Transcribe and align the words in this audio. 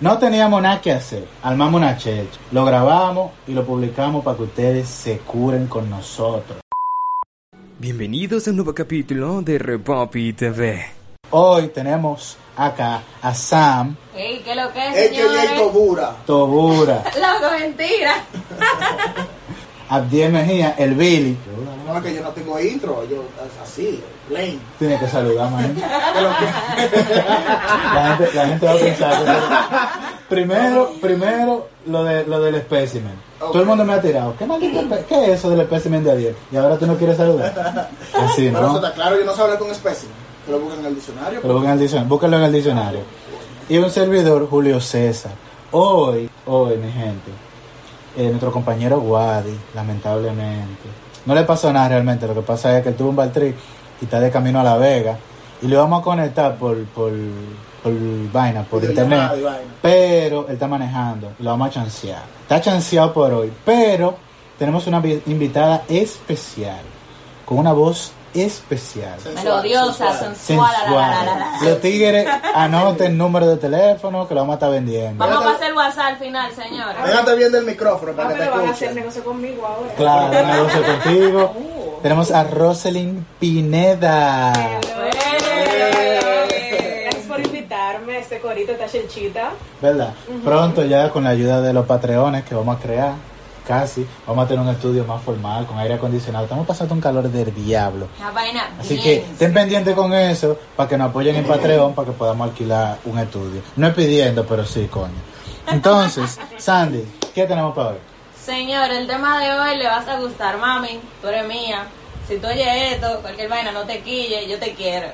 No 0.00 0.16
teníamos 0.16 0.62
nada 0.62 0.80
que 0.80 0.92
hacer. 0.92 1.26
Armamos 1.42 1.80
una 1.80 1.96
checha. 1.96 2.38
Lo 2.52 2.64
grabamos 2.64 3.32
y 3.48 3.52
lo 3.52 3.64
publicamos 3.66 4.24
para 4.24 4.36
que 4.36 4.44
ustedes 4.44 4.88
se 4.88 5.18
curen 5.18 5.66
con 5.66 5.90
nosotros. 5.90 6.60
Bienvenidos 7.80 8.46
a 8.46 8.50
un 8.50 8.56
nuevo 8.56 8.72
capítulo 8.72 9.42
de 9.42 9.58
Repopi 9.58 10.34
TV. 10.34 10.86
Hoy 11.30 11.68
tenemos 11.68 12.36
acá 12.56 13.02
a 13.20 13.34
Sam 13.34 13.96
Ey, 14.14 14.40
¿qué 14.44 14.54
lo 14.54 14.72
que 14.72 14.88
es, 14.88 15.10
señores? 15.10 15.56
Tobura. 15.56 16.16
Tobura, 16.24 17.04
Loco, 17.04 17.52
mentira. 17.58 18.24
Abdiel 19.88 20.32
Mejía, 20.32 20.74
el 20.78 20.94
Billy. 20.94 21.36
No, 21.86 21.96
es 21.96 22.02
que 22.02 22.14
yo 22.14 22.22
no 22.22 22.28
tengo 22.30 22.60
intro, 22.60 23.02
yo 23.08 23.22
así, 23.64 24.02
plain. 24.28 24.60
Tiene 24.78 24.98
que 24.98 25.08
saludar, 25.08 25.50
man. 25.50 25.74
¿Qué 26.14 26.20
lo 26.20 26.28
que- 26.30 27.14
La 27.94 28.16
gente, 28.16 28.34
la 28.36 28.46
gente 28.48 28.66
va 28.66 28.72
a 28.72 28.76
pensar. 28.76 29.24
Primero, 30.28 30.92
primero 31.00 31.68
lo, 31.86 32.04
de, 32.04 32.24
lo 32.26 32.40
del 32.40 32.56
espécimen. 32.56 33.14
Todo 33.38 33.60
el 33.60 33.66
mundo 33.66 33.84
me 33.84 33.94
ha 33.94 34.00
tirado. 34.02 34.34
¿Qué, 34.38 34.44
maldito 34.44 34.80
¿Qué 35.08 35.24
es 35.24 35.38
eso 35.38 35.48
del 35.50 35.60
espécimen 35.60 36.04
de 36.04 36.12
ayer? 36.12 36.36
Y 36.52 36.56
ahora 36.56 36.76
tú 36.76 36.86
no 36.86 36.96
quieres 36.96 37.16
saludar. 37.16 37.88
Así, 38.14 38.50
Pero 38.52 38.58
eso 38.58 38.68
¿no? 38.68 38.76
está 38.76 38.92
claro, 38.92 39.18
yo 39.18 39.24
no 39.24 39.34
sé 39.34 39.40
hablar 39.42 39.58
con 39.58 39.70
espécimen. 39.70 40.14
Que 40.44 40.52
lo 40.52 40.60
busquen 40.60 40.80
en 40.80 40.86
el 40.86 40.94
diccionario. 40.96 41.40
Pero 41.40 41.54
busquen 41.54 41.70
en 41.70 41.74
el 41.76 41.80
diccionario, 41.80 42.08
búsquenlo 42.10 42.36
en 42.36 42.42
el 42.44 42.52
diccionario. 42.52 43.00
Y 43.70 43.78
un 43.78 43.90
servidor, 43.90 44.48
Julio 44.50 44.80
César. 44.80 45.32
Hoy, 45.70 46.28
hoy, 46.46 46.76
mi 46.76 46.90
gente, 46.92 47.30
eh, 48.18 48.28
nuestro 48.28 48.50
compañero 48.52 48.98
Wadi, 48.98 49.56
lamentablemente, 49.74 50.88
no 51.24 51.34
le 51.34 51.44
pasó 51.44 51.72
nada 51.72 51.88
realmente. 51.88 52.26
Lo 52.26 52.34
que 52.34 52.42
pasa 52.42 52.76
es 52.76 52.82
que 52.82 52.90
él 52.90 52.94
tuvo 52.96 53.10
un 53.10 53.16
baltri 53.16 53.54
y 54.00 54.04
está 54.04 54.20
de 54.20 54.30
camino 54.30 54.60
a 54.60 54.64
La 54.64 54.76
Vega. 54.76 55.16
Y 55.62 55.66
lo 55.68 55.78
vamos 55.78 56.00
a 56.00 56.04
conectar 56.04 56.56
por, 56.56 56.76
por, 56.86 57.10
por 57.82 57.92
vaina, 58.32 58.62
por 58.64 58.82
internet. 58.84 59.30
vaina. 59.42 59.58
Pero 59.82 60.46
él 60.48 60.54
está 60.54 60.66
manejando 60.68 61.32
lo 61.38 61.50
vamos 61.50 61.68
a 61.68 61.70
chancear. 61.70 62.22
Está 62.42 62.60
chanceado 62.60 63.12
por 63.12 63.32
hoy, 63.32 63.52
pero 63.64 64.16
tenemos 64.58 64.86
una 64.86 65.00
vi- 65.00 65.22
invitada 65.26 65.82
especial, 65.88 66.80
con 67.44 67.58
una 67.58 67.72
voz 67.72 68.12
especial. 68.42 69.18
Melodiosa, 69.34 70.12
sensual. 70.18 70.36
sensual. 70.36 70.72
la, 70.94 71.24
la, 71.24 71.38
la. 71.38 71.58
Los 71.62 71.80
tigres 71.80 72.26
anoten 72.54 73.12
el 73.12 73.18
número 73.18 73.46
de 73.48 73.56
teléfono 73.56 74.26
que 74.28 74.34
lo 74.34 74.40
vamos 74.40 74.54
a 74.54 74.56
estar 74.56 74.70
vendiendo. 74.70 75.24
Vamos 75.24 75.42
a 75.44 75.52
pasar 75.52 75.70
el 75.70 75.76
WhatsApp 75.76 76.04
al 76.06 76.16
final, 76.18 76.52
señores. 76.52 76.96
Pégate 77.04 77.34
bien 77.36 77.52
del 77.52 77.64
micrófono 77.64 78.12
para 78.12 78.28
Ah, 78.30 78.32
que 78.34 78.38
te 78.40 78.48
van 78.50 78.66
a 78.66 78.70
hacer 78.70 78.94
negocio 78.94 79.24
conmigo 79.24 79.66
ahora. 79.66 79.94
Claro, 79.96 80.46
negocio 80.46 80.82
contigo. 80.84 81.52
Uh. 81.98 82.00
Tenemos 82.02 82.30
a 82.30 82.44
Roselyn 82.44 83.26
Pineda. 83.40 84.52
Gracias 87.04 87.26
por 87.26 87.40
invitarme. 87.40 88.18
Este 88.18 88.38
corito 88.40 88.72
está 88.72 88.86
chenchita. 88.86 89.50
¿Verdad? 89.80 90.12
Pronto 90.44 90.84
ya 90.84 91.10
con 91.10 91.24
la 91.24 91.30
ayuda 91.30 91.60
de 91.60 91.72
los 91.72 91.86
patreones 91.86 92.44
que 92.44 92.54
vamos 92.54 92.76
a 92.76 92.80
crear, 92.80 93.12
casi, 93.68 94.06
vamos 94.26 94.46
a 94.46 94.48
tener 94.48 94.64
un 94.64 94.70
estudio 94.70 95.04
más 95.04 95.22
formal, 95.22 95.66
con 95.66 95.78
aire 95.78 95.94
acondicionado. 95.94 96.46
Estamos 96.46 96.66
pasando 96.66 96.94
un 96.94 97.02
calor 97.02 97.28
del 97.28 97.54
diablo. 97.54 98.08
Una 98.18 98.30
vaina 98.30 98.70
Así 98.80 98.94
bien. 98.94 99.04
que 99.04 99.14
estén 99.32 99.52
pendientes 99.52 99.94
con 99.94 100.12
eso 100.14 100.58
para 100.74 100.88
que 100.88 100.96
nos 100.96 101.10
apoyen 101.10 101.36
en 101.36 101.44
Patreon 101.44 101.94
para 101.94 102.06
que 102.06 102.12
podamos 102.12 102.48
alquilar 102.48 102.98
un 103.04 103.18
estudio. 103.18 103.60
No 103.76 103.88
es 103.88 103.94
pidiendo, 103.94 104.46
pero 104.46 104.64
sí, 104.64 104.88
coño. 104.90 105.12
Entonces, 105.70 106.40
Sandy, 106.56 107.04
¿qué 107.34 107.46
tenemos 107.46 107.74
para 107.74 107.90
hoy? 107.90 107.98
Señor, 108.42 108.90
el 108.90 109.06
tema 109.06 109.38
de 109.38 109.52
hoy 109.52 109.76
le 109.76 109.86
vas 109.86 110.08
a 110.08 110.18
gustar, 110.18 110.56
mami. 110.56 110.98
Tú 111.20 111.28
eres 111.28 111.46
mía. 111.46 111.84
Si 112.26 112.38
tú 112.38 112.46
oyes 112.46 112.92
esto, 112.92 113.20
cualquier 113.20 113.50
vaina, 113.50 113.70
no 113.70 113.82
te 113.82 114.00
quille, 114.00 114.48
yo 114.48 114.58
te 114.58 114.72
quiero. 114.72 115.08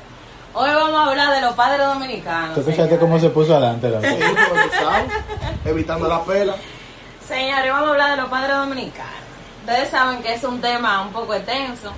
Hoy 0.57 0.69
vamos 0.69 1.01
a 1.01 1.11
hablar 1.11 1.35
de 1.35 1.41
los 1.41 1.55
padres 1.55 1.85
dominicanos. 1.85 2.55
¿Tú 2.55 2.63
fíjate 2.63 2.97
cómo 2.99 3.19
se 3.19 3.31
puso 3.31 3.57
adelante? 3.57 3.91
sabes, 3.91 5.13
Evitando 5.65 6.07
la 6.07 6.23
pela. 6.23 6.55
Señores, 7.29 7.71
vamos 7.73 7.89
a 7.89 7.93
hablar 7.93 8.11
de 8.11 8.17
los 8.19 8.29
padres 8.31 8.57
dominicanos. 8.57 9.13
Ustedes 9.61 9.89
saben 9.91 10.23
que 10.23 10.35
es 10.35 10.45
un 10.45 10.61
tema 10.61 11.01
un 11.03 11.13
poco 11.13 11.35
extenso. 11.35 11.93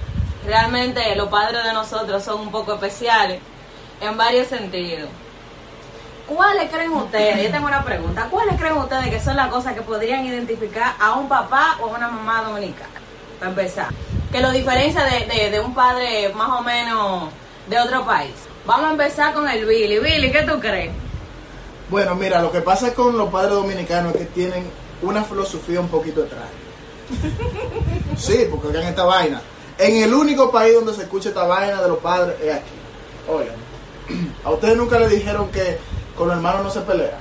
Realmente 0.46 1.14
los 1.16 1.28
padres 1.28 1.64
de 1.64 1.72
nosotros 1.72 2.22
son 2.22 2.41
un 2.42 2.50
poco 2.53 2.75
especiales 2.75 3.41
en 4.00 4.16
varios 4.16 4.47
sentidos. 4.47 5.09
¿Cuáles 6.28 6.70
creen 6.70 6.92
ustedes? 6.92 7.42
Yo 7.44 7.50
tengo 7.50 7.66
una 7.66 7.84
pregunta. 7.84 8.28
¿Cuáles 8.31 8.56
creen 8.56 8.76
ustedes 8.76 9.09
que 9.09 9.20
son 9.20 9.37
las 9.37 9.48
cosas 9.48 9.75
que 9.75 9.82
podrían 9.82 10.25
identificar 10.25 10.94
a 11.00 11.12
un 11.14 11.28
papá 11.28 11.76
o 11.81 11.87
a 11.87 11.97
una 11.97 12.08
mamá 12.08 12.43
dominicana? 12.43 12.91
Para 13.38 13.50
empezar. 13.50 13.88
Que 14.31 14.41
lo 14.41 14.50
diferencia 14.50 15.04
de, 15.04 15.26
de- 15.26 15.50
de 15.50 15.60
un 15.60 15.75
padre 15.75 16.32
más 16.34 16.50
o 16.50 16.62
menos 16.62 17.31
de 17.69 17.78
otro 17.78 18.04
país. 18.04 18.32
Vamos 18.64 18.87
a 18.87 18.91
empezar 18.93 19.34
con 19.34 19.48
el 19.48 19.64
Billy. 19.66 19.98
Billy, 19.98 20.31
¿qué 20.32 20.43
tú 20.43 20.58
crees? 20.60 20.91
Bueno, 21.88 22.14
mira, 22.16 22.41
lo 22.43 22.50
que 22.50 22.60
pasa 22.60 22.93
con 22.94 23.16
los 23.16 23.28
padres 23.31 23.53
dominicanos 23.53 24.12
es 24.14 24.20
que 24.20 24.26
tienen 24.26 24.69
una 25.02 25.22
filosofía 25.24 25.80
un 25.80 25.88
poquito 25.88 26.22
extraña. 26.22 26.46
Sí, 28.16 28.46
porque 28.50 28.68
acá 28.68 28.82
en 28.82 28.88
esta 28.88 29.04
vaina. 29.04 29.40
En 29.78 30.02
el 30.02 30.14
único 30.14 30.50
país 30.50 30.74
donde 30.74 30.94
se 30.94 31.02
escucha 31.02 31.28
esta 31.28 31.44
vaina 31.44 31.82
de 31.82 31.88
los 31.88 31.98
padres 31.98 32.36
es 32.40 32.54
aquí. 32.54 32.64
Oigan, 33.28 33.56
a 34.44 34.50
ustedes 34.50 34.76
nunca 34.76 34.98
le 34.98 35.08
dijeron 35.08 35.50
que 35.50 35.78
con 36.16 36.28
los 36.28 36.36
hermanos 36.36 36.64
no 36.64 36.70
se 36.70 36.80
pelea. 36.80 37.18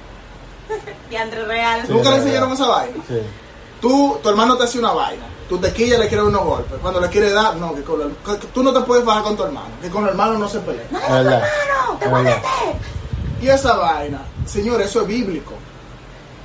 Y 1.12 1.16
André 1.16 1.46
Real. 1.46 1.82
Sí, 1.86 1.94
¿Nunca 1.94 2.10
le 2.12 2.18
enseñaron 2.18 2.52
esa 2.52 2.68
vaina? 2.68 2.96
Sí. 3.08 3.20
Tú, 3.80 4.18
tu 4.24 4.30
hermano 4.30 4.58
te 4.58 4.64
hace 4.64 4.80
una 4.80 4.92
vaina. 4.92 5.24
Tú 5.48 5.60
te 5.60 5.72
quillas, 5.72 6.00
le 6.00 6.08
quieres 6.08 6.26
unos 6.26 6.44
golpes. 6.44 6.80
Cuando 6.82 7.00
le 7.00 7.08
quieres 7.10 7.32
dar, 7.34 7.56
no, 7.58 7.76
que, 7.76 7.84
con 7.84 8.16
que 8.40 8.48
tú 8.48 8.64
no 8.64 8.74
te 8.74 8.82
puedes 8.82 9.06
bajar 9.06 9.24
con 9.24 9.38
tu 9.38 9.44
hermano. 9.44 9.70
Que 9.80 9.90
con 9.90 10.04
los 10.04 10.12
hermanos 10.12 10.40
no 10.40 10.50
se 10.50 10.60
pelea. 10.60 10.88
Verdad. 10.92 11.44
Es 12.02 12.12
verdad. 12.12 12.42
Y 13.40 13.48
esa 13.48 13.76
vaina, 13.76 14.22
señor, 14.46 14.82
eso 14.82 15.02
es 15.02 15.08
bíblico. 15.08 15.54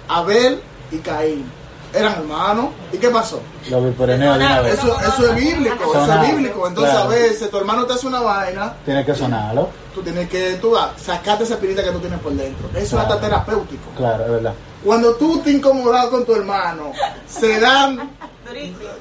Abel 0.09 0.61
y 0.91 0.99
Caín 0.99 1.45
eran 1.93 2.13
hermanos. 2.15 2.67
¿Y 2.93 2.99
qué 2.99 3.09
pasó? 3.11 3.41
Lo 3.69 3.83
vi 3.83 3.91
por 3.93 4.09
enero 4.11 4.33
de 4.39 4.45
una 4.47 4.61
vez. 4.61 4.75
Eso, 4.75 4.97
eso 5.01 5.29
es 5.33 5.35
bíblico, 5.35 5.93
eso 5.95 6.13
es 6.13 6.29
bíblico. 6.31 6.69
Entonces 6.69 6.93
Claro. 6.95 7.07
a 7.09 7.13
veces 7.13 7.51
tu 7.51 7.57
hermano 7.59 7.85
te 7.87 7.95
hace 7.95 8.07
una 8.07 8.21
vaina, 8.21 8.75
Tiene 8.85 9.05
que 9.05 9.15
sonarlo. 9.15 9.69
tú 9.95 10.03
tienes 10.03 10.29
que 10.29 10.55
tú, 10.61 10.77
ah, 10.77 10.93
sacarte 10.97 11.45
esa 11.45 11.55
espirita 11.55 11.83
que 11.83 11.91
tú 11.91 11.99
tienes 11.99 12.21
por 12.21 12.33
dentro. 12.33 12.69
Eso 12.75 12.81
es 12.83 12.91
Claro. 12.91 13.09
hasta 13.09 13.21
terapéutico. 13.21 13.91
Claro, 13.97 14.25
es 14.25 14.31
verdad. 14.31 14.55
Cuando 14.85 15.15
tú 15.17 15.39
te 15.41 15.51
incomodas 15.51 16.07
con 16.07 16.25
tu 16.25 16.35
hermano, 16.35 16.93
se 17.29 17.59
dan, 17.61 18.11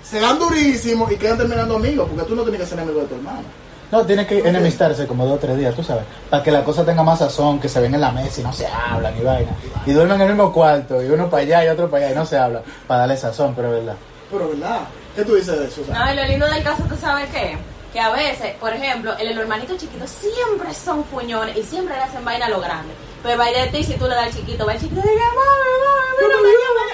se 0.04 0.20
dan 0.20 0.40
durísimo 0.40 1.08
y 1.12 1.16
quedan 1.16 1.38
terminando 1.38 1.76
amigos, 1.76 2.08
porque 2.10 2.28
tú 2.28 2.36
no 2.36 2.42
tienes 2.42 2.62
que 2.62 2.68
ser 2.68 2.80
amigo 2.80 3.02
de 3.02 3.06
tu 3.06 3.16
hermano. 3.16 3.44
No, 3.92 4.06
tiene 4.06 4.28
que 4.28 4.40
enemistarse 4.40 5.08
como 5.08 5.26
dos 5.26 5.38
o 5.38 5.40
tres 5.40 5.58
días, 5.58 5.74
tú 5.76 5.84
sabes. 5.84 6.04
Para 6.30 6.44
que 6.44 6.52
la 6.52 6.64
cosa 6.64 6.86
tenga 6.86 7.02
más 7.04 7.20
sazón, 7.20 7.60
que 7.60 7.68
se 7.68 7.80
ven 7.82 7.94
en 7.96 8.02
la 8.02 8.12
mesa 8.12 8.42
y 8.42 8.44
no 8.44 8.54
se 8.54 8.68
hablan 8.68 9.16
ni 9.18 9.24
vaina. 9.24 9.52
Y 9.86 9.94
duermen 9.94 10.18
en 10.22 10.28
el 10.30 10.36
mismo 10.36 10.54
cuarto, 10.54 11.02
y 11.02 11.08
uno 11.08 11.28
para 11.30 11.42
allá 11.44 11.66
y 11.66 11.68
otro 11.70 11.90
para 11.90 12.06
allá, 12.06 12.14
y 12.14 12.18
no 12.18 12.26
se 12.26 12.38
habla. 12.38 12.62
Para 12.88 13.00
darle 13.02 13.18
sazón, 13.18 13.54
pero 13.56 13.70
es 13.70 13.80
verdad. 13.86 13.96
Pero 14.32 14.48
verdad, 14.50 14.82
¿qué 15.16 15.26
tú 15.26 15.34
dices 15.36 15.58
de 15.58 15.66
eso? 15.66 15.76
Susana? 15.78 16.06
No, 16.06 16.14
y 16.14 16.16
lo 16.18 16.24
lindo 16.26 16.46
del 16.48 16.64
caso, 16.64 16.84
¿tú 16.88 16.96
sabes 17.02 17.28
qué? 17.34 17.58
Que 17.92 18.00
a 18.00 18.12
veces, 18.12 18.54
por 18.60 18.72
ejemplo, 18.72 19.18
el, 19.18 19.30
el 19.30 19.38
hermanito 19.40 19.76
chiquito 19.76 20.06
siempre 20.06 20.72
son 20.76 21.04
fuñones 21.06 21.58
y 21.58 21.64
siempre 21.64 21.96
le 21.96 22.04
hacen 22.04 22.24
vaina 22.24 22.46
a 22.46 22.50
lo 22.50 22.60
grande. 22.62 22.94
Pero 23.24 23.40
va 23.40 23.46
a 23.46 23.50
ir 23.52 23.58
de 23.58 23.68
ti 23.70 23.84
si 23.84 23.94
tú 23.96 24.08
le 24.08 24.14
das 24.14 24.26
al 24.28 24.34
chiquito, 24.34 24.68
va 24.68 24.74
el 24.74 24.80
chiquito 24.80 25.02
y 25.04 25.10
mira". 25.10 25.26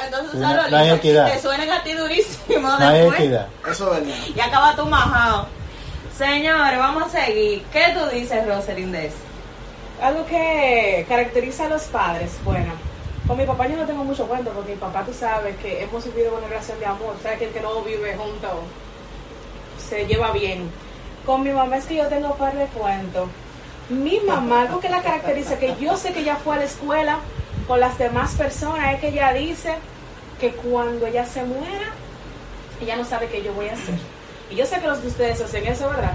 Entonces, 0.05 0.31
Sí, 0.31 0.39
¿sabes 0.39 0.55
no- 0.57 0.63
lo 0.63 0.69
no 0.69 0.77
hay 0.77 0.83
lindo? 0.83 0.95
equidad. 0.95 1.31
Te 1.33 1.41
suenan 1.41 1.69
a 1.71 1.83
ti 1.83 1.93
durísimo 1.93 2.69
No 2.69 2.77
hay 2.87 2.99
después. 3.01 3.19
equidad. 3.19 3.47
Eso 3.69 3.93
es 3.93 3.99
verdad. 4.07 4.15
Y 4.35 4.39
acaba 4.39 4.75
tu 4.75 4.85
majado. 4.85 5.47
Señores, 6.17 6.79
vamos 6.79 7.03
a 7.03 7.25
seguir. 7.25 7.61
¿Qué 7.73 7.93
tú 7.93 8.15
dices, 8.15 8.47
Rosalind? 8.47 8.95
Algo 10.01 10.25
que 10.25 11.05
caracteriza 11.09 11.65
a 11.65 11.69
los 11.69 11.83
padres. 11.83 12.37
Bueno, 12.45 12.71
con 13.27 13.37
mi 13.37 13.45
papá 13.45 13.67
yo 13.67 13.75
no 13.75 13.85
tengo 13.85 14.05
mucho 14.05 14.25
cuento 14.25 14.51
porque 14.51 14.71
mi 14.71 14.77
papá, 14.77 15.03
tú 15.03 15.13
sabes 15.13 15.57
que 15.57 15.83
hemos 15.83 16.05
vivido 16.05 16.37
una 16.37 16.47
relación 16.47 16.79
de 16.79 16.85
amor. 16.85 17.17
Sabes 17.21 17.39
que 17.39 17.45
el 17.45 17.51
que 17.51 17.59
no 17.59 17.81
vive 17.81 18.15
junto 18.15 18.47
se 19.89 20.05
lleva 20.05 20.31
bien. 20.31 20.69
Con 21.25 21.43
mi 21.43 21.49
mamá 21.49 21.75
es 21.77 21.85
que 21.85 21.95
yo 21.95 22.07
tengo 22.07 22.29
un 22.29 22.37
par 22.37 22.55
de 22.55 22.65
cuentos. 22.67 23.27
Mi 23.89 24.21
mamá, 24.21 24.61
algo 24.61 24.79
que 24.79 24.87
la 24.87 25.01
caracteriza, 25.01 25.59
que 25.59 25.75
yo 25.81 25.97
sé 25.97 26.13
que 26.13 26.21
ella 26.21 26.37
fue 26.37 26.55
a 26.55 26.59
la 26.59 26.65
escuela 26.65 27.19
con 27.67 27.81
las 27.81 27.97
demás 27.97 28.35
personas, 28.35 28.93
es 28.93 29.01
que 29.01 29.09
ella 29.09 29.33
dice 29.33 29.75
que 30.39 30.51
cuando 30.51 31.07
ella 31.07 31.25
se 31.25 31.43
muera, 31.43 31.91
ella 32.79 32.95
no 32.95 33.03
sabe 33.03 33.27
qué 33.27 33.43
yo 33.43 33.53
voy 33.53 33.67
a 33.67 33.73
hacer. 33.73 34.14
Y 34.49 34.55
yo 34.55 34.65
sé 34.65 34.79
que 34.79 34.87
los 34.87 35.01
de 35.01 35.07
ustedes 35.07 35.41
hacen 35.41 35.65
eso, 35.67 35.89
¿verdad? 35.89 36.13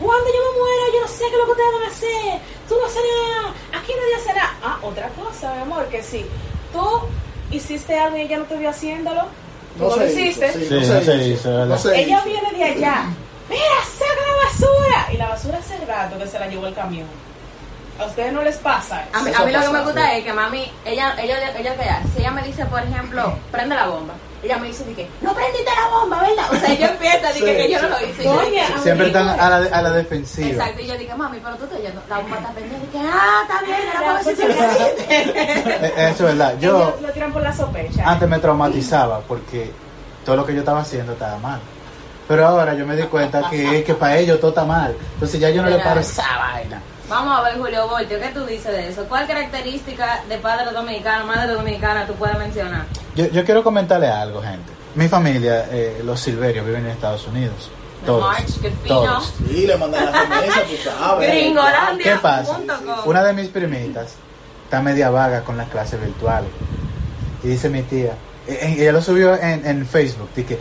Cuando 0.00 0.26
yo 0.26 0.52
me 0.52 0.58
muera, 0.58 0.82
yo 0.94 1.00
no 1.02 1.08
sé 1.08 1.18
qué 1.28 1.32
es 1.32 1.38
lo 1.38 1.44
que 1.44 1.50
ustedes 1.52 1.72
van 1.74 1.82
a 1.82 1.92
hacer. 1.92 2.40
Tú 2.68 2.74
no 2.80 2.88
serás, 2.88 3.80
aquí 3.82 3.92
nadie 3.94 4.34
nada. 4.34 4.54
Ah, 4.62 4.78
otra 4.82 5.08
cosa, 5.10 5.54
mi 5.54 5.62
amor, 5.62 5.86
que 5.88 6.02
si 6.02 6.26
tú 6.72 6.84
hiciste 7.50 7.98
algo 7.98 8.16
y 8.16 8.22
ella 8.22 8.38
no 8.38 8.44
te 8.44 8.56
vio 8.56 8.70
haciéndolo, 8.70 9.22
tú 9.78 9.84
no, 9.84 9.96
lo 9.96 10.06
hiciste. 10.06 10.46
hizo, 10.48 10.58
Sí, 10.58 10.88
no 10.92 11.02
se 11.02 11.16
hizo, 11.28 11.50
¿verdad? 11.50 11.66
No 11.66 11.78
se 11.78 12.00
Ella 12.02 12.16
hizo. 12.18 12.24
viene 12.28 12.52
de 12.52 12.64
allá. 12.64 13.04
Mira, 13.48 13.62
saca 13.98 14.20
la 14.26 14.44
basura. 14.44 15.12
Y 15.12 15.16
la 15.18 15.28
basura 15.28 15.58
hace 15.58 15.76
rato 15.84 16.18
que 16.18 16.26
se 16.26 16.38
la 16.38 16.46
llevó 16.48 16.66
el 16.66 16.74
camión. 16.74 17.06
¿A 18.00 18.06
ustedes 18.06 18.32
no 18.32 18.42
les 18.42 18.56
pasa? 18.56 19.04
A 19.12 19.22
mí, 19.22 19.30
Eso 19.30 19.42
a 19.42 19.46
mí 19.46 19.52
lo 19.52 19.60
que 19.60 19.68
me 19.68 19.82
gusta 19.82 20.06
sí. 20.10 20.16
es 20.18 20.24
que 20.24 20.32
mami, 20.32 20.72
ella, 20.84 21.14
ella, 21.22 21.52
ella, 21.58 21.72
hace? 21.72 22.08
si 22.14 22.20
ella 22.20 22.30
me 22.30 22.42
dice, 22.42 22.64
por 22.66 22.82
ejemplo, 22.82 23.36
prende 23.50 23.74
la 23.76 23.86
bomba, 23.86 24.14
ella 24.42 24.58
me 24.58 24.66
dice, 24.68 24.84
que, 24.94 25.08
no 25.20 25.32
prendiste 25.34 25.70
la 25.70 25.88
bomba, 25.88 26.20
¿verdad? 26.22 26.52
O 26.52 26.56
sea, 26.56 26.74
yo 26.74 26.86
empiezo 26.86 27.26
a 27.26 27.28
decir 27.28 27.48
Sí, 27.48 27.56
que 27.56 27.70
yo 27.70 27.82
no 27.82 27.88
lo 27.88 28.00
hice. 28.06 28.24
yo 28.24 28.40
dije, 28.40 28.62
Siempre 28.82 29.06
están 29.06 29.28
a 29.28 29.48
la, 29.50 29.56
a 29.56 29.82
la 29.82 29.90
defensiva. 29.92 30.48
Exacto, 30.48 30.82
y 30.82 30.86
yo 30.88 30.98
dije, 30.98 31.14
mami, 31.14 31.38
pero 31.42 31.56
tú 31.56 31.66
te 31.66 31.76
oyendo, 31.76 32.02
la 32.08 32.18
bomba 32.18 32.36
está 32.38 32.50
prendida. 32.50 32.78
Que, 32.90 32.98
ah, 32.98 33.42
está 33.42 33.62
bien, 33.64 33.78
era 33.88 34.00
para 34.00 34.14
ver 34.14 34.24
si 34.24 34.34
se 34.34 34.46
prende. 34.46 34.92
Eh, 35.86 35.92
Eso 35.96 36.28
es 36.28 36.38
verdad. 36.38 36.54
Yo 36.60 36.96
lo 37.00 37.08
tiran 37.12 37.32
por 37.32 37.42
la 37.42 37.52
sospecha. 37.52 38.02
antes 38.04 38.28
me 38.28 38.38
traumatizaba 38.38 39.20
porque 39.20 39.70
todo 40.24 40.36
lo 40.36 40.46
que 40.46 40.54
yo 40.54 40.60
estaba 40.60 40.80
haciendo 40.80 41.12
estaba 41.12 41.38
mal. 41.38 41.60
Pero 42.28 42.46
ahora 42.46 42.74
yo 42.74 42.86
me 42.86 42.94
di 42.96 43.02
cuenta 43.04 43.48
que, 43.50 43.82
que 43.84 43.94
para 43.94 44.16
ellos 44.16 44.38
todo 44.40 44.50
está 44.50 44.64
mal. 44.64 44.96
Entonces 45.14 45.40
ya 45.40 45.50
yo 45.50 45.62
no 45.62 45.68
le 45.68 45.78
paro 45.78 46.00
esa 46.00 46.24
vaina. 46.38 46.80
Vamos 47.12 47.38
a 47.38 47.42
ver, 47.42 47.58
Julio 47.58 47.86
Voltio, 47.88 48.18
¿qué 48.18 48.28
tú 48.28 48.46
dices 48.46 48.72
de 48.72 48.88
eso? 48.88 49.04
¿Cuál 49.04 49.26
característica 49.26 50.24
de 50.30 50.38
padre 50.38 50.72
dominicano, 50.72 51.26
madre 51.26 51.52
dominicana 51.52 52.06
tú 52.06 52.14
puedes 52.14 52.38
mencionar? 52.38 52.86
Yo, 53.14 53.26
yo 53.26 53.44
quiero 53.44 53.62
comentarle 53.62 54.08
algo, 54.08 54.40
gente. 54.40 54.72
Mi 54.94 55.08
familia, 55.08 55.66
eh, 55.70 56.00
los 56.02 56.18
Silverios, 56.20 56.64
viven 56.64 56.86
en 56.86 56.92
Estados 56.92 57.26
Unidos. 57.26 57.70
The 58.00 58.06
Todos. 58.06 58.22
March, 58.22 58.60
que 58.62 58.70
fino. 58.70 58.94
todos. 59.02 59.34
Sí, 59.46 59.66
le 59.66 59.76
mandan 59.76 60.06
la 60.06 60.22
remesa, 60.22 60.62
tú 60.62 60.76
sabes. 60.82 61.30
Gringolandia. 61.30 62.14
¿Qué 62.14 62.18
pasa? 62.18 62.58
Una 63.04 63.22
de 63.22 63.32
mis 63.34 63.48
primitas 63.48 64.14
está 64.64 64.80
media 64.80 65.10
vaga 65.10 65.44
con 65.44 65.58
las 65.58 65.68
clases 65.68 66.00
virtuales. 66.00 66.48
Y 67.42 67.48
dice 67.48 67.68
mi 67.68 67.82
tía, 67.82 68.12
eh, 68.48 68.58
eh, 68.62 68.76
ella 68.78 68.92
lo 68.92 69.02
subió 69.02 69.34
en, 69.34 69.66
en 69.66 69.86
Facebook, 69.86 70.30
dice, 70.34 70.58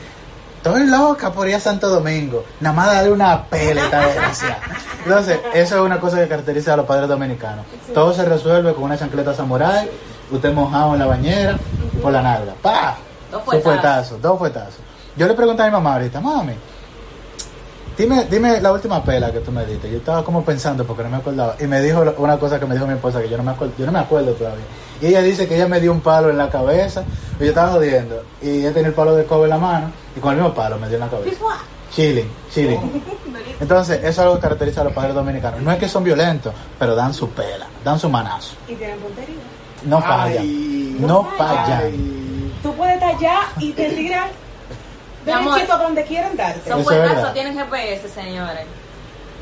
estoy 0.61 0.85
loca 0.85 1.31
por 1.31 1.49
ir 1.49 1.55
a 1.55 1.59
Santo 1.59 1.89
Domingo, 1.89 2.45
nada 2.59 2.75
más 2.75 2.93
darle 2.93 3.11
una 3.11 3.45
pela 3.45 3.83
esta 3.83 4.05
desgracia. 4.05 4.59
Entonces, 5.03 5.39
eso 5.55 5.75
es 5.75 5.81
una 5.81 5.99
cosa 5.99 6.19
que 6.19 6.27
caracteriza 6.27 6.75
a 6.75 6.77
los 6.77 6.85
padres 6.85 7.09
dominicanos. 7.09 7.65
Todo 7.95 8.13
se 8.13 8.23
resuelve 8.23 8.71
con 8.75 8.83
una 8.83 8.95
chancleta 8.95 9.33
samurai, 9.33 9.89
usted 10.29 10.53
mojado 10.53 10.93
en 10.93 10.99
la 10.99 11.07
bañera 11.07 11.57
y 11.93 11.97
por 11.97 12.13
la 12.13 12.21
nalga. 12.21 12.53
¡Pah! 12.61 12.95
Dos 13.31 13.63
fuetazos, 13.63 14.21
dos 14.21 14.37
fuetazos. 14.37 14.79
Yo 15.17 15.27
le 15.27 15.33
pregunté 15.33 15.63
a 15.63 15.65
mi 15.65 15.71
mamá 15.71 15.93
ahorita, 15.93 16.21
mami, 16.21 16.53
Dime, 18.01 18.25
dime 18.25 18.59
la 18.59 18.71
última 18.71 19.03
pela 19.03 19.31
que 19.31 19.41
tú 19.41 19.51
me 19.51 19.63
diste. 19.63 19.87
Yo 19.87 19.97
estaba 19.97 20.25
como 20.25 20.43
pensando 20.43 20.83
porque 20.87 21.03
no 21.03 21.09
me 21.09 21.17
acordaba. 21.17 21.55
Y 21.59 21.67
me 21.67 21.79
dijo 21.83 22.01
una 22.17 22.35
cosa 22.39 22.59
que 22.59 22.65
me 22.65 22.73
dijo 22.73 22.87
mi 22.87 22.93
esposa 22.93 23.21
que 23.21 23.29
yo 23.29 23.37
no 23.37 23.43
me 23.43 23.51
acuerdo, 23.51 23.75
yo 23.77 23.85
no 23.85 23.91
me 23.91 23.99
acuerdo 23.99 24.33
todavía. 24.33 24.65
Y 24.99 25.05
ella 25.05 25.21
dice 25.21 25.47
que 25.47 25.55
ella 25.55 25.67
me 25.67 25.79
dio 25.79 25.91
un 25.91 26.01
palo 26.01 26.31
en 26.31 26.37
la 26.39 26.49
cabeza. 26.49 27.03
Y 27.39 27.43
yo 27.43 27.49
estaba 27.49 27.73
jodiendo. 27.73 28.23
Y 28.41 28.61
ella 28.61 28.73
tenía 28.73 28.87
el 28.87 28.95
palo 28.95 29.15
de 29.15 29.25
cobre 29.25 29.43
en 29.43 29.49
la 29.51 29.57
mano. 29.59 29.91
Y 30.17 30.19
con 30.19 30.31
el 30.31 30.39
mismo 30.39 30.51
palo 30.51 30.79
me 30.79 30.87
dio 30.87 30.95
en 30.95 31.01
la 31.01 31.09
cabeza. 31.09 31.37
Chilling, 31.93 32.31
chilling. 32.51 33.03
Entonces, 33.59 33.99
eso 33.99 34.07
es 34.09 34.17
algo 34.17 34.33
que 34.33 34.41
caracteriza 34.41 34.81
a 34.81 34.85
los 34.85 34.93
padres 34.93 35.13
dominicanos. 35.13 35.61
No 35.61 35.71
es 35.71 35.77
que 35.77 35.87
son 35.87 36.03
violentos, 36.03 36.55
pero 36.79 36.95
dan 36.95 37.13
su 37.13 37.29
pela, 37.29 37.67
dan 37.85 37.99
su 37.99 38.09
manazo. 38.09 38.55
Y 38.67 38.73
tienen 38.73 38.97
puntería. 38.97 39.35
No 39.83 40.01
fallan. 40.01 40.39
Ay. 40.39 40.97
No 40.99 41.29
fallan. 41.37 41.91
Tú 42.63 42.73
puedes 42.73 42.95
estar 42.95 43.15
allá 43.15 43.41
y 43.59 43.71
te 43.73 43.91
tiran 43.91 44.27
Mi 45.25 45.31
amor. 45.31 45.53
derechito 45.53 45.77
donde 45.77 46.03
quieran 46.05 46.35
darte. 46.35 46.69
Son 46.69 46.83
verdad. 46.85 47.33
tienen 47.33 47.57
GPS, 47.57 48.09
señores. 48.09 48.65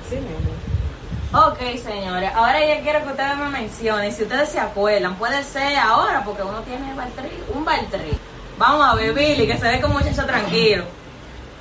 Sí, 0.10 0.16
mi 0.16 0.28
amor. 0.36 1.50
Ok, 1.52 1.60
señores. 1.84 2.32
Ahora 2.36 2.60
yo 2.66 2.82
quiero 2.82 3.04
que 3.04 3.10
ustedes 3.12 3.38
me 3.38 3.50
mencionen, 3.50 4.12
si 4.12 4.24
ustedes 4.24 4.50
se 4.50 4.60
acuerdan, 4.60 5.16
puede 5.16 5.44
ser 5.44 5.78
ahora, 5.78 6.24
porque 6.26 6.42
uno 6.44 6.60
tiene 6.62 6.94
Baltri, 6.96 7.30
un 7.54 7.64
Baltri. 7.64 8.18
Vamos 8.58 8.88
a 8.88 8.96
ver, 8.96 9.14
Billy, 9.14 9.46
que 9.48 9.58
se 9.58 9.70
ve 9.70 9.80
como 9.80 9.96
un 9.98 10.02
muchacho 10.04 10.26
tranquilo. 10.26 10.84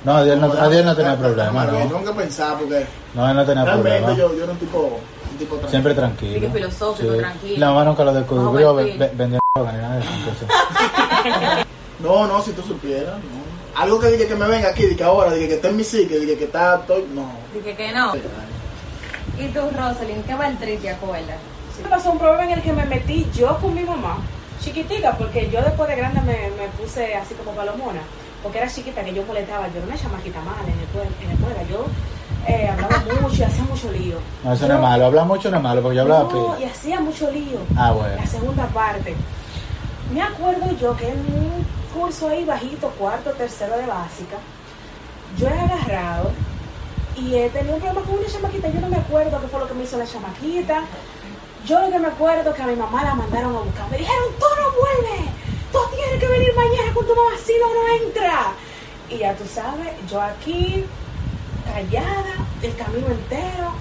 No, 0.03 0.13
Adiel 0.17 0.39
no, 0.41 0.47
Adiel 0.53 0.85
no 0.85 0.95
tenía 0.95 1.15
problema, 1.17 1.65
¿no? 1.65 1.77
Tengo 1.77 2.03
que 2.05 2.11
pensar 2.19 2.57
porque 2.57 2.85
No, 3.13 3.29
él 3.29 3.35
no 3.35 3.45
tenía 3.45 3.63
realmente 3.65 3.97
problema. 3.99 4.17
yo, 4.17 4.35
yo 4.35 4.43
era 4.43 4.51
un 4.53 4.57
tipo, 4.59 4.77
un 4.79 5.37
tipo 5.37 5.49
tranquilo. 5.55 5.69
Siempre 5.69 5.93
tranquilo. 5.93 6.33
Dije 6.33 6.49
filosófico, 6.53 7.13
tranquilo. 7.17 7.59
La 7.59 7.67
mamá 7.67 7.83
nunca 7.85 8.03
lo 8.05 8.13
descubrió 8.13 8.67
No, 8.69 8.75
ve- 8.75 8.83
tranquilo. 8.85 8.99
ve- 9.05 9.11
vendiendo 9.15 9.39
droga 9.55 9.71
ni 9.73 9.77
nada 9.77 9.95
de 9.95 10.01
eso. 10.01 10.09
No, 11.99 12.27
no, 12.27 12.41
si 12.41 12.51
tú 12.53 12.61
supieras, 12.61 13.15
no. 13.17 13.48
Algo 13.79 13.97
que 13.97 14.07
diga 14.11 14.27
que 14.27 14.35
me 14.35 14.45
venga 14.45 14.69
aquí, 14.69 14.85
de 14.87 14.95
que 14.95 15.03
ahora, 15.05 15.31
de 15.31 15.47
que 15.47 15.53
esté 15.53 15.69
en 15.69 15.77
mi 15.77 15.85
psique, 15.85 16.19
de 16.19 16.37
que 16.37 16.43
está, 16.43 16.75
estoy, 16.75 17.05
no. 17.13 17.31
Dije 17.53 17.75
que 17.75 17.91
no. 17.93 18.13
¿Y 18.13 19.47
tú, 19.53 19.61
Rosalind, 19.73 20.25
qué 20.25 20.35
Baltri 20.35 20.75
te 20.77 20.89
acuerdas? 20.89 21.37
Me 21.81 21.87
pasó 21.87 22.11
un 22.11 22.19
problema 22.19 22.43
en 22.43 22.51
el 22.51 22.61
que 22.61 22.73
me 22.73 22.85
metí 22.85 23.25
yo 23.33 23.57
con 23.59 23.73
mi 23.73 23.83
mamá, 23.83 24.17
chiquitica, 24.61 25.15
porque 25.17 25.49
yo 25.49 25.61
después 25.61 25.87
de 25.89 25.95
grande 25.95 26.19
me, 26.21 26.49
me 26.61 26.67
puse 26.77 27.15
así 27.15 27.33
como 27.35 27.51
palomona, 27.51 28.01
porque 28.43 28.57
era 28.57 28.69
chiquita 28.69 29.01
que 29.01 29.13
yo 29.13 29.23
molestaba, 29.23 29.67
yo 29.69 29.77
era 29.77 29.87
una 29.87 29.97
chamaquita 29.97 30.41
mala 30.41 30.67
en 30.67 30.79
escuela, 30.81 31.09
en 31.23 31.31
escuela. 31.31 31.63
yo 31.71 31.85
eh, 32.47 32.67
hablaba 32.67 33.01
mucho 33.21 33.37
y 33.37 33.43
hacía 33.43 33.63
mucho 33.63 33.91
lío. 33.93 34.17
No, 34.43 34.53
eso 34.53 34.67
no 34.67 34.73
es 34.75 34.81
malo. 34.81 35.05
Hablar 35.05 35.25
mucho 35.25 35.49
no 35.49 35.55
es 35.57 35.63
malo 35.63 35.81
porque 35.81 35.95
yo 35.95 36.01
hablaba 36.01 36.29
No, 36.29 36.59
y 36.59 36.65
hacía 36.65 36.99
mucho 36.99 37.31
lío. 37.31 37.59
Ah, 37.77 37.91
bueno. 37.93 38.15
La 38.17 38.27
segunda 38.27 38.67
parte. 38.67 39.15
Me 40.13 40.21
acuerdo 40.21 40.71
yo 40.77 40.97
que 40.97 41.09
en 41.09 41.19
un 41.19 41.65
curso 41.93 42.29
ahí 42.29 42.43
bajito, 42.43 42.89
cuarto, 42.97 43.31
tercero 43.31 43.77
de 43.77 43.85
básica, 43.85 44.37
yo 45.37 45.47
he 45.47 45.59
agarrado 45.59 46.31
y 47.15 47.35
he 47.35 47.49
tenido 47.49 47.75
un 47.75 47.81
problema 47.81 48.05
con 48.05 48.17
una 48.17 48.27
chamaquita. 48.27 48.69
Yo 48.69 48.81
no 48.81 48.89
me 48.89 48.97
acuerdo 48.97 49.39
qué 49.39 49.47
fue 49.47 49.59
lo 49.59 49.67
que 49.67 49.73
me 49.75 49.83
hizo 49.83 49.97
la 49.97 50.07
chamaquita. 50.07 50.83
Yo 51.65 51.79
lo 51.81 51.91
que 51.91 51.99
me 51.99 52.07
acuerdo 52.07 52.53
que 52.53 52.61
a 52.61 52.67
mi 52.67 52.75
mamá 52.75 53.03
la 53.03 53.13
mandaron 53.15 53.55
a 53.55 53.59
buscar. 53.59 53.89
Me 53.91 53.97
dijeron, 53.97 54.25
tú 54.39 54.45
no 54.59 54.71
vuelves. 54.79 55.29
Tú 55.71 55.79
tienes 55.95 56.19
que 56.19 56.27
venir 56.27 56.55
mañana 56.55 56.93
con 56.93 57.05
tu 57.05 57.15
mamá, 57.15 57.31
si 57.45 57.53
no, 57.59 57.73
no 57.73 58.05
entra. 58.05 58.53
Y 59.09 59.17
ya 59.17 59.35
tú 59.35 59.43
sabes, 59.45 59.89
yo 60.09 60.21
aquí, 60.21 60.85
callada, 61.65 62.35
el 62.63 62.75
camino 62.75 63.07
entero. 63.07 63.73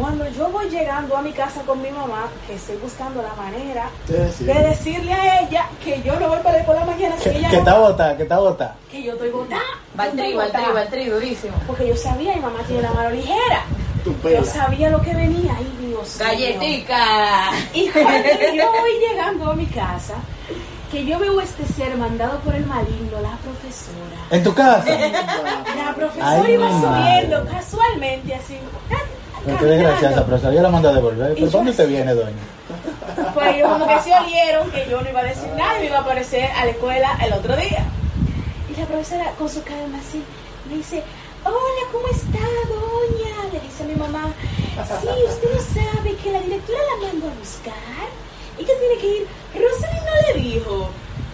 Cuando 0.00 0.26
yo 0.30 0.48
voy 0.48 0.68
llegando 0.70 1.16
a 1.16 1.20
mi 1.22 1.32
casa 1.32 1.60
con 1.62 1.82
mi 1.82 1.90
mamá, 1.90 2.28
que 2.46 2.54
estoy 2.54 2.76
buscando 2.76 3.20
la 3.22 3.34
manera 3.34 3.90
Sí, 4.06 4.14
sí. 4.38 4.44
de 4.44 4.54
decirle 4.54 5.12
a 5.12 5.40
ella 5.42 5.66
que 5.84 6.00
yo 6.02 6.18
no 6.18 6.28
voy 6.28 6.38
para 6.38 6.58
ir 6.58 6.64
por 6.64 6.74
la 6.74 6.84
mañana, 6.86 7.16
si 7.18 7.24
Que, 7.24 7.36
ella 7.38 7.48
que 7.50 7.56
no 7.56 7.60
está 7.62 7.74
va, 7.74 7.88
botada, 7.88 8.16
que 8.16 8.22
está 8.22 8.38
botada. 8.38 8.76
que 8.90 9.02
yo 9.02 9.12
estoy 9.12 9.30
botada. 9.30 9.60
Baltri, 9.94 10.18
yo 10.18 10.24
estoy 10.24 10.36
Baltri, 10.36 10.58
botada. 10.62 10.72
Baltri, 10.74 11.04
durísimo. 11.10 11.52
Porque 11.66 11.88
yo 11.88 11.96
sabía, 11.96 12.34
mi 12.34 12.40
mamá 12.40 12.60
tiene 12.66 12.82
la 12.82 12.92
mano 12.92 13.10
ligera. 13.10 13.64
Yo 14.24 14.44
sabía 14.44 14.88
lo 14.88 15.02
que 15.02 15.14
venía, 15.14 15.54
ay 15.58 15.70
Dios 15.80 16.16
mío. 16.16 16.26
Galletica. 16.26 17.50
Y 17.74 17.88
cuando 17.90 18.28
yo 18.54 18.72
voy 18.72 18.92
llegando 19.06 19.50
a 19.50 19.54
mi 19.54 19.66
casa, 19.66 20.14
que 20.90 21.04
yo 21.04 21.18
veo 21.18 21.38
este 21.42 21.66
ser 21.66 21.94
mandado 21.98 22.38
por 22.40 22.54
el 22.54 22.64
maligno, 22.64 23.20
la 23.20 23.36
profesora. 23.36 24.16
En 24.30 24.42
tu 24.42 24.54
casa. 24.54 24.84
La 25.76 25.94
profesora 25.94 26.30
Ay, 26.42 26.52
iba 26.54 26.68
subiendo 26.70 27.44
madre. 27.44 27.50
casualmente 27.52 28.34
así. 28.34 28.58
Te 29.44 29.64
desgraciada, 29.64 30.24
profesora. 30.26 30.54
Yo 30.54 30.62
la 30.62 30.68
mando 30.68 30.88
a 30.90 30.92
devolver. 30.92 31.34
¿Pero 31.34 31.50
dónde 31.50 31.72
te 31.72 31.82
así. 31.82 31.90
viene, 31.92 32.14
doña? 32.14 32.36
Pues 33.34 33.56
ellos 33.56 33.68
como 33.70 33.86
que 33.86 34.00
se 34.00 34.14
olieron 34.14 34.70
que 34.70 34.86
yo 34.88 35.00
no 35.00 35.08
iba 35.08 35.20
a 35.20 35.24
decir 35.24 35.48
nada 35.56 35.78
y 35.78 35.80
me 35.80 35.86
iba 35.86 35.98
a 35.98 36.00
aparecer 36.00 36.50
a 36.50 36.64
la 36.64 36.70
escuela 36.70 37.18
el 37.24 37.32
otro 37.32 37.56
día. 37.56 37.84
Y 38.70 38.78
la 38.78 38.86
profesora 38.86 39.32
con 39.38 39.48
su 39.48 39.62
calma 39.62 39.98
así 39.98 40.22
me 40.68 40.76
dice, 40.76 41.02
hola, 41.44 41.82
¿cómo 41.92 42.06
está, 42.08 42.38
doña? 42.68 43.52
Le 43.52 43.60
dice 43.60 43.82
a 43.82 43.86
mi 43.86 43.94
mamá, 43.96 44.32
sí, 45.00 45.08
usted 45.26 45.48
no 45.54 45.82
sabe 45.82 46.14
que 46.16 46.32
la 46.32 46.40
directora 46.40 46.78
la 46.90 47.08
mandó 47.08 47.26
a 47.26 47.38
buscar 47.38 48.08
y 48.58 48.64
que 48.64 48.72
tiene 48.74 48.96
que 49.00 49.06
ir. 49.06 49.26
Rosalind 49.54 50.04
no 50.04 50.34
le 50.34 50.40
dijo. 50.40 50.90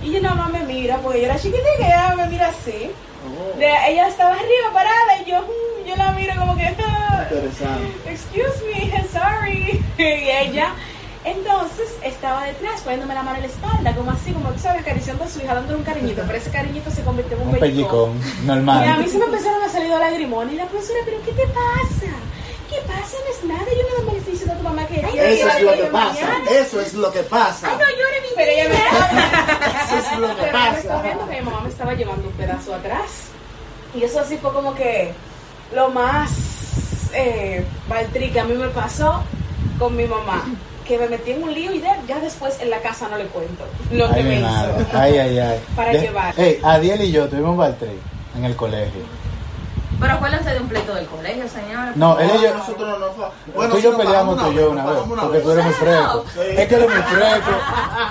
Y 0.06 0.12
yo 0.12 0.20
nada 0.20 0.36
más 0.36 0.50
me 0.50 0.60
mira, 0.60 0.98
porque 0.98 1.18
yo 1.20 1.24
era 1.26 1.36
chiquitita 1.36 1.68
y 1.80 1.84
ella 1.84 2.14
me 2.16 2.26
mira 2.28 2.48
así. 2.48 2.90
Oh, 3.26 3.58
De- 3.58 3.66
ella 3.90 4.06
estaba 4.08 4.34
arriba 4.34 4.70
parada 4.72 5.20
y 5.20 5.30
yo, 5.30 5.42
mm, 5.42 5.88
yo 5.88 5.96
la 5.96 6.12
miro 6.12 6.32
como 6.38 6.56
que... 6.56 6.62
"Ah, 6.78 7.26
interesante. 7.28 8.10
excuse 8.12 8.64
me, 8.66 9.04
sorry. 9.12 9.84
Y 9.98 10.02
ella, 10.30 10.68
entonces, 11.24 11.88
estaba 12.04 12.44
detrás 12.44 12.82
poniéndome 12.82 13.14
la 13.14 13.22
mano 13.24 13.36
en 13.38 13.42
la 13.42 13.48
espalda, 13.48 13.96
como 13.96 14.12
así, 14.12 14.30
como 14.32 14.50
tú 14.50 14.60
sabes, 14.60 14.82
acariciando 14.82 15.24
a 15.24 15.28
su 15.28 15.40
hija, 15.40 15.54
dándole 15.54 15.78
un 15.78 15.84
cariñito, 15.84 16.22
pero 16.24 16.38
ese 16.38 16.50
cariñito 16.50 16.88
se 16.92 17.02
convirtió 17.02 17.36
en 17.36 17.42
un, 17.42 17.48
Un 17.54 17.58
pellicón. 17.58 18.10
Y 18.12 18.20
a 18.22 18.22
mí 18.22 18.46
Normal. 18.46 19.08
se 19.10 19.18
me 19.18 19.24
empezaron 19.24 19.62
a 19.64 19.68
salir 19.68 19.90
lagrimones 19.90 20.54
y 20.54 20.56
la 20.56 20.66
profesora, 20.66 21.00
pero 21.04 21.16
¿qué 21.24 21.32
te 21.32 21.46
pasa? 21.48 22.12
¿Qué 22.70 22.76
pasa? 22.86 23.16
No 23.24 23.30
es 23.32 23.44
nada, 23.44 23.70
yo 23.76 24.04
más 24.04 24.12
le 24.12 24.18
estoy 24.18 24.32
diciendo 24.32 24.54
a 24.54 24.58
tu 24.58 24.62
mamá 24.64 24.86
que 24.86 24.98
ella 25.00 25.08
Eso 25.30 25.48
es 25.48 25.62
lo 25.62 25.72
que 25.72 25.84
pasa. 25.84 26.20
mañana. 26.20 26.50
Eso 26.50 26.80
es 26.80 26.94
lo 26.94 27.12
que 27.12 27.22
pasa. 27.22 27.68
Ay, 27.70 27.94
no 27.98 28.05
Pero 28.36 28.50
ella 28.52 28.68
me 28.68 28.74
estaba... 28.76 29.98
Eso 29.98 30.12
es 30.12 30.18
lo 30.18 30.36
que 30.36 30.42
pasa. 30.52 31.02
viendo 31.02 31.28
que 31.28 31.36
mi 31.40 31.42
mamá 31.42 31.60
me 31.62 31.68
estaba 31.68 31.94
llevando 31.94 32.28
un 32.28 32.34
pedazo 32.34 32.74
atrás. 32.74 33.10
Y 33.94 34.02
eso 34.02 34.20
así 34.20 34.36
fue 34.36 34.52
como 34.52 34.74
que 34.74 35.12
lo 35.74 35.88
más 35.88 36.30
eh, 37.14 37.64
Baltri 37.88 38.30
que 38.30 38.40
a 38.40 38.44
mí 38.44 38.54
me 38.54 38.68
pasó 38.68 39.22
con 39.78 39.96
mi 39.96 40.04
mamá. 40.04 40.44
Que 40.86 40.98
me 40.98 41.08
metí 41.08 41.32
en 41.32 41.42
un 41.42 41.52
lío 41.52 41.72
y 41.72 41.80
de- 41.80 41.88
ya 42.06 42.20
después 42.20 42.60
en 42.60 42.70
la 42.70 42.78
casa 42.80 43.08
no 43.08 43.16
le 43.18 43.24
cuento 43.24 43.64
lo 43.90 44.08
que 44.10 44.20
Ay, 44.20 44.22
me 44.22 44.38
hizo. 44.40 44.86
Ay, 44.92 45.18
ay, 45.18 45.38
ay. 45.38 45.60
Para 45.76 45.92
De- 45.92 46.00
llevar. 46.00 46.34
Ey, 46.38 46.60
Adiel 46.62 47.02
y 47.02 47.10
yo 47.10 47.28
tuvimos 47.28 47.50
un 47.52 47.56
Baltri 47.56 47.98
en 48.36 48.44
el 48.44 48.54
colegio. 48.54 49.00
Pero 49.98 50.12
acuérdense 50.12 50.50
de 50.50 50.60
un 50.60 50.68
pleito 50.68 50.94
del 50.94 51.06
colegio, 51.06 51.48
señores. 51.48 51.96
No, 51.96 52.18
él 52.18 52.30
y 52.36 52.42
yo. 52.42 52.54
nosotros 52.54 52.88
no 52.88 52.98
nos 52.98 53.16
fue. 53.16 53.68
tú 53.68 53.78
y 53.78 53.82
yo 53.82 53.96
peleamos 53.96 54.38
tú 54.38 54.52
y 54.52 54.54
yo 54.54 54.70
una 54.70 54.84
vez, 54.86 54.98
porque 55.20 55.38
tú 55.40 55.50
eres 55.52 55.64
muy 55.64 55.74
fresco. 55.74 56.24
Es 56.38 56.68
que 56.68 56.74
eres 56.74 56.88
muy 56.90 57.02
fresco, 57.02 57.50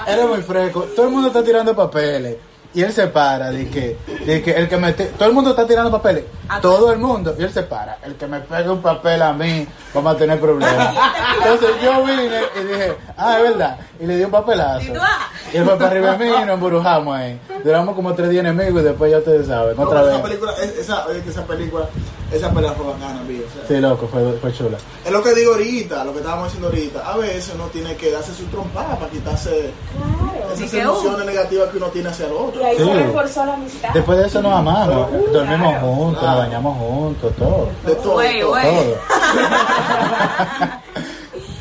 eres 0.07 0.27
muy 0.27 0.41
fresco. 0.41 0.81
Todo 0.95 1.05
el 1.05 1.11
mundo 1.11 1.27
está 1.27 1.43
tirando 1.43 1.75
papeles. 1.75 2.37
Y 2.75 2.83
él 2.83 2.91
se 2.91 3.07
para, 3.07 3.51
de 3.51 3.69
que, 3.69 3.97
de 4.25 4.41
que 4.41 4.51
el 4.51 4.67
que 4.67 4.75
me... 4.77 4.91
te- 4.91 5.05
todo 5.05 5.29
el 5.29 5.33
mundo 5.33 5.51
está 5.51 5.65
tirando 5.65 5.89
papeles. 5.89 6.25
Todo 6.61 6.91
el 6.91 6.99
mundo. 6.99 7.33
Y 7.39 7.43
él 7.43 7.51
se 7.51 7.63
para. 7.63 7.97
El 8.03 8.15
que 8.15 8.27
me 8.27 8.41
pegue 8.41 8.69
un 8.69 8.81
papel 8.81 9.21
a 9.21 9.31
mí, 9.31 9.65
vamos 9.93 10.13
a 10.13 10.17
tener 10.17 10.39
problemas. 10.41 10.93
Entonces 11.37 11.69
yo 11.81 12.03
vine 12.03 12.25
y 12.25 12.63
dije, 12.67 12.93
ah, 13.17 13.37
es 13.37 13.43
verdad. 13.43 13.77
Y 13.99 14.05
le 14.05 14.17
di 14.17 14.23
un 14.25 14.31
papelazo. 14.31 14.91
Y 14.91 14.97
ah. 14.99 15.29
Y 15.53 15.57
él 15.57 15.63
fue 15.63 15.77
para 15.77 15.91
arriba 15.91 16.11
de 16.11 16.25
mí 16.25 16.31
y 16.35 16.45
nos 16.45 16.49
embrujamos 16.55 17.15
ahí. 17.15 17.39
Duramos 17.63 17.95
como 17.95 18.13
tres 18.13 18.29
días 18.29 18.45
enemigos 18.45 18.81
y 18.81 18.85
después 18.85 19.09
ya 19.09 19.19
ustedes 19.19 19.47
saben. 19.47 19.77
No, 19.77 19.83
Otra 19.83 20.01
vez. 20.01 20.19
película, 20.19 20.53
esa 20.77 21.45
película, 21.45 21.87
esa 22.31 22.51
pelea 22.51 22.71
fue 22.73 22.85
bacana, 22.87 23.21
vi, 23.27 23.39
o 23.39 23.49
sea. 23.53 23.67
Sí, 23.67 23.77
loco, 23.81 24.07
fue, 24.07 24.33
fue 24.39 24.51
chula. 24.53 24.77
Es 25.05 25.11
lo 25.11 25.21
que 25.21 25.33
digo 25.35 25.51
ahorita, 25.53 26.03
lo 26.03 26.11
que 26.11 26.19
estábamos 26.19 26.45
diciendo 26.47 26.67
ahorita. 26.69 27.11
A 27.11 27.17
veces 27.17 27.51
uno 27.55 27.65
tiene 27.67 27.95
que 27.95 28.11
darse 28.11 28.33
su 28.33 28.45
trompada 28.45 28.97
para 28.97 29.11
quitarse 29.11 29.71
Claro. 29.95 30.53
esas 30.53 30.69
que, 30.71 30.77
uh. 30.77 30.81
emociones 30.81 31.25
negativas 31.25 31.69
que 31.69 31.77
uno 31.77 31.87
tiene 31.87 32.09
hacia 32.09 32.25
el 32.27 32.33
otro. 32.33 32.61
Y 32.61 32.63
ahí 32.65 32.77
Sí. 32.77 32.83
se 32.83 32.93
reforzó 32.93 33.45
la 33.45 33.53
amistad. 33.53 33.89
Después 33.93 34.17
de 34.17 34.27
eso 34.27 34.41
nos 34.41 34.53
amamos. 34.53 35.09
Uh, 35.11 35.31
Dormimos 35.31 35.69
claro. 35.69 35.87
juntos, 35.87 36.19
Claro. 36.21 36.35
nos 36.37 36.45
bañamos 36.47 36.77
juntos, 36.77 37.33
todo. 37.37 37.69
De. 37.85 37.95
Todo. 37.95 38.21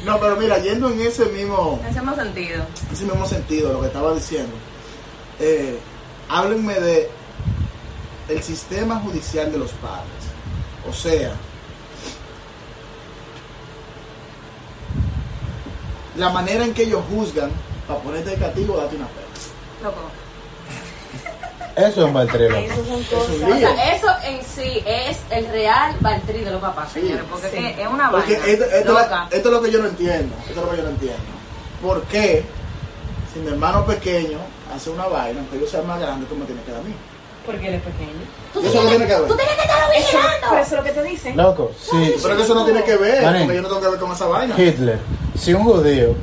No, 0.04 0.20
pero 0.20 0.36
mira, 0.36 0.58
yendo 0.58 0.90
en 0.90 1.00
ese 1.00 1.24
mismo, 1.26 1.78
En 1.82 1.88
ese 1.90 2.00
mismo 2.02 2.14
sentido. 2.14 2.62
ese 2.92 3.04
mismo 3.06 3.26
sentido, 3.26 3.72
lo 3.72 3.80
que 3.80 3.86
estaba 3.86 4.12
diciendo, 4.12 4.52
eh, 5.40 5.78
háblenme 6.28 6.74
de 6.74 7.10
el 8.28 8.42
sistema 8.42 9.00
judicial 9.00 9.50
de 9.50 9.58
los 9.58 9.70
padres. 9.72 10.04
O 10.88 10.92
sea, 10.92 11.32
la 16.16 16.28
manera 16.30 16.64
en 16.64 16.74
que 16.74 16.82
ellos 16.84 17.02
juzgan 17.10 17.50
para 17.88 18.00
ponerte 18.00 18.30
de 18.30 18.36
castigo, 18.36 18.76
date 18.76 18.96
una 18.96 19.06
pena. 19.06 19.26
Loco. 19.82 20.00
Eso 21.76 21.86
es 22.02 22.06
un 22.06 22.12
baltrero. 22.12 22.54
Ay, 22.56 22.64
Esas 22.66 22.76
son 22.86 22.86
Es 23.00 23.12
un 23.12 23.18
cosas. 23.18 23.34
O 23.36 23.58
sea, 23.58 23.94
eso 23.94 24.06
en 24.24 24.40
sí 24.44 24.82
es 24.86 25.18
el 25.30 25.46
real 25.48 25.96
los 26.52 26.60
papás, 26.60 26.90
Sí. 26.92 27.00
señores, 27.00 27.24
porque 27.28 27.50
Sí. 27.50 27.80
es 27.80 27.88
una 27.88 28.10
Porque 28.12 28.32
vaina 28.38 28.46
esto, 28.46 28.64
esto 28.64 28.76
es 28.76 28.86
loca. 28.86 29.08
la- 29.10 29.28
esto 29.36 29.48
es 29.48 29.54
lo 29.54 29.62
que 29.62 29.70
yo 29.72 29.78
no 29.80 29.88
entiendo. 29.88 30.34
Esto 30.46 30.60
es 30.60 30.64
lo 30.66 30.70
que 30.70 30.76
yo 30.76 30.82
no 30.84 30.90
entiendo. 30.90 31.22
¿Por 31.82 32.02
qué 32.04 32.44
si 33.32 33.40
mi 33.40 33.48
hermano 33.48 33.84
pequeño 33.84 34.38
hace 34.72 34.90
una 34.90 35.06
vaina, 35.06 35.40
aunque 35.40 35.58
yo 35.58 35.66
sea 35.66 35.82
más 35.82 35.98
grande, 36.00 36.26
tú 36.26 36.36
me 36.36 36.44
tienes 36.46 36.64
que 36.64 36.70
dar 36.70 36.80
a 36.80 36.84
mí? 36.84 36.94
Porque 37.46 37.68
él 37.68 37.74
es 37.74 37.82
pequeño. 37.82 38.68
Eso 38.68 38.82
no 38.82 38.88
tiene 38.88 39.06
que 39.06 39.14
ver. 39.14 39.26
Tú 39.26 39.36
tienes 39.36 39.54
que 39.54 39.62
estarlo 39.62 39.94
vigilando. 39.94 40.46
pero 40.48 40.62
eso 40.62 40.70
es 40.74 40.78
lo 40.78 40.84
que 40.84 40.92
te 40.92 41.02
dicen. 41.02 41.36
Loco, 41.36 41.72
sí. 41.78 42.14
Pero 42.22 42.36
que 42.36 42.42
eso 42.42 42.54
no 42.54 42.64
tiene 42.64 42.82
que 42.84 42.96
ver, 42.96 43.22
Manín. 43.22 43.42
porque 43.42 43.56
yo 43.56 43.62
no 43.62 43.68
tengo 43.68 43.80
que 43.82 43.88
ver 43.88 44.00
con 44.00 44.12
esa 44.12 44.26
vaina. 44.26 44.54
Hitler, 44.58 44.98
si 45.38 45.52
un 45.52 45.64
judío 45.64 46.14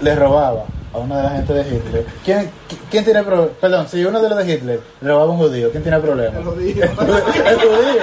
le 0.00 0.14
robaba 0.16 0.64
a 0.92 0.98
una 0.98 1.18
de 1.18 1.22
la 1.22 1.30
gente 1.30 1.52
de 1.54 1.60
Hitler, 1.62 2.06
¿quién, 2.24 2.50
quién 2.90 3.04
tiene 3.04 3.22
problema? 3.22 3.52
Perdón, 3.60 3.88
si 3.88 4.04
uno 4.04 4.20
de 4.20 4.28
los 4.28 4.38
de 4.38 4.52
Hitler 4.52 4.80
le 5.00 5.08
robaba 5.08 5.28
a 5.30 5.32
un 5.32 5.38
judío, 5.38 5.70
¿quién 5.70 5.82
tiene 5.82 5.98
problema? 6.00 6.36
El 6.38 6.44
judío. 6.44 6.84
El 6.84 7.56
judío. 7.60 8.02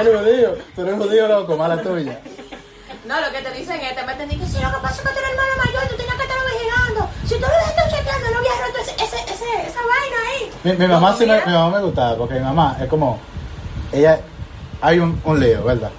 El 0.00 0.18
judío. 0.18 0.54
Tú 0.74 0.82
eres 0.82 0.94
judío, 0.94 1.28
loco, 1.28 1.56
mala 1.56 1.82
tuya. 1.82 2.20
No, 3.06 3.20
lo 3.20 3.30
que 3.32 3.40
te 3.40 3.50
dicen 3.52 3.80
es, 3.80 3.94
te 3.94 4.02
meten 4.04 4.30
y 4.30 4.36
que 4.36 4.46
si 4.46 4.60
lo 4.60 4.68
que 4.70 4.76
pasa 4.82 4.94
es 4.94 5.00
que 5.00 5.14
tú 5.14 5.18
eres 5.18 5.30
hermano 5.30 5.64
mayor, 5.64 5.88
tú 5.88 5.96
tienes. 5.96 6.15
Si 7.26 7.34
tú 7.34 7.40
lo 7.40 7.48
dejas 7.48 7.90
chequeando, 7.90 8.30
no 8.30 8.38
había 8.38 8.52
roto 8.66 8.78
ese, 8.80 8.92
ese, 8.92 9.16
ese, 9.16 9.68
esa 9.68 9.80
vaina 9.80 10.16
ahí. 10.30 10.50
Mi, 10.62 10.72
mi 10.74 10.86
mamá 10.86 11.14
sí 11.18 11.26
me, 11.26 11.44
mi 11.44 11.52
mamá 11.52 11.78
me 11.78 11.84
gustaba, 11.84 12.16
porque 12.16 12.34
mi 12.34 12.40
mamá 12.40 12.76
es 12.80 12.88
como, 12.88 13.18
ella, 13.92 14.20
hay 14.80 14.98
un, 15.00 15.20
un 15.24 15.40
lío, 15.40 15.64
¿verdad? 15.64 15.90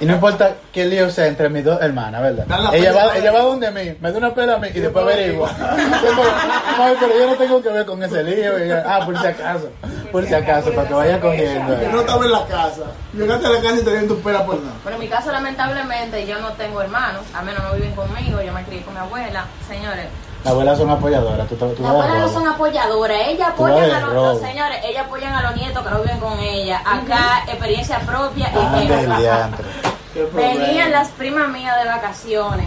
Y 0.00 0.06
no 0.06 0.14
importa 0.14 0.54
qué 0.72 0.86
lío 0.86 1.10
sea 1.10 1.26
entre 1.26 1.48
mis 1.48 1.64
dos 1.64 1.82
hermanas, 1.82 2.22
¿verdad? 2.22 2.46
Ella 2.72 2.92
pela 2.92 3.06
va, 3.06 3.16
ella 3.16 3.32
va 3.32 3.40
donde 3.40 3.70
mí, 3.72 3.96
me 4.00 4.12
da 4.12 4.18
una 4.18 4.32
pela 4.32 4.54
a 4.54 4.58
mí 4.58 4.68
y 4.72 4.78
después 4.78 5.04
averigua. 5.04 5.50
Mami, 6.78 6.94
pero 7.00 7.18
yo 7.18 7.26
no 7.26 7.34
tengo 7.34 7.60
que 7.60 7.68
ver 7.70 7.84
con 7.84 8.00
ese 8.04 8.22
lío. 8.22 8.58
Yo, 8.64 8.76
ah, 8.86 9.00
por 9.04 9.18
si 9.18 9.26
acaso, 9.26 9.68
por 10.12 10.24
si 10.24 10.34
acaso, 10.34 10.70
para 10.72 10.86
que 10.86 10.94
vaya 10.94 11.20
cogiendo. 11.20 11.80
Que 11.80 11.88
no 11.88 12.00
estaba 12.00 12.24
en 12.24 12.30
la 12.30 12.46
casa. 12.46 12.82
Llegaste 13.12 13.46
a 13.48 13.50
la 13.50 13.60
casa 13.60 13.74
y 13.74 13.82
te 13.82 13.90
dieron 13.90 14.06
tu 14.06 14.20
pera 14.20 14.46
por 14.46 14.62
nada. 14.62 14.76
Pero 14.84 14.94
en 14.94 15.00
mi 15.00 15.08
caso, 15.08 15.32
lamentablemente, 15.32 16.24
yo 16.28 16.38
no 16.38 16.52
tengo 16.52 16.80
hermanos, 16.80 17.22
a 17.34 17.42
menos 17.42 17.60
no 17.64 17.74
viven 17.74 17.92
conmigo, 17.96 18.40
yo 18.40 18.52
me 18.52 18.62
crié 18.62 18.82
con 18.82 18.94
mi 18.94 19.00
abuela. 19.00 19.46
Señores, 19.66 20.06
Las 20.48 20.54
abuelas 20.54 20.78
son 20.78 20.90
apoyadoras, 20.90 21.46
tú, 21.48 21.56
tú, 21.56 21.74
las 21.82 21.90
abuelas 21.90 22.18
no 22.20 22.28
son 22.30 22.48
apoyadoras, 22.48 23.18
ellas 23.26 23.48
apoyan 23.50 23.90
a 23.90 24.00
los, 24.00 24.40
señores, 24.40 24.78
ellas 24.82 25.04
apoyan 25.06 25.34
a 25.34 25.42
los 25.42 25.56
nietos 25.56 25.84
que 25.84 25.90
no 25.90 26.00
viven 26.00 26.18
con 26.20 26.38
ella. 26.40 26.80
Acá, 26.86 27.42
experiencia 27.46 27.98
propia 28.00 28.48
y 28.50 28.56
Ah. 28.56 29.48
Venían 30.34 30.90
las 30.90 31.08
primas 31.10 31.48
mías 31.50 31.76
de 31.82 31.88
vacaciones 31.88 32.66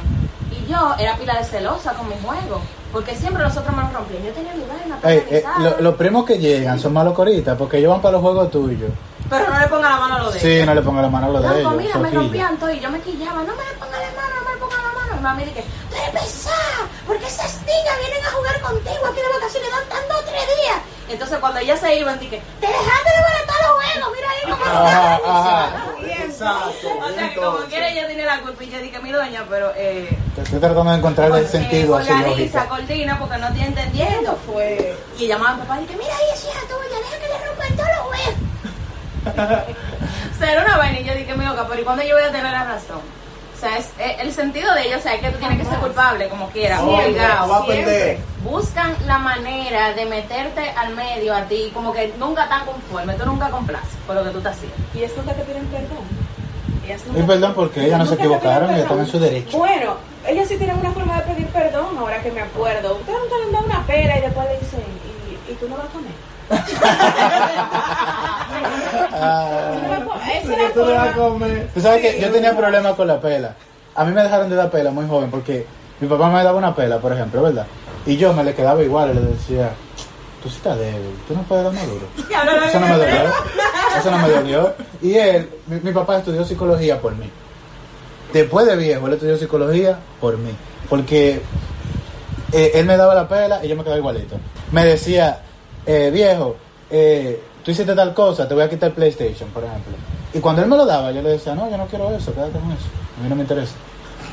y 0.51 0.71
yo 0.71 0.93
era 0.99 1.15
pila 1.17 1.33
de 1.39 1.43
celosa 1.43 1.93
con 1.93 2.07
mi 2.07 2.15
juego, 2.23 2.61
porque 2.93 3.15
siempre 3.15 3.43
nosotros 3.43 3.75
me 3.75 3.81
los 3.83 3.93
rompían. 3.93 4.23
Yo 4.23 4.31
tenía 4.31 4.53
mi 4.53 4.63
vaina 4.63 4.99
Ey, 5.03 5.25
eh, 5.29 5.43
lo- 5.59 5.81
los 5.81 5.95
primos 5.95 6.23
que 6.25 6.37
llegan 6.37 6.79
son 6.79 6.93
malos 6.93 7.13
coritas 7.13 7.57
porque 7.57 7.77
ellos 7.79 7.91
van 7.91 8.01
para 8.01 8.13
los 8.13 8.21
juegos 8.21 8.51
tuyos. 8.51 8.91
pero 9.29 9.49
no 9.49 9.59
le 9.59 9.67
pongan 9.67 9.91
la 9.91 9.97
mano 9.97 10.15
a 10.15 10.19
lo 10.19 10.31
de 10.31 10.39
Sí, 10.39 10.47
ellos. 10.51 10.67
no 10.67 10.73
le 10.75 10.81
pongan 10.81 11.01
la 11.03 11.09
mano 11.09 11.25
a 11.27 11.29
los 11.29 11.41
de 11.41 11.47
Loco, 11.47 11.59
ellos. 11.59 11.75
mira, 11.75 11.97
me 11.97 12.11
rompían 12.11 12.57
todo 12.57 12.69
y 12.71 12.79
yo 12.79 12.89
me 12.91 12.99
quillaba. 13.01 13.41
No 13.43 13.55
me 13.55 13.63
le 13.63 13.73
pongan 13.79 13.99
la 14.01 14.21
mano, 14.21 14.35
no 14.35 14.49
me 14.49 14.55
le 14.55 14.61
mami 15.21 15.45
dije, 15.45 15.63
tú 15.89 15.95
eres 15.95 16.09
pesada, 16.21 16.87
porque 17.07 17.25
esas 17.25 17.59
niñas 17.61 17.95
vienen 17.99 18.25
a 18.25 18.31
jugar 18.31 18.61
contigo 18.61 19.05
aquí 19.05 19.21
de 19.21 19.29
vacaciones, 19.39 19.71
dan, 19.71 19.89
dan 19.89 20.07
dos 20.09 20.19
o 20.19 20.23
tres 20.23 20.45
días. 20.61 20.77
Entonces 21.09 21.39
cuando 21.39 21.59
ellas 21.59 21.79
se 21.79 21.95
iban, 21.95 22.19
dije, 22.19 22.41
te 22.59 22.67
dejaste 22.67 23.09
de 23.09 23.21
baratar 23.21 23.55
los 23.61 23.71
juegos, 23.83 24.11
mira 24.15 24.29
ahí 24.29 24.41
cómo 24.43 24.63
te 24.63 25.27
ajá. 25.27 25.69
Exacto. 26.23 26.87
O 27.05 27.13
sea, 27.13 27.29
que 27.29 27.35
como 27.35 27.57
quiera 27.67 27.89
ella 27.89 28.07
tiene 28.07 28.25
la 28.25 28.39
culpa 28.41 28.63
y 28.63 28.69
yo 28.69 28.79
dije, 28.79 28.99
mi 28.99 29.11
doña, 29.11 29.45
pero... 29.49 29.71
Eh, 29.75 30.17
Estoy 30.37 30.59
tratando 30.59 30.91
de 30.91 30.97
encontrarle 30.97 31.39
el 31.39 31.47
sentido 31.49 31.95
a 31.95 31.99
con 31.99 32.07
su 32.07 32.13
la 32.17 32.23
risa, 32.33 32.67
cortina, 32.69 33.19
porque 33.19 33.37
no 33.37 33.47
estoy 33.47 33.63
entendiendo. 33.63 34.39
Fue. 34.45 34.95
Y 35.19 35.27
llamaba 35.27 35.51
a 35.51 35.55
mi 35.55 35.61
papá 35.63 35.77
y 35.79 35.81
dije, 35.85 35.97
mira 35.97 36.15
ahí 36.15 36.23
es 36.33 36.43
hija 36.45 36.59
tuya, 36.61 36.97
deja 36.97 37.19
que 37.19 37.27
le 37.27 37.45
rompan 37.45 37.75
todos 37.75 37.89
los 37.97 38.07
huevos. 38.11 39.75
o 40.35 40.39
sea, 40.39 40.51
era 40.53 40.63
una 40.63 40.77
vaina 40.77 40.99
y 40.99 41.03
yo 41.03 41.13
dije, 41.13 41.35
mi 41.35 41.45
loca, 41.45 41.67
pero 41.67 41.81
¿y 41.81 41.83
cuándo 41.83 42.03
yo 42.03 42.15
voy 42.15 42.23
a 42.23 42.31
tener 42.31 42.51
la 42.51 42.63
razón? 42.63 43.01
O 43.61 43.63
sea, 43.63 43.77
es, 43.77 43.89
eh, 43.99 44.15
el 44.21 44.31
sentido 44.33 44.73
de 44.73 44.87
ello, 44.87 44.97
o 44.97 44.99
sea, 45.01 45.13
es 45.13 45.21
que 45.21 45.29
tú 45.29 45.37
tienes 45.37 45.59
que 45.59 45.65
ser 45.65 45.77
culpable, 45.77 46.27
como 46.29 46.49
quiera, 46.49 46.77
Siempre, 46.79 47.05
obligado. 47.05 47.47
va 47.47 47.57
a 47.57 47.65
perder. 47.67 48.17
Buscan 48.43 48.95
la 49.05 49.19
manera 49.19 49.93
de 49.93 50.03
meterte 50.07 50.71
al 50.71 50.95
medio 50.95 51.35
a 51.35 51.43
ti, 51.43 51.69
como 51.71 51.93
que 51.93 52.11
nunca 52.17 52.43
están 52.45 52.65
conforme, 52.65 53.13
tú 53.13 53.25
nunca 53.27 53.51
complaces 53.51 53.91
por 54.07 54.15
lo 54.15 54.23
que 54.23 54.31
tú 54.31 54.39
estás 54.39 54.55
haciendo. 54.57 54.75
Y 54.95 55.03
es 55.03 55.15
nunca 55.15 55.33
te 55.33 55.43
piden 55.43 55.67
perdón. 55.67 56.21
Te- 57.13 57.23
perdón 57.23 57.53
porque 57.53 57.85
ellas 57.85 57.99
no 57.99 58.05
se 58.07 58.15
te 58.17 58.23
equivocaron 58.23 58.75
y 58.75 58.79
están 58.79 58.99
en 58.99 59.07
su 59.07 59.19
derecho. 59.19 59.55
Bueno, 59.59 59.93
ellas 60.27 60.47
sí 60.47 60.57
tienen 60.57 60.79
una 60.79 60.89
forma 60.91 61.17
de 61.21 61.31
pedir 61.31 61.47
perdón, 61.49 61.95
ahora 61.99 62.19
que 62.23 62.31
me 62.31 62.41
acuerdo. 62.41 62.95
Ustedes 62.95 63.19
nunca 63.21 63.37
le 63.37 63.43
han 63.45 63.51
dado 63.51 63.65
una 63.67 63.85
pera 63.85 64.17
y 64.17 64.21
después 64.21 64.47
le 64.47 64.59
dicen, 64.59 64.79
¿y, 65.47 65.51
y 65.51 65.55
tú 65.55 65.69
no 65.69 65.77
vas 65.77 65.85
a 65.85 65.89
comer? 65.89 66.11
Ah. 69.13 69.61
Tú 70.03 70.03
a 70.03 70.03
comer. 70.05 70.73
Tú 70.73 70.85
le 70.85 70.93
vas 70.93 71.07
a 71.07 71.13
forma. 71.13 71.29
comer. 71.45 71.69
Tú 71.73 71.81
sabes 71.81 72.01
que 72.01 72.21
yo 72.21 72.31
tenía 72.31 72.55
problemas 72.55 72.93
con 72.95 73.07
la 73.07 73.19
pela. 73.19 73.55
A 73.95 74.03
mí 74.05 74.13
me 74.13 74.23
dejaron 74.23 74.49
de 74.49 74.55
dar 74.55 74.71
pela 74.71 74.91
muy 74.91 75.07
joven 75.07 75.29
porque 75.29 75.65
mi 75.99 76.07
papá 76.07 76.29
me 76.29 76.43
daba 76.43 76.57
una 76.57 76.73
pela, 76.75 76.99
por 76.99 77.13
ejemplo, 77.13 77.43
¿verdad? 77.43 77.67
Y 78.05 78.17
yo 78.17 78.33
me 78.33 78.43
le 78.43 78.53
quedaba 78.55 78.81
igual 78.81 79.11
y 79.11 79.13
le 79.15 79.21
decía, 79.21 79.71
tú 80.41 80.49
sí 80.49 80.55
estás 80.57 80.79
débil, 80.79 81.15
tú 81.27 81.35
no 81.35 81.43
puedes 81.43 81.65
dar 81.65 81.73
más 81.73 81.85
duro. 81.87 82.07
Eso 82.67 82.79
no 82.79 82.87
me 82.87 82.97
dolió. 82.97 83.33
Eso 83.99 84.11
no 84.11 84.17
me 84.17 84.29
dolió. 84.29 84.73
Y 85.01 85.13
él, 85.15 85.49
mi, 85.67 85.79
mi 85.81 85.91
papá 85.91 86.17
estudió 86.17 86.43
psicología 86.45 86.99
por 86.99 87.15
mí. 87.15 87.29
Después 88.33 88.65
de 88.65 88.75
viejo, 88.77 89.07
él 89.07 89.13
estudió 89.13 89.37
psicología 89.37 89.99
por 90.19 90.37
mí. 90.37 90.51
Porque 90.89 91.41
eh, 92.53 92.71
él 92.75 92.85
me 92.85 92.97
daba 92.97 93.13
la 93.13 93.27
pela 93.27 93.63
y 93.63 93.67
yo 93.67 93.75
me 93.75 93.83
quedaba 93.83 93.99
igualito. 93.99 94.37
Me 94.71 94.85
decía, 94.85 95.41
eh, 95.85 96.09
viejo, 96.11 96.55
eh, 96.89 97.41
tú 97.63 97.71
hiciste 97.71 97.93
tal 97.95 98.13
cosa, 98.13 98.47
te 98.47 98.53
voy 98.53 98.63
a 98.63 98.69
quitar 98.69 98.89
el 98.89 98.95
PlayStation, 98.95 99.49
por 99.49 99.63
ejemplo. 99.63 99.93
Y 100.33 100.39
cuando 100.39 100.61
él 100.61 100.67
me 100.67 100.77
lo 100.77 100.85
daba, 100.85 101.11
yo 101.11 101.21
le 101.21 101.29
decía, 101.29 101.55
no, 101.55 101.69
yo 101.69 101.77
no 101.77 101.85
quiero 101.87 102.09
eso, 102.11 102.33
quédate 102.33 102.59
con 102.59 102.71
eso. 102.71 102.85
A 103.19 103.23
mí 103.23 103.29
no 103.29 103.35
me 103.35 103.41
interesa. 103.41 103.73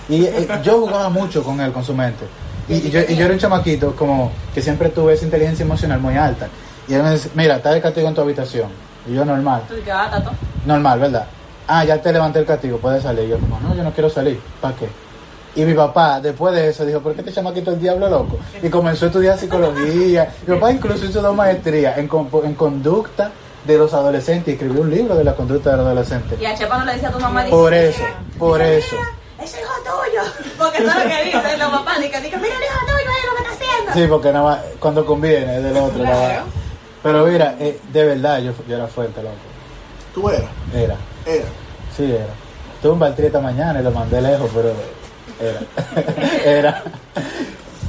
Y 0.09 0.25
eh, 0.25 0.49
yo 0.63 0.81
jugaba 0.81 1.09
mucho 1.09 1.43
con 1.43 1.61
él, 1.61 1.73
con 1.73 1.85
su 1.85 1.95
mente. 1.95 2.25
Y, 2.69 2.75
y 2.75 2.91
yo, 2.91 3.01
y 3.09 3.17
yo 3.17 3.25
era 3.25 3.35
un 3.35 3.41
chamaquito 3.41 3.95
como 3.97 4.31
que 4.55 4.63
siempre 4.63 4.91
tuve 4.91 5.15
esa 5.15 5.25
inteligencia 5.25 5.65
emocional 5.65 6.01
muy 6.01 6.17
alta. 6.17 6.49
Y 6.87 6.95
él 6.95 7.03
me 7.03 7.11
decía, 7.11 7.31
mira, 7.35 7.57
está 7.57 7.73
de 7.73 7.81
castigo 7.81 8.09
en 8.09 8.15
tu 8.15 8.21
habitación. 8.21 8.71
Y 9.07 9.15
yo 9.15 9.25
normal. 9.25 9.63
Tú 9.69 9.75
ah, 9.93 10.09
tato. 10.11 10.31
Normal, 10.65 11.01
¿verdad? 11.01 11.27
Ah, 11.67 11.85
ya 11.85 12.01
te 12.01 12.13
levanté 12.13 12.39
el 12.39 12.47
castigo, 12.47 12.79
puedes 12.79 13.03
salir. 13.03 13.25
Y 13.25 13.29
yo 13.29 13.39
como, 13.39 13.61
no, 13.61 13.75
yo 13.75 13.83
no 13.83 13.93
quiero 13.93 14.09
salir. 14.09 14.41
¿Para 14.61 14.75
qué? 14.77 14.89
Y 15.55 15.65
mi 15.65 15.75
papá, 15.75 16.21
después 16.21 16.55
de 16.55 16.69
eso, 16.69 16.85
dijo, 16.87 17.01
¿por 17.01 17.15
qué 17.15 17.23
te 17.23 17.33
chamaquito 17.33 17.71
el 17.73 17.81
diablo 17.81 18.09
loco? 18.09 18.39
Y 18.63 18.69
comenzó 18.69 19.07
a 19.07 19.09
estudiar 19.09 19.39
psicología. 19.39 20.33
Mi 20.47 20.55
papá 20.55 20.71
incluso 20.71 21.05
hizo 21.07 21.21
dos 21.21 21.35
maestrías 21.35 21.99
en, 21.99 22.09
compo- 22.09 22.45
en 22.45 22.55
conducta 22.55 23.31
de 23.65 23.77
los 23.79 23.93
adolescentes 23.93 24.49
y 24.49 24.53
escribió 24.53 24.83
un 24.83 24.91
libro 24.91 25.17
de 25.17 25.25
la 25.25 25.35
conducta 25.35 25.71
de 25.73 25.77
los 25.79 25.87
adolescentes. 25.87 26.41
Y 26.41 26.47
a 26.47 26.55
Chepa 26.55 26.79
no 26.79 26.85
le 26.85 26.93
decía 26.95 27.09
a 27.09 27.13
tu 27.13 27.19
mamá, 27.21 27.41
dice, 27.43 27.51
Por 27.57 27.75
eso, 27.75 28.03
por 28.39 28.59
"Mira, 28.61 28.71
eso. 28.73 28.97
Es 29.43 29.53
hijo 29.55 29.73
tuyo. 29.85 30.23
Porque 30.59 30.79
eso 30.79 30.89
es 30.91 30.97
lo 30.97 31.03
que 31.03 31.25
dicen 31.25 31.59
los 31.59 31.69
papás. 31.71 32.01
Dice, 32.01 32.21
dice, 32.21 32.37
mira 32.37 32.55
el 32.57 32.63
hijo 32.63 32.81
tuyo, 32.87 33.11
es 33.11 33.27
lo 33.27 33.37
que 33.37 33.43
está 33.53 33.53
haciendo. 33.67 33.93
Sí, 33.95 34.07
porque 34.09 34.33
nada 34.33 34.45
más, 34.45 34.59
cuando 34.81 35.05
conviene, 35.07 35.57
es 35.59 35.63
del 35.65 35.77
otro. 35.77 36.03
nada. 36.05 36.27
Claro. 36.29 36.45
Pero 37.03 37.27
mira, 37.27 37.55
eh, 37.61 37.79
de 37.93 38.05
verdad, 38.05 38.39
yo, 38.41 38.53
yo 38.69 38.77
era 38.77 38.87
fuerte, 38.87 39.23
loco. 39.23 39.35
Tú 40.15 40.29
eras. 40.29 40.51
Era, 40.75 40.97
Era. 41.27 41.45
sí, 41.97 42.05
era. 42.13 42.27
Tuve 42.83 42.93
un 42.93 42.99
baltri 42.99 43.27
esta 43.27 43.41
mañana 43.41 43.81
y 43.81 43.83
lo 43.85 43.91
mandé 43.93 44.21
lejos, 44.21 44.51
pero 44.55 44.73
era. 45.41 45.61
era. 46.45 46.83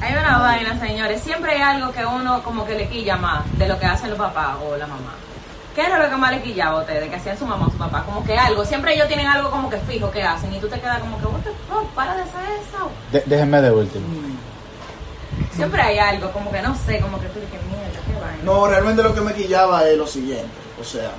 Hay 0.02 0.14
una 0.14 0.38
vaina, 0.40 0.80
señores. 0.80 1.22
Siempre 1.22 1.52
hay 1.54 1.62
algo 1.62 1.92
que 1.92 2.06
uno 2.06 2.42
como 2.44 2.66
que 2.66 2.76
le 2.76 2.88
quilla 2.88 3.18
más 3.18 3.42
de 3.58 3.68
lo 3.68 3.78
que 3.80 3.86
hacen 3.86 4.10
los 4.10 4.18
papás 4.20 4.56
o 4.66 4.76
la 4.78 4.88
mamá. 4.88 5.14
¿Qué 5.76 5.86
era 5.86 6.00
lo 6.00 6.10
que 6.10 6.16
más 6.18 6.32
le 6.32 6.42
quillaba 6.42 6.80
a 6.80 6.82
ustedes? 6.82 7.10
Que 7.10 7.16
hacían 7.16 7.38
su 7.38 7.46
mamá 7.46 7.68
o 7.68 7.72
su 7.72 7.78
papá. 7.78 8.04
Como 8.06 8.24
que 8.24 8.38
algo. 8.38 8.66
Siempre 8.66 8.94
ellos 8.96 9.08
tienen 9.08 9.28
algo 9.28 9.50
como 9.52 9.70
que 9.70 9.78
fijo 9.80 10.10
que 10.12 10.24
hacen. 10.24 10.54
Y 10.54 10.60
tú 10.60 10.68
te 10.68 10.80
quedas 10.80 11.00
como 11.00 11.18
que, 11.20 11.26
what 11.26 11.42
the 11.42 11.52
fuck, 11.70 11.86
para 11.94 12.16
de 12.16 12.22
hacer 12.24 12.42
eso. 12.68 12.90
De- 13.12 13.24
déjenme 13.26 13.62
de 13.62 13.72
último. 13.72 14.06
Siempre 15.54 15.82
hay 15.82 15.98
algo, 16.00 16.32
como 16.32 16.52
que 16.52 16.62
no 16.62 16.74
sé, 16.76 17.00
como 17.00 17.20
que 17.20 17.28
tú 17.28 17.40
dices, 17.40 17.60
mierda, 17.70 18.00
qué 18.06 18.14
vaina. 18.14 18.44
No, 18.44 18.68
realmente 18.68 19.04
lo 19.04 19.14
que 19.14 19.22
me 19.22 19.34
quillaba 19.34 19.88
es 19.88 19.98
lo 19.98 20.08
siguiente. 20.08 20.48
O 20.80 20.84
sea, 20.84 21.12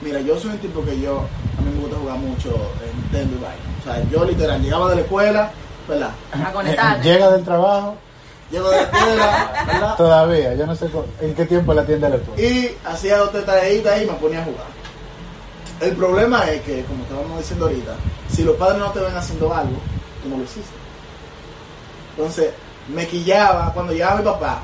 mira, 0.00 0.20
yo 0.20 0.38
soy 0.38 0.50
un 0.52 0.58
tipo 0.58 0.82
que 0.84 0.98
yo, 0.98 1.26
a 1.58 1.60
mí 1.62 1.70
me 1.74 1.80
gusta 1.82 1.98
jugar 1.98 2.16
mucho 2.16 2.48
en 2.84 2.96
Nintendo 3.02 3.36
y 3.36 3.42
vaina. 3.42 3.62
O 3.80 3.84
sea, 3.84 4.02
yo 4.10 4.24
literal 4.24 4.62
llegaba 4.62 4.88
de 4.90 4.96
la 4.96 5.00
escuela, 5.02 5.50
¿verdad? 5.92 6.10
A. 6.78 6.96
Llega 7.02 7.30
del 7.30 7.44
trabajo, 7.44 7.96
Llego 8.50 8.68
de 8.68 8.76
la 8.76 8.82
escuela, 8.82 9.64
¿verdad? 9.66 9.96
todavía, 9.96 10.54
yo 10.54 10.66
no 10.66 10.76
sé 10.76 10.90
en 11.20 11.34
qué 11.34 11.46
tiempo 11.46 11.72
la 11.72 11.86
tienda 11.86 12.08
le 12.10 12.18
pone. 12.18 12.42
Y 12.42 12.76
hacía 12.84 13.16
dos 13.18 13.32
tareitas 13.44 14.02
y 14.02 14.06
me 14.06 14.12
ponía 14.12 14.42
a 14.42 14.44
jugar. 14.44 14.66
El 15.80 15.96
problema 15.96 16.44
es 16.50 16.60
que, 16.62 16.84
como 16.84 17.02
te 17.04 17.14
vamos 17.14 17.38
diciendo 17.38 17.66
ahorita, 17.66 17.94
si 18.30 18.44
los 18.44 18.56
padres 18.56 18.78
no 18.78 18.90
te 18.90 19.00
ven 19.00 19.16
haciendo 19.16 19.52
algo, 19.54 19.76
tú 20.22 20.28
no 20.28 20.36
lo 20.36 20.44
hiciste. 20.44 20.74
Entonces, 22.16 22.52
me 22.88 23.06
quillaba 23.06 23.72
cuando 23.72 23.92
llegaba 23.92 24.16
mi 24.16 24.24
papá, 24.24 24.60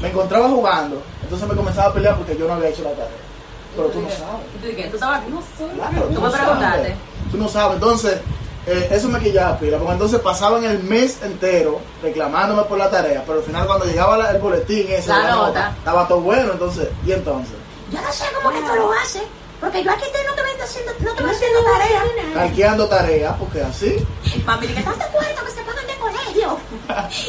me 0.00 0.08
encontraba 0.08 0.48
jugando, 0.48 1.02
entonces 1.22 1.48
me 1.48 1.54
comenzaba 1.56 1.90
a 1.90 1.94
pelear 1.94 2.16
porque 2.16 2.36
yo 2.36 2.46
no 2.46 2.54
había 2.54 2.68
hecho 2.68 2.84
la 2.84 2.90
tarea. 2.90 3.26
Pero 3.74 3.88
tú 3.88 4.00
no 4.00 4.08
sabes. 4.08 4.46
¿Y 4.54 4.58
tú 4.58 4.66
dices, 4.68 4.90
¿Tú 4.90 4.96
estabas 4.96 5.20
aquí? 5.20 5.30
No 5.30 5.40
sé. 5.40 5.74
Claro, 5.74 6.06
tú 6.06 6.20
no 6.20 6.30
sabes. 6.30 6.94
Tú 7.30 7.38
no 7.38 7.48
sabes. 7.48 7.74
Entonces, 7.74 8.20
eh, 8.66 8.88
eso 8.90 9.08
me 9.08 9.18
quillaba 9.20 9.58
pila. 9.58 9.78
Porque 9.78 9.92
entonces 9.92 10.20
pasaban 10.20 10.64
el 10.64 10.82
mes 10.82 11.22
entero 11.22 11.80
reclamándome 12.02 12.62
por 12.64 12.78
la 12.78 12.90
tarea. 12.90 13.22
Pero 13.26 13.38
al 13.38 13.44
final, 13.44 13.66
cuando 13.66 13.84
llegaba 13.86 14.16
la- 14.16 14.30
el 14.30 14.38
boletín, 14.38 14.86
ese, 14.90 15.08
La 15.08 15.18
de 15.26 15.30
nota. 15.32 15.74
estaba 15.78 16.06
todo 16.08 16.20
bueno. 16.20 16.52
Entonces, 16.52 16.88
¿y 17.04 17.12
entonces? 17.12 17.54
Yo 17.90 18.00
no 18.00 18.12
sé 18.12 18.24
cómo 18.34 18.50
que 18.54 18.60
tú 18.66 18.74
lo 18.74 18.92
haces. 18.92 19.22
Porque 19.60 19.82
yo 19.82 19.90
aquí 19.90 20.04
te, 20.12 20.22
no 20.24 20.34
te 20.34 20.42
voy 20.42 20.50
haciendo, 20.62 20.92
no 21.00 21.14
te 21.14 21.22
voy 21.22 21.32
haciendo 21.32 21.58
tarea. 21.64 22.02
Calqueando 22.34 22.86
tareas, 22.88 23.34
porque 23.38 23.62
así. 23.62 23.96
Mami, 24.44 24.66
¿qué 24.66 24.78
estás 24.80 24.98
de 24.98 25.04
acuerdo 25.04 25.44
que 25.46 25.50
se 25.50 25.62
pagan 25.62 25.86
de 25.86 25.94
colegio? 25.96 26.58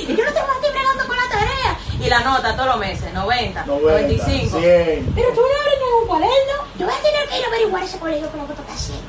Y 0.10 0.16
yo 0.18 0.26
no 0.26 0.34
te 0.34 0.40
voy 0.42 0.50
a 0.50 0.56
estar 0.56 0.72
bregando 0.74 1.08
con 1.08 1.16
la 1.16 1.30
tarea. 1.30 1.80
Y 2.02 2.10
la 2.10 2.20
nota 2.20 2.54
todos 2.54 2.68
los 2.68 2.78
meses, 2.80 3.14
90, 3.14 3.66
90, 3.66 3.66
95. 3.66 4.60
100. 4.60 5.12
Pero 5.16 5.30
tú 5.30 5.40
no 5.42 5.62
abres 5.62 5.80
ningún 5.80 6.08
cuaderno. 6.08 6.54
Yo 6.78 6.86
voy 6.86 6.96
a 6.96 7.02
tener 7.02 7.30
que 7.30 7.40
ir 7.40 7.46
a 7.46 7.48
averiguar 7.48 7.84
ese 7.84 7.98
colegio 8.00 8.30
con 8.30 8.40
lo 8.42 8.48
que 8.48 8.54
tú 8.56 8.62
estás 8.62 8.76
haciendo. 8.76 9.08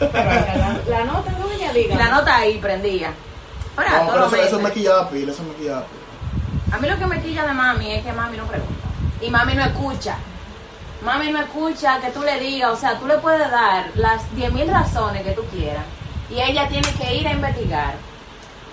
La, 0.00 0.78
la 0.88 1.04
nota 1.04 1.32
Y 1.72 1.78
diga. 1.78 1.96
la 1.96 2.08
nota 2.10 2.36
ahí 2.36 2.58
prendía. 2.58 3.12
Pero 3.76 3.90
No, 3.90 4.28
pero 4.30 4.42
eso, 4.42 4.58
me 4.60 4.72
quillaba 4.72 5.08
pila, 5.08 5.32
eso. 5.32 5.42
A 6.72 6.78
mí 6.78 6.88
lo 6.88 6.98
que 6.98 7.06
me 7.06 7.20
quilla 7.22 7.46
de 7.46 7.54
mami 7.54 7.92
es 7.92 8.04
que 8.04 8.12
mami 8.12 8.36
no 8.36 8.44
pregunta. 8.44 8.88
Y 9.20 9.30
mami 9.30 9.54
no 9.54 9.64
escucha. 9.64 10.16
Mami 11.02 11.30
no 11.30 11.40
escucha 11.40 12.00
que 12.00 12.10
tú 12.10 12.22
le 12.22 12.40
digas, 12.40 12.72
o 12.72 12.76
sea, 12.76 12.98
tú 12.98 13.06
le 13.06 13.18
puedes 13.18 13.48
dar 13.50 13.86
las 13.94 14.22
10.000 14.36 14.70
razones 14.70 15.22
que 15.22 15.32
tú 15.32 15.42
quieras. 15.46 15.84
Y 16.28 16.40
ella 16.40 16.68
tiene 16.68 16.88
que 16.92 17.14
ir 17.14 17.26
a 17.28 17.32
investigar. 17.32 17.94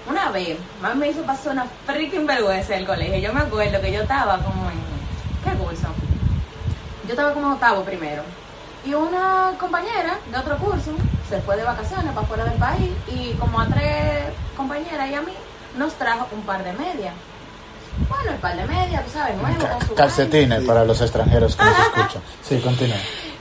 Una 0.10 0.30
vez, 0.30 0.58
mami 0.82 1.00
me 1.00 1.10
hizo 1.10 1.22
pasar 1.24 1.54
una 1.54 1.66
freaking 1.86 2.26
vergüenza 2.28 2.74
del 2.74 2.86
colegio. 2.86 3.18
Yo 3.18 3.34
me 3.34 3.42
acuerdo 3.42 3.80
que 3.82 3.92
yo 3.92 4.02
estaba 4.02 4.38
como 4.40 4.70
en... 4.70 4.80
¿Qué 5.44 5.58
curso? 5.58 5.88
Yo 7.06 7.12
estaba 7.12 7.34
como 7.34 7.48
en 7.48 7.54
octavo 7.54 7.84
primero. 7.84 8.24
Y 8.86 8.94
una 8.94 9.52
compañera 9.60 10.18
de 10.32 10.38
otro 10.38 10.58
curso 10.58 10.92
se 11.30 11.42
fue 11.42 11.56
de 11.58 11.64
vacaciones 11.64 12.14
para 12.14 12.28
fuera 12.28 12.44
del 12.46 12.54
país 12.60 12.92
y 13.08 13.32
como 13.34 13.60
a 13.60 13.68
tres 13.68 14.26
compañeras 14.56 15.10
y 15.10 15.14
a 15.16 15.22
mí 15.22 15.34
nos 15.78 15.94
trajo 15.96 16.28
un 16.32 16.42
par 16.44 16.64
de 16.64 16.72
medias. 16.74 17.14
Bueno, 18.10 18.32
el 18.32 18.38
par 18.38 18.56
de 18.58 18.66
medias, 18.66 19.06
tú 19.06 19.12
sabes, 19.12 19.36
nuevo, 19.38 19.58
Ca- 19.60 19.70
con 19.78 19.88
su 19.88 19.96
Calcetines 19.96 20.64
para 20.66 20.84
los 20.86 21.00
extranjeros 21.02 21.56
que 21.56 21.64
nos 21.64 21.80
escuchan. 21.80 22.22
Sí, 22.44 22.60
continúa. 22.60 22.98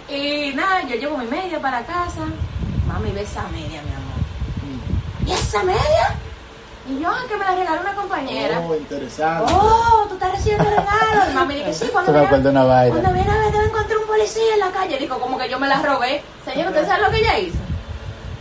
Y 0.09 0.53
nada, 0.55 0.83
yo 0.83 0.97
llevo 0.97 1.17
mi 1.19 1.27
media 1.27 1.61
para 1.61 1.83
casa. 1.83 2.21
Mami, 2.87 3.11
ve 3.13 3.23
esa 3.23 3.43
media, 3.49 3.83
mi 3.83 3.91
amor. 3.91 4.15
¿Y 5.27 5.33
esa 5.33 5.63
media? 5.63 6.15
Y 6.89 7.01
yo, 7.01 7.09
"Ah, 7.11 7.23
que 7.27 7.37
me 7.37 7.45
la 7.45 7.55
regaló 7.57 7.81
una 7.81 7.95
compañera. 7.95 8.61
Oh, 8.61 8.75
interesante. 8.77 9.53
Oh, 9.55 10.05
tú 10.09 10.15
estás 10.15 10.33
recibiendo 10.33 10.65
regalos. 10.65 11.31
Y 11.31 11.35
mami 11.35 11.55
dice, 11.57 11.73
sí, 11.75 11.87
cuando 11.93 12.13
viene, 12.13 12.29
cuando 12.91 13.13
viene 13.13 13.31
a 13.31 13.39
ver, 13.39 13.53
debe 13.53 13.65
encontrar 13.65 13.99
un 13.99 14.07
policía 14.07 14.55
en 14.55 14.61
la 14.61 14.71
calle. 14.71 14.99
Digo, 14.99 15.19
como 15.19 15.39
que 15.39 15.49
yo 15.49 15.59
me 15.59 15.67
la 15.67 15.81
robé. 15.83 16.23
Señor, 16.45 16.69
¿usted 16.69 16.87
sabe 16.87 17.03
lo 17.03 17.11
que 17.11 17.19
ella 17.21 17.39
hizo? 17.39 17.59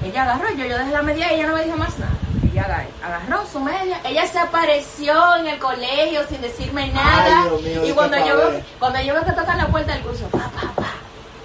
Ella 0.03 0.23
agarró, 0.23 0.49
yo, 0.51 0.65
yo 0.65 0.77
dejé 0.77 0.91
la 0.91 1.01
media 1.01 1.31
y 1.31 1.35
ella 1.39 1.47
no 1.47 1.55
me 1.55 1.63
dijo 1.63 1.77
más 1.77 1.97
nada. 1.99 2.11
Ella 2.51 2.87
agarró, 3.03 3.45
su 3.51 3.59
media. 3.59 3.99
Ella 4.03 4.27
se 4.27 4.37
apareció 4.39 5.35
en 5.37 5.47
el 5.47 5.59
colegio 5.59 6.21
sin 6.29 6.41
decirme 6.41 6.89
nada. 6.89 7.45
Mío, 7.45 7.83
y 7.83 7.87
¿qué 7.87 7.93
cuando 7.93 8.17
yo, 8.17 8.37
veo, 8.37 8.61
cuando 8.79 9.01
yo 9.01 9.13
veo 9.13 9.23
que 9.25 9.31
tocan 9.31 9.57
la 9.57 9.67
puerta 9.67 9.93
del 9.93 10.01
curso, 10.03 10.25
pa, 10.27 10.49
pa, 10.49 10.71
pa. 10.75 10.87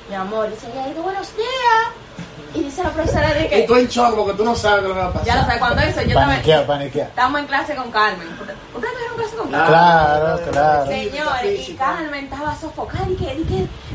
Mi 0.09 0.15
amor, 0.15 0.51
dice 0.51 0.67
ella, 0.73 0.87
digo, 0.87 1.03
buenos 1.03 1.35
días. 1.37 1.49
Y 2.55 2.63
dice 2.65 2.83
la 2.83 2.91
profesora 2.91 3.35
de 3.35 3.45
Y 3.45 3.49
que, 3.49 3.63
tú 3.63 3.77
en 3.77 3.87
shock 3.89 4.17
porque 4.17 4.33
tú 4.33 4.45
no 4.45 4.55
sabes 4.57 4.83
qué 4.83 4.89
le 4.89 4.95
va 4.95 5.07
a 5.07 5.13
pasar. 5.13 5.27
ya 5.27 5.35
lo 5.37 5.43
sabes, 5.43 5.59
cuando 5.59 5.83
eso, 5.83 6.01
yo 6.01 6.09
estaba, 6.09 6.27
Paniquea, 6.27 6.67
paniquea. 6.67 7.05
estábamos 7.05 7.41
en 7.41 7.47
clase 7.47 7.75
con 7.75 7.91
Carmen. 7.91 8.29
¿Ustedes 8.75 8.95
tuvieron 8.95 9.17
Claro, 9.45 10.41
claro. 10.51 10.87
Señores, 10.87 11.69
y. 11.69 11.75
Carmen 11.75 12.25
estaba 12.25 12.57
sofocada 12.57 13.07
y 13.09 13.15
que, 13.17 13.35
y 13.35 13.45
que, 13.45 13.55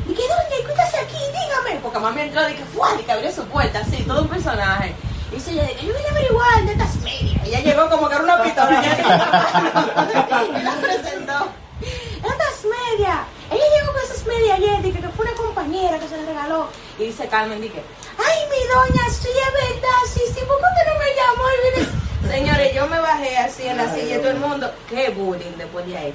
y 0.10 0.14
que, 0.14 0.22
doña, 0.22 0.58
¿y 0.62 0.64
qué 0.66 0.72
estás 0.72 0.94
aquí? 0.96 1.18
Dígame. 1.18 1.80
Porque 1.82 2.00
mami 2.00 2.22
entró 2.22 2.48
y 2.50 2.54
que 2.54 2.66
fue, 2.66 2.88
y 3.00 3.04
que 3.04 3.12
abrió 3.12 3.32
su 3.32 3.44
puerta, 3.46 3.80
así, 3.80 4.04
todo 4.04 4.22
un 4.22 4.28
personaje. 4.30 4.96
Y 5.32 5.36
dice 5.36 5.52
ella, 5.52 5.64
de 5.64 5.74
que 5.76 5.86
yo 5.88 5.94
vine 5.94 6.08
a 6.08 6.12
averiguar 6.12 6.64
de 6.66 6.72
estas 6.74 6.96
medias. 6.98 7.48
Ella 7.48 7.60
llegó 7.62 7.90
como 7.90 8.08
que 8.08 8.16
era 8.16 8.24
una 8.24 8.44
pistola. 8.44 8.84
y 10.60 10.64
la 10.64 10.72
presentó. 10.76 11.48
Estas 11.82 12.64
medias. 12.64 13.20
Ella 13.52 13.64
llegó 13.80 13.94
con 13.94 14.02
esas 14.04 14.26
medias 14.26 14.58
ayer, 14.58 14.82
dije 14.82 15.00
que 15.02 15.10
fue 15.10 15.26
una 15.26 15.36
compañera 15.36 16.00
que 16.00 16.08
se 16.08 16.18
le 16.18 16.26
regaló. 16.26 16.68
Y 16.98 17.04
dice 17.06 17.28
Carmen, 17.28 17.60
dije, 17.62 17.84
ay, 18.18 18.38
mi 18.50 18.68
doña, 18.68 19.10
sí, 19.12 19.28
es 19.30 19.54
verdad, 19.54 20.00
sí, 20.14 20.22
sí, 20.34 20.40
¿por 20.48 20.58
qué 20.58 20.84
no 20.90 21.00
me 21.00 21.14
llamó? 21.16 21.44
Y 21.50 21.62
viene- 21.76 22.03
Señores, 22.30 22.74
yo 22.74 22.88
me 22.88 23.00
bajé 23.00 23.38
así 23.38 23.64
en 23.68 23.78
la 23.78 23.94
silla 23.94 24.16
y 24.16 24.20
todo 24.20 24.32
el 24.32 24.38
mundo, 24.40 24.72
qué 24.90 25.10
bullying 25.10 25.58
después 25.58 25.86
de 25.86 25.98
ahí. 25.98 26.14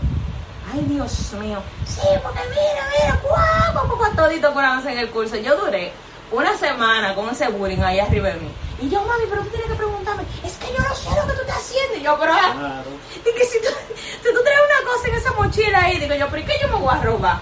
Ay, 0.72 0.80
Dios 0.88 1.32
mío. 1.34 1.58
Sí, 1.86 2.00
porque 2.22 2.40
mira, 2.50 2.86
mira, 3.00 3.20
guau, 3.22 3.86
guau, 3.86 3.96
guau, 3.96 4.14
todito 4.16 4.52
por 4.52 4.64
avance 4.64 4.90
en 4.90 4.98
el 4.98 5.10
curso. 5.10 5.36
Yo 5.36 5.56
duré 5.56 5.92
una 6.30 6.56
semana 6.56 7.14
con 7.14 7.28
ese 7.30 7.48
bullying 7.48 7.80
ahí 7.82 8.00
arriba 8.00 8.28
de 8.28 8.34
mí. 8.34 8.50
Y 8.80 8.88
yo, 8.88 9.00
mami, 9.02 9.24
pero 9.28 9.42
tú 9.42 9.48
tienes 9.50 9.68
que 9.68 9.74
preguntarme, 9.74 10.22
es 10.44 10.52
que 10.56 10.66
yo 10.72 10.78
no 10.86 10.94
sé 10.94 11.08
lo 11.10 11.26
que 11.26 11.32
tú 11.34 11.40
estás 11.42 11.56
haciendo. 11.58 11.96
Y 11.96 12.02
yo, 12.02 12.16
pero, 12.18 12.32
ah, 12.34 12.52
Claro. 12.56 12.90
y 13.20 13.34
que 13.38 13.44
si 13.44 13.60
tú, 13.60 13.68
si 14.22 14.32
tú 14.34 14.42
traes 14.42 14.60
una 14.60 14.90
cosa 14.92 15.08
en 15.08 15.14
esa 15.14 15.32
mochila 15.32 15.80
ahí, 15.84 15.98
digo 15.98 16.14
yo, 16.14 16.28
pero 16.28 16.42
¿y 16.42 16.44
qué 16.46 16.54
yo 16.62 16.68
me 16.68 16.76
voy 16.76 16.94
a 16.94 17.02
robar? 17.02 17.38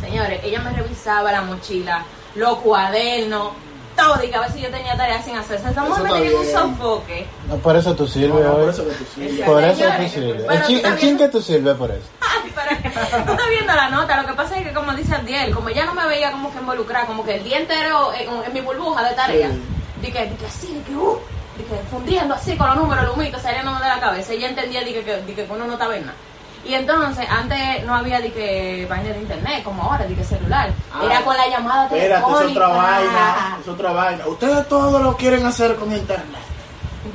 Señores, 0.00 0.40
ella 0.44 0.60
me 0.60 0.70
revisaba 0.72 1.32
la 1.32 1.42
mochila, 1.42 2.04
los 2.34 2.58
cuadernos, 2.58 3.52
todo, 3.98 4.24
y 4.24 4.28
que 4.30 4.36
a 4.36 4.40
ver 4.40 4.52
si 4.52 4.60
yo 4.60 4.70
tenía 4.70 4.96
tareas 4.96 5.24
sin 5.24 5.36
hacer. 5.36 5.56
Esa 5.56 5.82
mujer 5.82 6.02
me 6.04 6.10
tenía 6.12 6.38
un 6.38 6.46
sofoque. 6.46 7.26
No, 7.48 7.56
por 7.56 7.76
eso 7.76 7.94
tú 7.94 8.04
No, 8.04 8.08
sirves 8.08 8.44
no, 8.44 8.52
por 8.52 8.60
hoy. 8.62 8.70
eso 8.70 8.84
que 8.88 8.94
tú 8.94 9.04
sí. 9.14 9.40
Por 9.44 9.64
eso 9.64 9.84
tú 9.84 10.08
sirves. 10.08 10.46
El 10.50 10.62
chin, 10.64 10.86
el 10.86 10.98
chin 10.98 11.18
que 11.18 11.28
tú 11.28 11.42
sirves 11.42 11.74
por 11.76 11.90
eso. 11.90 12.06
Ay, 12.20 12.52
pero 12.54 13.24
tú 13.26 13.32
estás 13.32 13.48
viendo 13.50 13.74
la 13.74 13.90
nota, 13.90 14.22
lo 14.22 14.28
que 14.28 14.34
pasa 14.34 14.58
es 14.58 14.66
que 14.66 14.72
como 14.72 14.92
dice 14.94 15.14
Adiel, 15.14 15.54
como 15.54 15.68
ella 15.68 15.84
no 15.84 15.94
me 15.94 16.06
veía 16.06 16.30
como 16.32 16.50
que 16.52 16.58
involucrada, 16.58 17.06
como 17.06 17.24
que 17.24 17.34
el 17.36 17.44
día 17.44 17.58
entero 17.58 18.12
en, 18.14 18.28
en 18.44 18.52
mi 18.52 18.60
burbuja 18.60 19.02
de 19.08 19.14
tarea, 19.14 19.50
Sí. 19.50 19.60
de 20.02 20.12
que, 20.12 20.26
de 20.26 20.36
que 20.36 20.46
así, 20.46 20.82
que, 20.86 20.94
uh, 20.94 21.18
que 21.56 21.64
fundiendo 21.90 22.34
así 22.34 22.56
con 22.56 22.68
los 22.68 22.76
números, 22.76 23.04
el 23.04 23.10
humito 23.10 23.38
saliéndome 23.40 23.80
de 23.80 23.88
la 23.88 23.98
cabeza, 24.00 24.32
ella 24.32 24.48
entendía 24.48 24.80
de 24.80 24.92
que, 24.94 25.02
que, 25.04 25.16
de 25.22 25.34
que 25.34 25.46
uno 25.50 25.66
no 25.66 25.72
estaba 25.72 25.96
en 25.96 26.06
nada. 26.06 26.16
Y 26.64 26.74
entonces, 26.74 27.26
antes 27.30 27.84
no 27.86 27.94
había 27.94 28.20
de 28.20 28.32
que 28.32 28.86
vaina 28.88 29.10
de 29.12 29.20
internet, 29.20 29.62
como 29.64 29.82
ahora, 29.82 30.06
de 30.06 30.14
que 30.14 30.24
celular. 30.24 30.70
Ah, 30.92 31.00
Era 31.04 31.22
con 31.22 31.36
la 31.36 31.48
llamada 31.48 31.84
Espérate, 31.84 32.08
telefónica. 32.24 32.44
es 32.50 32.56
otra 32.56 32.68
vaina, 32.68 33.58
es 33.62 33.68
otra 33.68 33.92
vaina. 33.92 34.26
Ustedes 34.26 34.68
todo 34.68 34.98
lo 34.98 35.16
quieren 35.16 35.46
hacer 35.46 35.76
con 35.76 35.92
internet. 35.92 36.40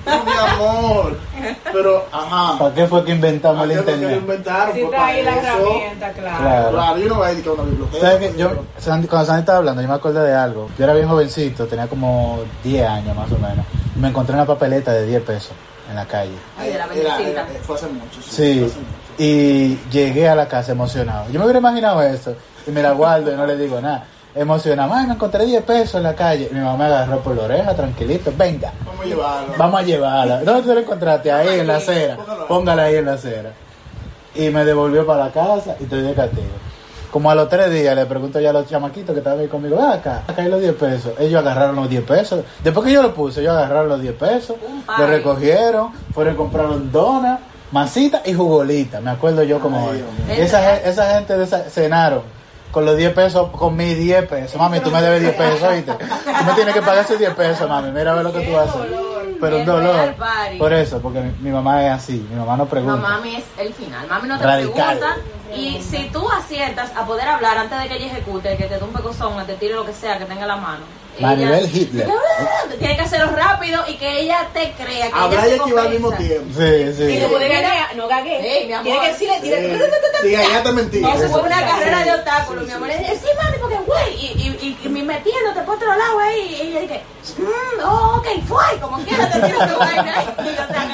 No, 0.05 0.23
mi 0.23 0.31
amor. 0.31 1.17
Pero, 1.71 2.05
ajá. 2.11 2.57
¿Para 2.57 2.73
qué 2.73 2.87
fue 2.87 3.05
que 3.05 3.11
inventamos 3.11 3.63
el 3.63 3.71
¿Para 3.71 3.83
fue 3.83 3.85
que 3.85 3.91
lo 3.91 3.97
internet? 4.11 4.21
inventaron? 4.21 4.73
Si 4.75 4.81
Pues, 4.81 4.91
está 4.93 5.05
ahí 5.05 5.23
la 5.23 5.31
para 5.35 5.41
eso. 5.41 5.57
herramienta, 5.59 6.11
claro. 6.13 6.37
Claro. 6.39 6.71
Claro, 6.71 6.97
yo 6.97 7.09
no 7.09 7.15
voy 7.15 7.25
a 7.25 7.29
dedicar 7.29 7.53
una 7.53 7.63
biblioteca. 7.63 8.01
¿Sabes 8.11 8.31
qué? 8.31 8.37
Yo, 8.39 8.49
Sandy- 8.79 9.07
cuando 9.07 9.25
Sandy 9.27 9.39
estaba 9.41 9.57
hablando, 9.59 9.81
yo 9.81 9.87
me 9.87 9.93
acordé 9.93 10.19
de 10.25 10.33
algo. 10.33 10.69
Yo 10.77 10.83
era 10.83 10.93
bien 10.93 11.07
jovencito, 11.07 11.67
tenía 11.67 11.87
como 11.87 12.39
10 12.63 12.87
años 12.87 13.15
más 13.15 13.31
o 13.31 13.37
menos. 13.37 13.65
Y 13.95 13.99
me 13.99 14.07
encontré 14.07 14.33
una 14.35 14.45
papeleta 14.45 14.91
de 14.93 15.05
10 15.05 15.21
pesos 15.21 15.51
en 15.89 15.95
la 15.95 16.05
calle. 16.05 16.33
Ay, 16.57 16.69
de 16.71 16.77
la 16.79 16.85
Era- 16.85 16.87
bendecita. 16.93 17.29
era- 17.29 17.47
fue 17.61 17.75
hace 17.75 17.87
mucho. 17.87 18.21
Sí. 18.21 18.29
Sí, 18.31 18.59
fue 18.59 18.67
hace 18.67 18.79
mucho. 18.79 19.02
Y 19.17 19.75
llegué 19.91 20.27
a 20.27 20.35
la 20.35 20.47
casa 20.47 20.71
emocionado. 20.71 21.25
Yo 21.31 21.39
me 21.39 21.45
hubiera 21.45 21.59
imaginado 21.59 22.01
eso 22.01 22.35
y 22.67 22.71
me 22.71 22.81
la 22.81 22.91
guardo 22.91 23.31
y 23.31 23.35
no 23.35 23.45
le 23.45 23.55
digo 23.57 23.79
nada. 23.81 24.05
Emocionado, 24.35 24.91
"Ay, 24.95 25.05
me 25.05 25.13
encontré 25.13 25.45
10 25.45 25.61
pesos 25.63 25.95
en 25.95 26.03
la 26.03 26.15
calle. 26.15 26.49
Mi 26.51 26.59
mamá 26.59 26.75
me 26.77 26.85
agarró 26.85 27.19
por 27.19 27.35
la 27.35 27.43
oreja, 27.43 27.75
tranquilito, 27.75 28.33
venga, 28.35 28.71
Vamos 28.83 29.01
a 29.01 29.05
llevarlo. 29.05 29.53
vamos 29.57 29.79
a 29.79 29.83
llevarla. 29.83 30.43
¿Dónde 30.43 30.61
tú 30.63 30.73
la 30.73 30.81
encontraste? 30.81 31.31
Ahí 31.31 31.59
en 31.59 31.67
la 31.67 31.75
acera. 31.75 32.17
Póngala 32.47 32.83
ahí 32.85 32.95
en 32.95 33.05
la 33.05 33.13
acera. 33.13 33.51
Y 34.33 34.49
me 34.49 34.65
devolvió 34.65 35.05
para 35.05 35.25
la 35.25 35.31
casa 35.31 35.75
y 35.79 35.83
te 35.83 36.01
di 36.01 36.13
castigo. 36.13 36.47
Como 37.11 37.29
a 37.29 37.35
los 37.35 37.47
tres 37.47 37.69
días 37.69 37.95
le 37.95 38.07
pregunto 38.07 38.39
ya 38.39 38.49
a 38.49 38.53
los 38.53 38.67
chamaquitos 38.67 39.13
que 39.13 39.19
estaban 39.19 39.39
ahí 39.39 39.47
conmigo, 39.47 39.75
"Ven 39.75 39.85
acá, 39.85 40.23
acá 40.27 40.41
hay 40.41 40.49
los 40.49 40.59
10 40.59 40.73
pesos. 40.73 41.13
Ellos 41.19 41.39
agarraron 41.39 41.75
los 41.75 41.87
10 41.87 42.01
pesos. 42.03 42.43
Después 42.63 42.87
que 42.87 42.91
yo 42.91 43.03
lo 43.03 43.13
puse, 43.13 43.41
ellos 43.41 43.53
agarraron 43.55 43.87
los 43.89 44.01
10 44.01 44.15
pesos, 44.15 44.55
lo 44.97 45.05
recogieron, 45.05 45.91
fueron 46.11 46.33
y 46.33 46.37
compraron 46.37 46.91
donas 46.91 47.39
masita 47.73 48.21
y 48.23 48.33
jugolita, 48.33 49.01
me 49.01 49.09
acuerdo 49.11 49.43
yo 49.43 49.59
como 49.59 49.85
hoy. 49.87 50.01
Esa, 50.29 50.77
esa 50.77 51.15
gente 51.15 51.35
de 51.37 51.43
esa- 51.43 51.69
cenaron 51.69 52.21
con 52.71 52.85
los 52.85 52.95
10 52.95 53.13
pesos, 53.13 53.49
con 53.49 53.75
mis 53.75 53.97
10 53.97 54.25
pesos. 54.27 54.55
Mami, 54.57 54.79
tú 54.79 54.89
me 54.91 55.01
debes 55.01 55.21
10 55.21 55.33
pesos, 55.35 55.63
¿oíste? 55.63 55.91
Tú 55.93 56.45
me 56.45 56.53
tienes 56.53 56.73
que 56.73 56.81
pagar 56.81 57.03
esos 57.03 57.19
10 57.19 57.33
pesos, 57.35 57.67
mami. 57.67 57.91
Mira 57.91 58.11
a 58.11 58.15
ver 58.15 58.23
lo 58.23 58.31
que 58.33 58.41
tú 58.41 58.57
haces. 58.57 58.81
Pero 59.41 59.57
un 59.57 59.65
dolor. 59.65 60.15
Por 60.57 60.71
eso, 60.71 60.99
porque 61.01 61.19
mi, 61.19 61.31
mi 61.41 61.51
mamá 61.51 61.85
es 61.85 61.91
así. 61.93 62.25
Mi 62.29 62.35
mamá 62.35 62.53
no 62.55 62.63
No, 62.63 62.69
pregunta. 62.69 62.95
mami 62.97 63.35
es 63.35 63.43
el 63.57 63.73
final. 63.73 64.07
Mami 64.07 64.27
no 64.29 64.37
te 64.37 64.43
Radical. 64.45 64.97
pregunta. 64.99 65.15
Y 65.55 65.81
si 65.81 66.09
tú 66.09 66.29
aciertas 66.29 66.91
a 66.95 67.05
poder 67.05 67.27
hablar 67.27 67.57
antes 67.57 67.79
de 67.79 67.87
que 67.87 67.95
ella 67.95 68.07
ejecute, 68.07 68.57
que 68.57 68.65
te 68.65 68.77
dé 68.77 68.83
un 68.83 68.93
pecozón, 68.93 69.45
te 69.45 69.53
tire 69.55 69.75
lo 69.75 69.85
que 69.85 69.93
sea 69.93 70.17
que 70.17 70.25
tenga 70.25 70.41
en 70.41 70.47
la 70.47 70.55
mano. 70.57 70.85
Maribel 71.19 71.69
Hitler. 71.71 72.09
Tiene 72.79 72.95
que 72.95 73.01
hacerlo 73.01 73.35
rápido 73.35 73.83
y 73.87 73.95
que 73.97 74.21
ella 74.21 74.47
te 74.51 74.71
crea 74.71 75.07
que 75.11 75.13
Hablar 75.13 75.31
y 75.31 75.35
ella 75.35 75.43
se 75.49 75.55
esquivar 75.57 75.85
al 75.85 75.91
mismo 75.93 76.11
tiempo. 76.13 76.59
Sí, 76.59 76.63
Y 76.65 76.93
sí. 76.93 77.19
no 77.21 77.27
puede 77.27 77.43
no 77.95 78.07
gagué. 78.07 78.63
Mi 78.65 78.73
amor. 78.73 78.83
Tiene 78.83 78.99
que 79.01 79.07
decirle, 79.07 79.39
Sí, 79.41 80.29
sí, 80.29 80.35
allá 80.35 80.63
te 80.63 80.71
mentí. 80.71 80.97
Eso 81.05 81.25
es 81.25 81.31
una 81.31 81.59
Sí, 81.59 81.63
carrera 81.65 81.99
sí, 81.99 82.03
de 82.05 82.15
obstáculos, 82.15 82.63
sí, 82.63 82.65
mi 82.65 82.71
sí. 82.71 82.75
amor. 82.75 82.89
Y 82.89 83.15
sí, 83.17 83.27
mami, 83.43 83.57
porque 83.59 83.75
güey. 83.85 84.15
Y, 84.15 84.25
y, 84.25 84.77
y, 84.81 84.85
y 84.85 84.89
me 84.89 85.03
metiéndote 85.03 85.61
por 85.61 85.75
otro 85.75 85.95
lado 85.95 86.19
ahí. 86.19 86.57
Y 86.59 86.67
ella 86.67 86.81
dice, 86.81 87.01
mmm, 87.37 87.83
oh, 87.85 88.15
ok, 88.17 88.27
fue. 88.47 88.79
Como 88.81 88.97
quiera 89.03 89.29
te 89.29 89.39
tiro 89.41 89.59
tu 89.67 89.77
vaina. 89.79 90.13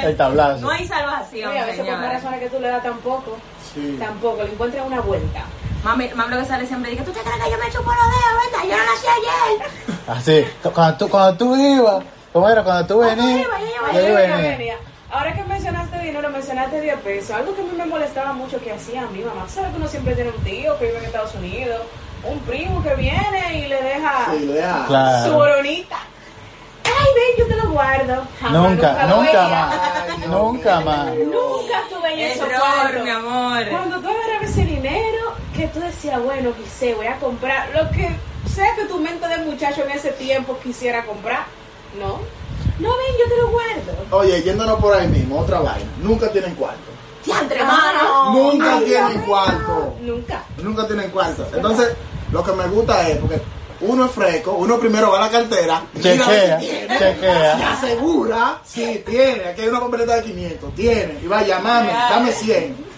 Que 0.01 0.07
El 0.07 0.17
tablazo. 0.17 0.61
No 0.61 0.69
hay 0.69 0.87
salvación, 0.87 1.51
Oye, 1.51 1.59
a 1.59 1.65
veces 1.65 1.85
por 1.85 1.97
más 1.97 2.13
razones 2.13 2.39
que 2.39 2.49
tú 2.49 2.59
le 2.59 2.67
das 2.67 2.83
tampoco, 2.83 3.37
Sí. 3.73 3.97
tampoco, 3.99 4.43
le 4.43 4.51
encuentras 4.51 4.85
una 4.85 5.01
vuelta. 5.01 5.43
Mami, 5.83 6.09
mami 6.13 6.35
lo 6.35 6.41
que 6.41 6.45
sale 6.47 6.67
siempre 6.67 6.91
dice, 6.91 7.03
¿tú 7.03 7.11
te 7.11 7.21
crees 7.21 7.43
que 7.43 7.51
yo 7.51 7.57
me 7.57 7.71
chupo 7.71 7.91
los 7.91 8.05
dedos, 8.11 8.51
verdad? 8.51 8.63
Yo 8.67 8.77
no 8.77 8.83
nací 8.91 9.07
ayer. 9.07 10.45
Así. 10.47 10.69
Cuando 10.73 10.97
tú, 10.97 11.09
cuando 11.09 11.37
tú 11.37 11.55
ibas, 11.55 12.03
¿cómo 12.33 12.49
era? 12.49 12.63
Cuando 12.63 12.85
tú 12.87 12.99
venías. 12.99 13.47
yo 13.93 13.99
yo 14.01 14.15
venía. 14.15 14.77
Ahora 15.11 15.33
que 15.33 15.43
mencionaste 15.43 15.99
dinero, 15.99 16.29
mencionaste 16.29 16.81
10 16.81 16.99
pesos. 16.99 17.31
Algo 17.31 17.55
que 17.55 17.61
a 17.61 17.63
mí 17.63 17.71
me 17.75 17.85
molestaba 17.85 18.33
mucho 18.33 18.59
que 18.61 18.71
hacía 18.71 19.07
mi 19.07 19.23
mamá. 19.23 19.45
¿Tú 19.45 19.53
¿Sabes 19.53 19.71
que 19.71 19.77
uno 19.77 19.87
siempre 19.87 20.13
tiene 20.13 20.29
un 20.31 20.43
tío 20.43 20.77
que 20.77 20.85
vive 20.85 20.99
en 20.99 21.05
Estados 21.05 21.33
Unidos? 21.35 21.81
Un 22.23 22.39
primo 22.41 22.83
que 22.83 22.93
viene 22.95 23.57
y 23.59 23.67
le 23.67 23.81
deja 23.81 24.27
Sí, 24.37 24.45
lo 24.45 24.53
deja. 24.53 24.85
Claro. 24.87 25.27
su 25.29 25.33
boronita. 25.33 25.97
Yo 27.37 27.47
te 27.47 27.55
lo 27.55 27.69
guardo. 27.71 28.23
Jamás, 28.39 28.53
Nunca, 28.71 29.05
nunca 29.07 29.21
veía. 29.21 29.47
más. 29.47 29.75
Ay, 30.09 30.27
Nunca 30.27 30.79
más. 30.81 31.05
Nunca 31.15 31.83
tuve 31.89 32.31
en 32.33 32.39
cuartos. 32.39 33.03
mi 33.03 33.09
amor. 33.09 33.69
Cuando 33.69 33.99
tú 33.99 34.07
agarrabas 34.07 34.49
ese 34.49 34.65
dinero, 34.65 35.33
que 35.55 35.67
tú 35.67 35.79
decías, 35.79 36.21
bueno, 36.23 36.51
quise, 36.53 36.93
voy 36.95 37.07
a 37.07 37.17
comprar 37.17 37.69
lo 37.73 37.89
que 37.91 38.09
sea 38.53 38.75
que 38.75 38.85
tu 38.85 38.99
mente 38.99 39.27
de 39.27 39.37
muchacho 39.39 39.83
en 39.83 39.91
ese 39.91 40.11
tiempo 40.11 40.57
quisiera 40.63 41.05
comprar. 41.05 41.45
No, 41.99 42.19
no, 42.79 42.89
ven, 42.97 43.15
yo 43.19 43.35
te 43.35 43.41
lo 43.41 43.49
guardo. 43.49 44.17
Oye, 44.17 44.41
yéndonos 44.43 44.79
por 44.79 44.93
ahí 44.95 45.07
mismo, 45.07 45.39
otra 45.39 45.59
vaina. 45.59 45.89
Nunca 46.01 46.31
tienen 46.31 46.55
cuarto. 46.55 46.79
Diantre, 47.25 47.63
mano. 47.63 48.33
Nunca 48.33 48.77
Ay, 48.77 48.85
tienen 48.85 49.21
cuarto. 49.21 49.95
Nunca. 50.01 50.43
Nunca 50.57 50.87
tienen 50.87 51.09
cuarto. 51.11 51.45
Entonces, 51.53 51.89
lo 52.31 52.43
que 52.43 52.51
me 52.53 52.65
gusta 52.67 53.07
es 53.09 53.17
porque 53.17 53.41
uno 53.81 54.05
es 54.05 54.11
fresco, 54.11 54.53
uno 54.53 54.77
primero 54.77 55.11
va 55.11 55.17
a 55.17 55.21
la 55.21 55.29
cartera, 55.29 55.83
Chequea, 55.95 56.59
si 56.59 56.65
tiene, 56.67 56.97
chequea. 56.97 57.57
se 57.57 57.63
asegura, 57.63 58.61
sí, 58.65 59.03
tiene, 59.05 59.45
aquí 59.45 59.61
hay 59.61 59.67
una 59.69 59.79
papeleta 59.79 60.15
de 60.15 60.23
500, 60.23 60.75
tiene, 60.75 61.19
y 61.23 61.27
va 61.27 61.39
a 61.39 61.45
llamarme, 61.45 61.91
dame 61.91 62.31
100. 62.31 62.89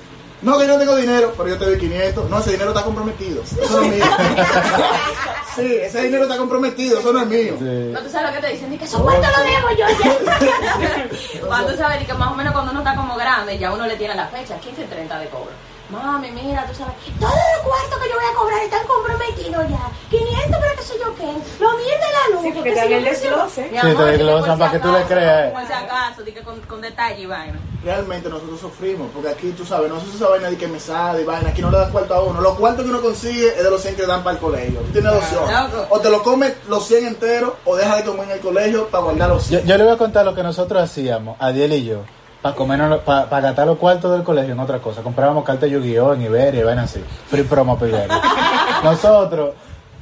No, 0.41 0.57
que 0.57 0.65
yo 0.65 0.73
no 0.73 0.79
tengo 0.79 0.95
dinero, 0.95 1.33
pero 1.37 1.49
yo 1.49 1.57
te 1.57 1.65
doy 1.65 1.77
500. 1.77 2.29
No, 2.29 2.39
ese 2.39 2.51
dinero 2.51 2.71
está 2.71 2.83
comprometido. 2.83 3.43
Eso 3.43 3.79
no 3.79 3.83
es 3.83 3.91
mío. 3.91 4.05
sí, 5.55 5.75
ese 5.75 6.01
dinero 6.01 6.23
está 6.23 6.37
comprometido, 6.37 6.99
eso 6.99 7.13
no 7.13 7.21
es 7.21 7.27
mío. 7.27 7.55
Sí. 7.59 7.91
No, 7.93 7.99
tú 7.99 8.09
sabes 8.09 8.29
lo 8.31 8.35
que 8.35 8.47
te 8.47 8.53
dicen, 8.53 8.71
ni 8.71 8.77
que 8.77 8.87
su 8.87 8.99
cuarto 9.03 9.27
lo 9.37 9.43
debo 9.43 9.69
yo 9.77 9.85
ya. 10.03 11.07
cuando 11.47 11.71
tú 11.71 11.77
sabes 11.77 12.07
que 12.07 12.13
más 12.15 12.31
o 12.31 12.35
menos 12.35 12.53
cuando 12.53 12.71
uno 12.71 12.79
está 12.79 12.95
como 12.95 13.15
grande, 13.15 13.59
ya 13.59 13.71
uno 13.71 13.85
le 13.85 13.95
tiene 13.97 14.15
la 14.15 14.27
fecha, 14.27 14.57
15 14.57 14.81
y 14.81 14.85
30 14.85 15.19
de 15.19 15.29
cobro. 15.29 15.51
Mami, 15.91 16.31
mira, 16.31 16.65
tú 16.67 16.73
sabes, 16.75 16.93
todos 17.19 17.33
los 17.33 17.63
cuartos 17.67 17.99
que 17.99 18.09
yo 18.09 18.15
voy 18.15 18.25
a 18.31 18.35
cobrar 18.35 18.63
están 18.63 18.87
comprometidos 18.87 19.69
ya. 19.69 19.91
500 20.09 20.59
para 20.59 20.75
que 20.75 20.83
sé 20.83 20.93
yo 20.99 21.15
qué. 21.15 21.23
Lo 21.63 21.71
mío 21.71 21.85
de 21.85 22.11
la 22.11 22.35
luz. 22.35 22.41
Sí, 22.43 22.51
porque 22.53 22.69
que 22.69 22.75
te 22.75 22.81
dan 22.81 22.93
el 22.93 23.03
desglose. 23.03 23.69
Sí, 23.69 23.95
te 23.97 24.03
desglosan 24.03 24.57
para 24.59 24.71
que 24.71 24.79
tú 24.79 24.87
le 24.91 24.97
acaso, 24.99 25.09
creas. 25.13 25.51
Por 25.51 25.67
si 25.67 25.73
acaso, 25.73 26.23
dije 26.23 26.41
con, 26.43 26.59
con 26.61 26.81
detalle 26.81 27.21
y 27.21 27.25
vaina. 27.25 27.59
Realmente 27.83 28.29
nosotros 28.29 28.59
sufrimos, 28.59 29.09
porque 29.13 29.29
aquí 29.29 29.51
tú 29.51 29.65
sabes, 29.65 29.89
no 29.89 29.99
se 29.99 30.07
usa 30.07 30.29
vaina 30.29 30.49
de 30.49 30.57
que 30.57 30.67
me 30.67 30.79
sale 30.79 31.23
y 31.23 31.25
vaina, 31.25 31.49
aquí 31.49 31.61
no 31.61 31.71
le 31.71 31.77
dan 31.77 31.91
cuarto 31.91 32.13
a 32.13 32.23
uno. 32.23 32.39
Los 32.39 32.57
cuartos 32.57 32.83
que 32.85 32.89
uno 32.91 33.01
consigue 33.01 33.47
es 33.49 33.63
de 33.63 33.69
los 33.69 33.81
100 33.81 33.95
que 33.95 34.05
dan 34.05 34.23
para 34.23 34.35
el 34.35 34.41
colegio. 34.41 34.79
Tú 34.81 34.91
tienes 34.93 35.11
dos 35.11 35.23
opciones. 35.23 35.73
Loco. 35.73 35.87
O 35.89 35.99
te 35.99 36.09
lo 36.09 36.23
comes 36.23 36.53
los 36.69 36.85
100 36.87 37.05
enteros, 37.07 37.53
o 37.65 37.75
dejas 37.75 37.97
de 37.97 38.03
comer 38.05 38.25
en 38.25 38.31
el 38.31 38.39
colegio 38.39 38.87
para 38.87 39.03
guardar 39.03 39.29
los 39.29 39.49
Yo, 39.49 39.57
100. 39.59 39.67
yo 39.67 39.77
le 39.77 39.83
voy 39.83 39.93
a 39.93 39.97
contar 39.97 40.25
lo 40.25 40.35
que 40.35 40.43
nosotros 40.43 40.81
hacíamos, 40.81 41.35
Adiel 41.39 41.73
y 41.73 41.85
yo, 41.85 42.03
para 42.41 42.55
comernos, 42.55 42.99
para 43.01 43.41
gastar 43.41 43.67
los 43.67 43.77
cuartos 43.77 44.11
del 44.11 44.23
colegio 44.23 44.53
en 44.53 44.59
otra 44.59 44.79
cosa. 44.79 45.01
Comprábamos 45.01 45.43
cartas 45.43 45.69
de 45.69 45.71
Yu-Gi-Oh! 45.71 46.13
en 46.13 46.23
Iberia 46.23 46.61
y 46.61 46.63
vaina 46.63 46.83
así. 46.83 47.03
Free 47.29 47.43
promo 47.43 47.77
para 47.77 47.89
Iberia. 47.89 48.21
Nosotros 48.83 49.51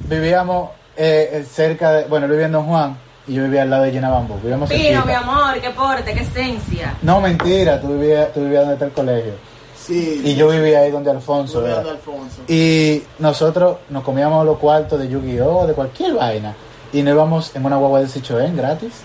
vivíamos 0.00 0.70
eh, 0.96 1.30
eh, 1.32 1.46
cerca 1.48 1.92
de, 1.92 2.04
bueno, 2.04 2.26
vivía 2.26 2.46
en 2.46 2.52
Don 2.52 2.64
Juan 2.64 2.96
y 3.26 3.34
yo 3.34 3.42
vivía 3.44 3.62
al 3.62 3.70
lado 3.70 3.82
de 3.84 3.92
Llena 3.92 4.10
Bambú. 4.10 4.36
Vivíamos 4.36 4.70
Pino, 4.70 5.04
mi 5.04 5.12
amor, 5.12 5.60
qué 5.60 5.70
porte, 5.70 6.14
qué 6.14 6.22
esencia. 6.22 6.94
No, 7.02 7.20
mentira, 7.20 7.80
tú 7.80 7.88
vivías, 7.88 8.32
tú 8.32 8.40
vivías 8.40 8.62
donde 8.62 8.74
está 8.74 8.86
el 8.86 8.92
colegio. 8.92 9.32
Sí. 9.76 10.22
Y 10.24 10.34
yo 10.34 10.48
vivía 10.48 10.80
ahí 10.80 10.90
donde 10.90 11.10
Alfonso 11.10 11.66
era. 11.66 11.80
Alfonso. 11.80 12.42
Y 12.48 13.02
nosotros 13.18 13.78
nos 13.88 14.02
comíamos 14.02 14.44
los 14.46 14.58
cuartos 14.58 14.98
de 14.98 15.08
Yu-Gi-Oh! 15.08 15.66
de 15.66 15.74
cualquier 15.74 16.14
vaina. 16.14 16.54
Y 16.92 17.02
nos 17.02 17.14
íbamos 17.14 17.54
en 17.54 17.64
una 17.64 17.76
guagua 17.76 18.00
de 18.00 18.08
Sichoén 18.08 18.56
gratis 18.56 19.02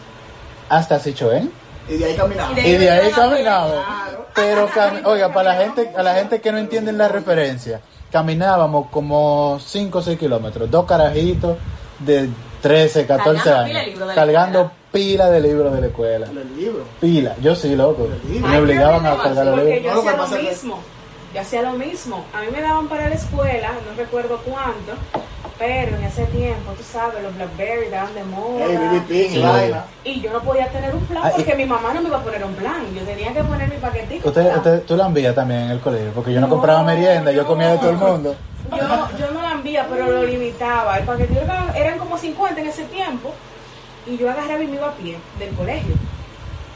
hasta 0.70 1.00
Sichoén. 1.00 1.52
Y 1.88 1.98
de 1.98 2.06
ahí 2.06 2.16
caminamos. 2.16 2.58
Y 2.58 2.62
de- 2.62 2.68
Y 2.70 2.78
de 2.78 2.90
ahí 2.92 3.12
caminamos. 3.12 3.74
Pero, 4.34 4.70
oiga, 5.06 5.32
para 5.34 5.54
la 5.54 5.64
gente, 5.64 5.92
a 5.96 6.04
la 6.04 6.14
gente 6.16 6.42
que 6.42 6.52
no 6.52 6.58
entienden 6.58 6.98
la 6.98 7.08
referencia, 7.08 7.80
caminábamos 8.12 8.88
como 8.90 9.60
5 9.64 10.00
o 10.00 10.02
6 10.02 10.18
kilómetros, 10.20 10.70
dos 10.70 10.86
carajitos 10.86 11.58
de 12.00 12.30
13, 12.62 13.06
14 13.06 13.44
Cargando 13.44 13.62
pila 13.62 13.66
de 13.66 13.80
años, 13.80 13.86
libros 13.88 14.16
cargando 14.16 14.72
pila 14.92 15.30
de 15.30 15.40
libros 15.42 15.74
de 15.76 15.82
la 15.82 15.88
escuela. 15.88 16.28
El 16.28 16.56
libro. 16.58 16.84
Pila, 17.00 17.36
yo 17.42 17.56
sí, 17.56 17.76
loco. 17.76 18.08
Me 18.28 18.58
obligaban 18.58 19.06
a 19.06 19.18
cargar 19.18 19.46
los 19.46 19.56
Porque 19.56 19.80
libros. 19.80 20.04
yo 20.04 20.10
hacía 20.24 20.38
lo 20.38 20.44
mismo. 20.50 20.80
Yo 21.34 21.42
hacía 21.42 21.62
lo 21.62 21.72
mismo. 21.74 22.26
A 22.34 22.42
mí 22.42 22.48
me 22.52 22.62
daban 22.62 22.88
para 22.88 23.10
la 23.10 23.16
escuela, 23.16 23.72
no 23.90 23.96
recuerdo 23.98 24.40
cuánto, 24.46 24.94
pero 25.58 25.96
en 25.98 26.04
ese 26.04 26.26
tiempo, 26.26 26.72
tú 26.74 26.84
sabes, 26.84 27.24
los 27.24 27.34
Blackberry 27.36 27.90
daban 27.90 28.14
de 28.14 28.24
moda. 28.26 28.66
Hey, 29.10 29.30
Sí. 29.32 29.42
y 30.04 30.22
yo 30.22 30.34
no 30.34 30.42
podía 30.42 30.68
tener 30.70 30.94
un 30.94 31.06
plan 31.06 31.24
Ah, 31.26 31.32
y- 31.32 31.36
porque 31.38 31.56
mi 31.56 31.66
mamá 31.66 31.94
no 31.94 32.02
me 32.02 32.08
iba 32.10 32.18
a 32.18 32.24
poner 32.24 32.44
un 32.44 32.54
plan. 32.56 32.84
Yo 32.94 33.02
tenía 33.04 33.34
que 33.34 33.44
poner 33.44 33.70
mi 33.70 33.78
paquetico. 33.78 34.28
Usted, 34.30 34.84
tú 34.84 34.96
la 34.98 35.06
envías 35.06 35.34
también 35.36 35.62
en 35.62 35.72
el 35.72 35.80
colegio, 35.80 36.12
porque 36.14 36.34
yo 36.34 36.42
no, 36.42 36.48
No, 36.48 36.54
compraba 36.54 36.84
merienda, 36.84 37.32
yo 37.32 37.44
no. 37.44 37.48
comía 37.48 37.72
de 37.72 37.78
todo 37.78 37.90
el 37.92 37.98
mundo. 37.98 38.36
Yo, 38.72 38.78
yo 39.18 39.32
no 39.32 39.42
la 39.42 39.52
envía, 39.52 39.86
pero 39.90 40.12
lo 40.12 40.24
limitaba. 40.24 40.98
El 40.98 41.06
paquetito 41.06 41.40
era- 41.42 41.72
eran 41.76 42.00
como 42.00 42.18
50 42.18 42.60
en 42.62 42.68
ese 42.68 42.84
tiempo. 42.86 43.32
Y 44.08 44.18
yo 44.18 44.30
agarraba 44.30 44.62
y 44.64 44.68
me 44.68 44.76
iba 44.76 44.88
a 44.88 44.94
pie 44.94 45.18
del 45.40 45.50
colegio. 45.56 45.96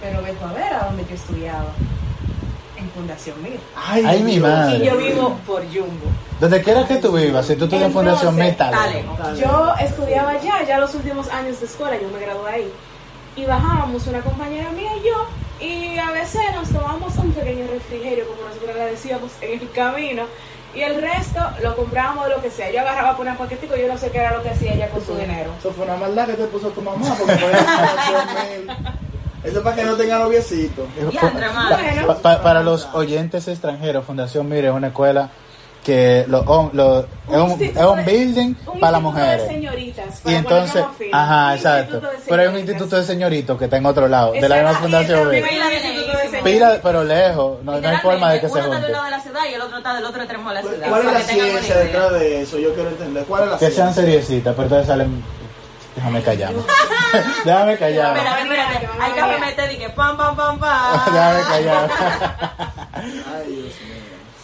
Pero 0.02 0.22
vengo 0.22 0.46
a 0.46 0.54
ver 0.54 0.74
a 0.74 0.86
dónde 0.86 1.06
yo 1.08 1.15
estudiaba. 1.15 1.65
En 2.80 2.89
Fundación 2.92 3.42
Mir. 3.44 3.60
Ay, 3.76 4.04
Ay, 4.08 4.24
mi 4.24 4.39
madre. 4.39 4.78
Y 4.78 4.86
yo 4.86 4.98
vivo 4.98 5.38
por 5.46 5.62
Jumbo. 5.65 6.06
Donde 6.39 6.62
quiera 6.62 6.88
que 6.88 6.96
tú 6.98 7.12
vivas, 7.12 7.46
si 7.46 7.56
tú 7.56 7.65
estudias 7.65 7.88
en 7.88 7.94
Fundación 7.94 8.39
Entonces, 8.39 8.52
Metal. 8.52 8.72
dale. 8.72 9.06
Dale. 9.18 9.39
Yo 9.42 9.74
estudiaba 9.82 10.30
allá, 10.32 10.63
ya 10.65 10.80
los 10.80 10.96
últimos 10.96 11.28
años 11.30 11.60
de 11.60 11.65
escuela, 11.65 11.98
yo 12.02 12.08
me 12.10 12.20
gradué 12.20 12.50
ahí. 12.52 12.72
Y 13.36 13.46
bajábamos 13.46 14.08
una 14.08 14.22
compañera 14.22 14.70
mía 14.72 14.92
y 14.98 15.08
yo, 15.08 15.26
y 15.65 15.98
a 15.98 16.12
veces 16.12 16.42
nos 16.56 16.70
tomábamos 16.70 17.15
un 17.18 17.32
pequeño 17.34 17.68
refrigerio, 17.68 18.26
como 18.28 18.48
nosotros 18.48 18.76
le 18.76 18.86
decíamos, 18.86 19.32
en 19.42 19.60
el 19.60 19.72
camino. 19.72 20.24
Y 20.74 20.82
el 20.82 21.02
resto 21.02 21.39
lo 21.63 21.76
comprábamos 21.76 22.26
de 22.28 22.36
lo 22.36 22.42
que 22.42 22.52
sea. 22.52 22.72
Yo 22.72 22.80
agarraba 22.82 23.18
por 23.18 23.26
un 23.28 23.36
paquetico, 23.36 23.76
yo 23.76 23.88
no 23.88 23.98
sé 23.98 24.12
qué 24.12 24.20
era 24.20 24.38
lo 24.38 24.44
que 24.44 24.50
hacía 24.52 24.74
ella 24.74 24.89
con 24.89 25.04
su 25.04 25.15
dinero. 25.15 25.52
Eso 25.60 25.72
fue 25.74 25.84
una 25.86 25.96
maldad 25.96 26.28
que 26.28 26.34
te 26.34 26.46
puso 26.46 26.70
tu 26.70 26.82
mamá, 26.82 27.06
porque 27.18 27.34
por 27.36 27.52
eso 29.43 29.58
es 29.58 29.63
para 29.63 29.75
que 29.75 29.84
no 29.84 29.95
tenga 29.95 30.19
noviecito. 30.19 30.88
Pa- 32.08 32.15
pa- 32.17 32.41
para 32.41 32.63
los 32.63 32.88
oyentes 32.93 33.47
extranjeros, 33.47 34.06
Fundación 34.06 34.47
Mire 34.49 34.67
es 34.67 34.73
una 34.73 34.88
escuela 34.88 35.30
que 35.84 36.25
lo, 36.28 36.41
es, 36.41 37.38
un, 37.38 37.62
es 37.63 38.06
building 38.06 38.54
un 38.67 38.80
para 38.82 38.91
las 38.93 39.02
mujeres. 39.02 39.43
de 39.43 39.47
señoritas. 39.47 40.21
Y 40.25 40.34
entonces, 40.36 40.84
ajá, 41.12 41.56
exacto. 41.56 42.02
Pero 42.28 42.41
hay 42.41 42.47
un 42.49 42.58
instituto 42.58 42.97
de 42.97 43.06
señoritos 43.06 43.58
que 43.58 43.63
está 43.65 43.78
en 43.78 43.86
otro 43.86 44.08
lado, 44.10 44.34
de 44.34 44.49
la 44.49 44.56
misma 44.58 44.73
Fundación 44.73 45.30
Mire. 45.30 45.47
Pila, 46.43 46.80
pero 46.84 47.04
lejos, 47.04 47.63
no, 47.63 47.80
no 47.80 47.88
hay 47.89 47.97
forma 47.97 48.32
de 48.34 48.41
que 48.41 48.47
se 48.49 48.54
Uno 48.54 48.62
está 48.62 48.69
de 48.69 48.75
junten. 48.75 48.86
un 48.86 48.91
lado 48.91 49.06
de 49.06 49.12
la 49.12 49.19
ciudad 49.21 49.39
y 49.49 49.54
el 49.54 49.62
otro 49.62 49.78
está 49.78 49.93
del 49.95 50.06
otro 50.06 50.21
extremo 50.21 50.49
de 50.49 50.56
la 50.56 50.62
ciudad. 50.62 50.89
¿Cuál 50.89 50.99
es 51.02 51.13
la 51.13 51.19
que 51.19 51.23
ciencia 51.34 51.78
detrás 51.78 52.12
de 52.13 52.41
eso? 52.41 52.60
Yo 52.60 52.73
quiero 52.73 52.89
entender. 52.89 53.23
¿Cuál 53.25 53.43
es 53.43 53.49
la 53.52 53.58
Que 53.58 53.65
sean 53.71 53.93
ciencia? 53.93 54.04
seriecitas, 54.04 54.54
pero 54.56 54.63
entonces 54.63 54.88
salen. 54.88 55.23
Déjame 55.99 56.21
callarme. 56.23 56.62
Déjame 57.45 57.77
callarme. 57.77 58.19
Espérate, 58.19 58.43
espérate. 58.43 58.89
Hay 59.01 59.12
que 59.12 59.21
me 59.21 59.39
meter 59.45 59.71
y 59.73 59.77
que 59.79 59.89
pam, 59.89 60.15
pam, 60.15 60.33
pam, 60.35 60.57
pam. 60.57 61.05
Déjame 61.13 61.41
callarme. 61.41 61.93
Ay, 62.95 63.45
Dios 63.47 63.65
mío. 63.81 63.99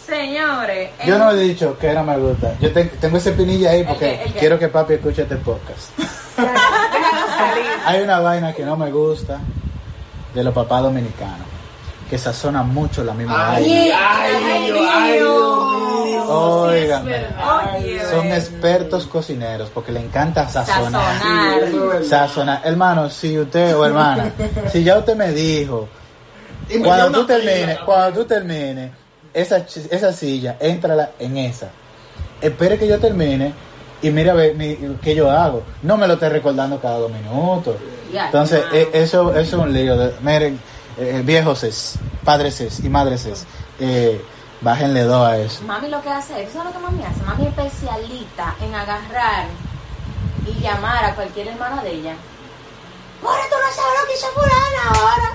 Señores. 0.06 0.90
Yo 1.06 1.18
no 1.18 1.32
he 1.32 1.36
dicho 1.38 1.78
que 1.80 1.94
no 1.94 2.04
me 2.04 2.18
gusta. 2.18 2.56
Yo 2.60 2.72
te- 2.74 2.84
tengo 2.86 3.18
ese 3.18 3.32
pinilla 3.32 3.72
ahí 3.72 3.84
porque 3.86 4.34
quiero 4.38 4.60
que 4.60 4.68
papi 4.68 4.94
escuche 4.96 5.22
este 5.24 5.38
podcast. 5.38 5.92
Hay 7.86 8.02
una 8.02 8.20
vaina 8.20 8.54
que 8.54 8.66
no 8.66 8.76
me 8.76 8.92
gusta 8.92 9.40
de 10.34 10.44
los 10.44 10.54
papás 10.54 10.84
dominicanos. 10.84 11.48
Que 12.10 12.18
sazonan 12.18 12.72
mucho 12.74 13.04
la 13.04 13.14
misma 13.14 13.52
Ay, 13.56 13.92
ay, 13.92 14.34
ay, 14.44 14.72
Dios 14.72 14.80
mío. 15.20 16.26
Óigame. 16.28 17.26
Son 18.12 18.28
expertos 18.28 19.06
cocineros 19.08 19.70
porque 19.74 19.92
le 19.92 20.00
encanta 20.02 20.48
sazonar. 20.48 21.20
Sazonar. 22.08 22.62
Hermano, 22.64 23.10
si 23.10 23.38
usted 23.40 23.76
o 23.76 23.86
hermana, 23.86 24.32
si 24.72 24.84
ya 24.84 24.98
usted 25.00 25.16
me 25.16 25.32
dijo, 25.32 25.88
cuando 26.84 27.12
tú 27.12 27.26
termines, 27.28 27.80
cuando 27.80 28.20
tú 28.22 28.26
termines 28.26 28.92
esa, 29.34 29.58
esa 29.58 30.14
silla, 30.14 30.58
éntrala 30.60 31.12
en 31.20 31.38
esa. 31.38 31.70
Espere 32.42 32.78
que 32.78 32.88
yo 32.88 33.00
termine 33.00 33.54
y 34.02 34.10
mira 34.12 34.34
a 34.34 34.36
ver 34.36 34.56
mi- 34.56 34.78
qué 35.02 35.16
yo 35.16 35.30
hago. 35.32 35.64
No 35.84 35.98
me 35.98 36.08
lo 36.08 36.14
esté 36.16 36.30
recordando 36.30 36.80
cada 36.80 37.00
dos 37.00 37.12
minutos. 37.12 37.76
Entonces, 38.26 38.64
eh, 38.74 38.90
eso, 38.94 39.32
eso 39.36 39.40
es 39.40 39.54
un 39.54 39.74
lío. 39.74 39.98
De, 39.98 40.14
miren, 40.22 40.60
eh, 40.98 41.22
viejos 41.24 41.64
es, 41.64 41.96
padres 42.24 42.62
es 42.62 42.80
y 42.80 42.90
madres 42.90 43.26
es, 43.26 43.46
eh, 43.80 44.24
bájenle 44.62 45.04
dos 45.04 45.28
a 45.28 45.38
eso. 45.38 45.64
Mami 45.64 45.90
lo 45.90 46.02
que 46.02 46.10
hace, 46.10 46.44
eso 46.44 46.60
es 46.60 46.66
lo 46.66 46.72
que 46.72 46.80
mami 46.80 47.04
hace. 47.04 47.22
Mami 47.24 47.48
es 47.48 47.50
especialista 47.50 48.56
en 48.62 48.74
agarrar 48.76 49.48
y 50.48 50.62
llamar 50.62 51.06
a 51.06 51.16
cualquier 51.16 51.50
hermana 51.50 51.84
de 51.84 51.92
ella. 51.92 52.16
Ahora 53.24 53.44
tú 53.50 53.56
no 53.56 53.72
sabes 53.74 54.00
lo 54.00 54.08
que 54.08 54.14
hizo 54.14 54.28
fulana 54.34 54.82
ahora. 54.94 55.30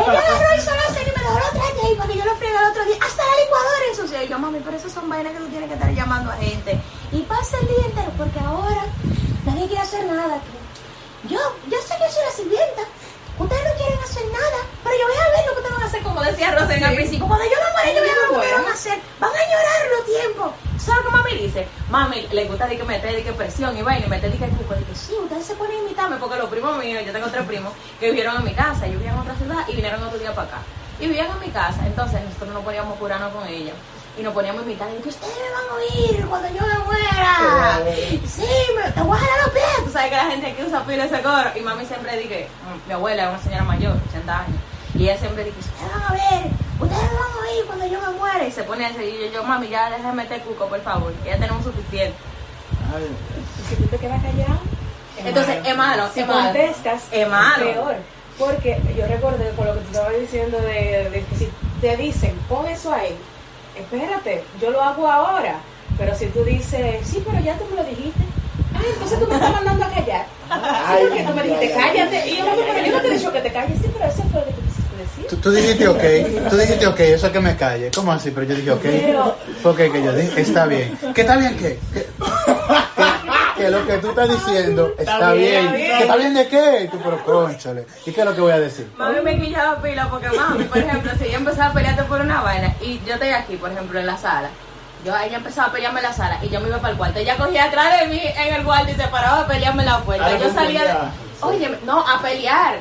Ella 0.10 0.20
agarró 0.20 0.56
y 0.56 0.60
solo 0.60 0.82
se 0.92 1.00
y 1.00 1.06
me 1.06 1.22
dejó 1.22 1.38
los 1.38 1.50
trastes 1.50 1.84
ahí 1.84 1.94
para 1.94 2.12
que 2.12 2.18
yo 2.18 2.24
lo 2.26 2.34
friegue 2.36 2.58
el 2.58 2.70
otro 2.70 2.84
día. 2.84 2.96
Hasta 3.00 3.22
la 3.24 3.36
licuadora 3.42 3.84
ensució. 3.88 4.22
Y 4.22 4.28
yo, 4.28 4.38
mami, 4.38 4.60
pero 4.60 4.76
eso 4.76 4.90
son 4.90 5.08
vainas 5.08 5.32
que 5.32 5.38
tú 5.38 5.46
tienes 5.46 5.68
que 5.68 5.74
estar 5.74 5.94
llamando 5.94 6.30
a 6.30 6.36
gente. 6.36 6.78
Y 7.12 7.22
pasa 7.22 7.56
el 7.58 7.68
día 7.68 7.86
entero 7.86 8.12
porque 8.18 8.40
ahora 8.40 8.84
nadie 9.46 9.66
quiere 9.66 9.82
hacer 9.82 10.04
nada 10.04 10.36
aquí. 10.36 11.32
Yo, 11.32 11.40
yo 11.70 11.78
sé 11.80 11.94
que 11.96 12.12
soy 12.12 12.24
la 12.24 12.32
sirvienta. 12.32 12.82
Ustedes 13.40 13.64
no 13.64 13.74
quieren 13.80 13.98
hacer 14.04 14.24
nada, 14.28 14.58
pero 14.84 14.94
yo 15.00 15.04
voy 15.08 15.16
a 15.16 15.28
ver 15.32 15.42
lo 15.48 15.52
que 15.54 15.60
ustedes 15.60 15.74
van 15.74 15.82
a 15.82 15.86
hacer, 15.86 16.02
como 16.02 16.20
decía 16.22 16.50
Rosen 16.52 16.84
al 16.84 16.90
Sí. 16.90 16.96
principio. 16.96 17.26
Cuando 17.26 17.44
yo 17.46 17.56
me 17.56 17.70
muera, 17.72 17.88
yo 17.96 18.00
voy 18.00 18.10
a 18.10 18.12
ver 18.12 18.22
lo 18.22 18.28
que 18.28 18.36
ustedes 18.36 18.56
van 18.60 18.68
a 18.68 18.74
hacer. 18.74 18.98
Van 19.18 19.30
a 19.30 19.42
llorar 19.50 19.80
los 19.96 20.04
tiempos. 20.06 20.48
¿Sabes 20.76 21.04
lo 21.04 21.10
que 21.10 21.16
mami 21.16 21.34
dice? 21.34 21.68
Mami, 21.88 22.28
le 22.32 22.44
gusta 22.44 22.66
de 22.66 22.76
que 22.76 22.84
meter 22.84 23.16
de 23.16 23.22
que 23.24 23.32
presión 23.32 23.76
y 23.76 23.82
vaina, 23.82 24.06
y 24.06 24.10
meter 24.10 24.30
de 24.30 24.38
que 24.38 24.48
cuco. 24.48 24.74
Dice, 24.74 24.94
sí, 24.94 25.14
ustedes 25.24 25.44
se 25.46 25.52
a 25.54 25.74
imitarme 25.82 26.16
porque 26.16 26.36
los 26.36 26.48
primos 26.50 26.76
míos, 26.78 27.02
yo 27.04 27.12
tengo 27.12 27.28
tres 27.28 27.44
primos, 27.46 27.72
que 27.98 28.10
vivieron 28.10 28.36
en 28.36 28.44
mi 28.44 28.54
casa, 28.54 28.86
yo 28.86 28.92
vivía 28.98 29.12
en 29.12 29.18
otra 29.18 29.34
ciudad 29.36 29.64
y 29.68 29.72
vinieron 29.74 30.02
otro 30.02 30.18
día 30.18 30.34
para 30.34 30.48
acá. 30.48 30.58
Y 30.98 31.06
vivían 31.08 31.30
en 31.30 31.40
mi 31.40 31.48
casa, 31.48 31.80
entonces 31.86 32.20
nosotros 32.22 32.52
nos 32.52 32.62
poníamos 32.62 32.98
curarnos 32.98 33.32
con 33.32 33.46
ellos. 33.48 33.74
Y 34.20 34.22
nos 34.22 34.34
poníamos 34.34 34.60
a 34.62 34.64
imitar, 34.66 34.88
y 34.98 35.00
que 35.02 35.08
ustedes 35.08 35.32
me 35.34 35.50
van 35.50 35.64
a 35.70 35.74
oír 35.74 36.26
cuando 36.26 36.48
yo 36.48 36.66
me 36.66 36.78
muera. 36.84 37.78
Sí, 38.28 38.44
me, 38.76 38.90
te 38.92 39.00
voy 39.00 39.16
a 39.16 39.20
jalar 39.20 39.38
los 39.44 39.52
pies. 39.54 39.84
Tú 39.84 39.90
sabes 39.92 40.10
que 40.10 40.16
la 40.16 40.24
gente 40.26 40.46
aquí 40.48 40.62
usa 40.62 40.84
pila 40.84 41.04
ese 41.06 41.22
coro. 41.22 41.50
Y 41.56 41.60
mami 41.60 41.86
siempre 41.86 42.18
dice, 42.18 42.48
mm, 42.84 42.88
mi 42.88 42.92
abuela 42.92 43.22
es 43.24 43.28
una 43.30 43.38
señora 43.38 43.64
mayor, 43.64 43.96
80 44.10 44.38
años. 44.40 44.56
Y 44.94 45.04
ella 45.04 45.16
siempre 45.18 45.44
dice, 45.44 45.58
ustedes 45.58 45.90
van 45.92 46.02
a 46.02 46.12
ver, 46.12 46.50
ustedes 46.80 47.02
me 47.02 47.18
van 47.18 47.32
a 47.32 47.40
oír 47.48 47.64
cuando 47.66 47.86
yo 47.86 48.00
me 48.02 48.10
muera. 48.18 48.44
Y 48.46 48.52
se 48.52 48.62
pone 48.64 48.84
a 48.84 48.88
decir, 48.90 49.04
y 49.04 49.20
yo, 49.26 49.32
yo, 49.32 49.44
mami, 49.44 49.68
ya 49.68 49.88
déjame 49.88 50.22
meter 50.22 50.42
cuco, 50.42 50.66
por 50.66 50.80
favor, 50.82 51.12
que 51.24 51.30
ya 51.30 51.38
tenemos 51.38 51.64
suficiente. 51.64 52.14
Ay, 52.94 53.06
Y 53.64 53.68
si 53.70 53.76
tú 53.82 53.88
te 53.88 53.96
quedas 53.96 54.20
callado, 54.22 54.60
Entonces, 55.16 55.66
es 55.66 55.76
malo, 55.76 56.08
Si 56.12 56.20
es 56.20 56.26
malo. 56.26 56.42
contestas, 56.44 57.02
Es 57.10 57.26
malo. 57.28 57.64
peor. 57.72 57.96
Porque 58.38 58.80
yo 58.96 59.06
recuerdo 59.06 59.38
con 59.56 59.66
lo 59.66 59.74
que 59.74 59.80
tú 59.80 59.86
estabas 59.92 60.18
diciendo 60.20 60.58
de, 60.60 61.08
de 61.10 61.24
que 61.24 61.36
si 61.36 61.48
te 61.80 61.96
dicen, 61.96 62.38
pon 62.48 62.66
eso 62.68 62.92
ahí, 62.92 63.16
espérate, 63.76 64.44
yo 64.60 64.70
lo 64.70 64.82
hago 64.82 65.06
ahora. 65.10 65.58
Pero 65.98 66.14
si 66.16 66.26
tú 66.26 66.44
dices, 66.44 67.06
sí, 67.06 67.22
pero 67.24 67.42
ya 67.44 67.56
tú 67.58 67.64
me 67.70 67.76
lo 67.82 67.88
dijiste. 67.88 68.20
Ah, 68.74 68.80
entonces 68.92 69.18
tú 69.18 69.26
me 69.26 69.34
estás 69.34 69.52
mandando 69.52 69.84
a 69.84 69.90
callar. 69.90 70.26
Ay, 70.48 71.04
porque 71.08 71.22
tú 71.24 71.34
me 71.34 71.42
dijiste, 71.42 71.72
cállate. 71.74 72.28
Y 72.28 72.36
yo, 72.38 72.46
"Mami, 72.46 72.62
pero 72.72 72.86
yo 72.86 72.92
no 72.96 73.00
te 73.02 73.08
he 73.08 73.10
dicho 73.18 73.32
que 73.32 73.40
te 73.40 73.52
calles. 73.52 73.78
Sí, 73.82 73.90
pero 73.92 74.10
eso 74.10 74.22
fue 74.30 74.40
lo 74.40 74.46
que 74.46 74.52
tú 74.52 74.60
decir. 74.98 75.26
Tú, 75.28 75.36
tú 75.36 75.50
dijiste 75.50 75.88
ok, 75.88 76.48
tú 76.50 76.56
dijiste 76.56 76.86
ok, 76.86 77.00
eso 77.00 77.26
es 77.26 77.32
que 77.32 77.40
me 77.40 77.56
calle. 77.56 77.90
¿Cómo 77.94 78.12
así? 78.12 78.30
Pero 78.30 78.46
yo 78.46 78.54
dije 78.56 78.70
ok. 78.70 78.82
Pero- 78.82 79.36
Porque 79.62 79.90
que 79.92 80.02
yo 80.02 80.12
dije, 80.14 80.40
está 80.40 80.66
bien. 80.66 80.98
¿Qué 81.14 81.20
está 81.20 81.36
bien 81.36 81.56
qué? 81.56 81.78
¿Qué? 81.92 82.06
Que, 83.60 83.70
lo 83.70 83.86
que 83.86 83.98
tú 83.98 84.08
estás 84.10 84.28
diciendo 84.28 84.94
está, 84.98 85.32
bien. 85.32 85.72
bien. 85.72 85.98
¿Que 85.98 86.02
está 86.02 86.16
bien 86.16 86.34
de 86.34 86.48
qué? 86.48 86.84
Y 86.84 86.88
tú, 86.88 86.98
pero 87.02 87.22
conchale. 87.24 87.86
¿Y 88.06 88.12
qué 88.12 88.20
es 88.20 88.26
lo 88.26 88.34
que 88.34 88.40
voy 88.40 88.52
a 88.52 88.58
decir? 88.58 88.90
Mami 88.96 89.20
me 89.20 89.38
quillaba 89.38 89.82
pila 89.82 90.08
porque 90.08 90.28
mami, 90.30 90.64
por 90.64 90.78
ejemplo, 90.78 91.12
si 91.18 91.24
ella 91.24 91.36
empezaba 91.36 91.66
a 91.66 91.72
pelearte 91.74 92.04
por 92.04 92.20
una 92.20 92.40
vaina 92.40 92.74
y 92.80 93.00
yo 93.06 93.14
estoy 93.14 93.30
aquí, 93.30 93.56
por 93.56 93.70
ejemplo, 93.70 94.00
en 94.00 94.06
la 94.06 94.16
sala, 94.16 94.48
yo 95.04 95.14
ella 95.16 95.36
empezaba 95.36 95.68
a 95.68 95.72
pelearme 95.72 96.00
en 96.00 96.06
la 96.06 96.12
sala 96.12 96.38
y 96.42 96.48
yo 96.48 96.60
me 96.60 96.68
iba 96.68 96.78
para 96.78 96.92
el 96.92 96.96
cuarto. 96.96 97.18
Ella 97.18 97.36
cogía 97.36 97.64
atrás 97.64 98.00
de 98.00 98.06
mí 98.08 98.22
en 98.24 98.54
el 98.54 98.64
cuarto 98.64 98.90
y 98.90 98.94
se 98.94 99.08
paraba 99.08 99.40
a 99.40 99.46
pelearme 99.46 99.82
en 99.82 99.88
la 99.90 100.00
puerta. 100.00 100.38
Yo 100.38 100.52
salía 100.52 100.84
de... 100.84 100.94
Oye, 101.42 101.78
no, 101.84 102.00
a 102.00 102.20
pelear. 102.22 102.80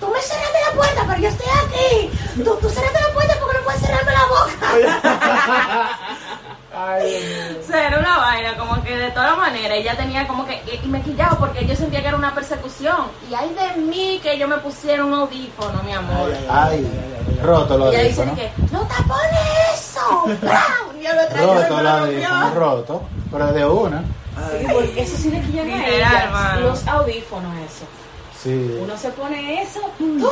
Tú 0.00 0.08
me 0.08 0.20
cerraste 0.20 0.58
la 0.66 0.76
puerta, 0.76 1.04
pero 1.06 1.20
yo 1.20 1.28
estoy 1.28 1.46
aquí. 1.66 2.10
Tú, 2.42 2.56
tú 2.60 2.70
cerraste 2.70 3.00
la 3.00 3.12
puerta 3.12 3.34
porque 3.38 3.58
no 3.58 3.64
puedes 3.64 3.80
cerrarme 3.82 4.12
la 4.12 4.26
boca. 4.26 5.98
ay. 6.76 7.58
O 7.62 7.66
sea, 7.66 7.88
era 7.88 7.98
una 7.98 8.18
vaina, 8.18 8.56
como 8.56 8.82
que 8.82 8.96
de 8.96 9.10
todas 9.10 9.36
maneras, 9.36 9.78
ella 9.78 9.96
tenía 9.96 10.26
como 10.26 10.46
que, 10.46 10.62
y 10.82 10.88
me 10.88 11.02
quillaba 11.02 11.38
porque 11.38 11.66
yo 11.66 11.74
sentía 11.74 12.02
que 12.02 12.08
era 12.08 12.16
una 12.16 12.34
persecución. 12.34 13.06
Y 13.30 13.34
hay 13.34 13.54
de 13.54 13.80
mí 13.80 14.20
que 14.22 14.38
yo 14.38 14.48
me 14.48 14.58
pusiera 14.58 15.04
un 15.04 15.14
audífono, 15.14 15.82
mi 15.82 15.92
amor. 15.92 16.32
Ay, 16.48 16.86
roto 17.42 17.78
lo 17.78 17.92
Y 17.92 17.96
ella 17.96 18.04
dice 18.08 18.26
¿no? 18.26 18.34
que, 18.34 18.50
no 18.72 18.80
tapones 18.86 19.40
eso. 19.74 20.24
Lo 21.04 21.28
traigo, 21.28 21.54
Roto 21.54 21.82
lo 21.82 21.88
audífono, 21.90 22.54
roto. 22.54 23.02
Pero 23.30 23.52
de 23.52 23.66
una. 23.66 24.00
Sí, 24.00 24.66
porque 24.72 25.02
eso 25.02 25.16
sí 25.16 25.30
le 25.30 25.40
quillan 25.42 25.70
a 26.34 26.56
los 26.60 26.86
audífonos, 26.86 27.52
eso. 27.58 27.84
Sí. 28.42 28.78
Uno 28.80 28.96
se 28.96 29.10
pone 29.10 29.62
eso, 29.62 29.80
tú, 29.96 30.30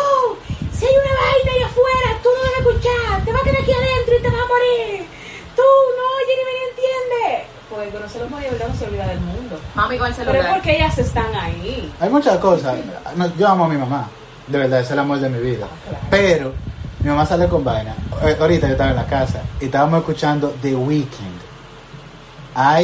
si 0.72 0.84
hay 0.84 0.92
una 0.92 1.14
vaina 1.14 1.52
ahí 1.52 1.62
afuera, 1.62 2.18
tú 2.22 2.28
no 2.34 2.42
debes 2.42 2.58
escuchar, 2.58 3.24
te 3.24 3.32
vas 3.32 3.40
a 3.40 3.44
quedar 3.44 3.62
aquí 3.62 3.72
adentro 3.72 4.14
y 4.18 4.22
te 4.22 4.28
vas 4.28 4.40
a 4.40 4.48
morir. 4.48 5.06
Tú 5.56 5.62
no 5.62 6.04
oyes 6.16 6.36
ni 6.38 6.44
me 6.44 6.54
entiendes. 6.70 7.48
Porque 7.70 8.08
se 8.08 8.18
los 8.18 8.30
verdad 8.30 8.68
no 8.68 8.74
se 8.74 8.84
olvida 8.86 9.06
del 9.06 9.20
mundo. 9.20 9.58
Mami 9.74 9.98
con 9.98 10.06
el 10.08 10.14
Pero 10.14 10.30
es 10.30 10.36
celular. 10.36 10.54
porque 10.54 10.76
ellas 10.76 10.98
están 10.98 11.34
ahí. 11.34 11.92
Hay 12.00 12.10
muchas 12.10 12.38
cosas. 12.38 12.76
No, 13.16 13.34
yo 13.36 13.48
amo 13.48 13.64
a 13.64 13.68
mi 13.68 13.76
mamá. 13.76 14.08
De 14.46 14.58
verdad, 14.58 14.80
es 14.80 14.90
el 14.90 14.98
amor 14.98 15.18
de 15.20 15.28
mi 15.28 15.40
vida. 15.40 15.66
Claro. 15.88 16.04
Pero 16.10 16.52
mi 17.00 17.08
mamá 17.08 17.24
sale 17.24 17.48
con 17.48 17.64
vaina. 17.64 17.94
Eh, 18.22 18.36
Ahorita 18.38 18.66
yo 18.66 18.72
estaba 18.72 18.90
en 18.90 18.96
la 18.96 19.06
casa 19.06 19.40
y 19.60 19.66
estábamos 19.66 20.00
escuchando 20.00 20.54
The 20.60 20.74
Weeknd. 20.74 21.40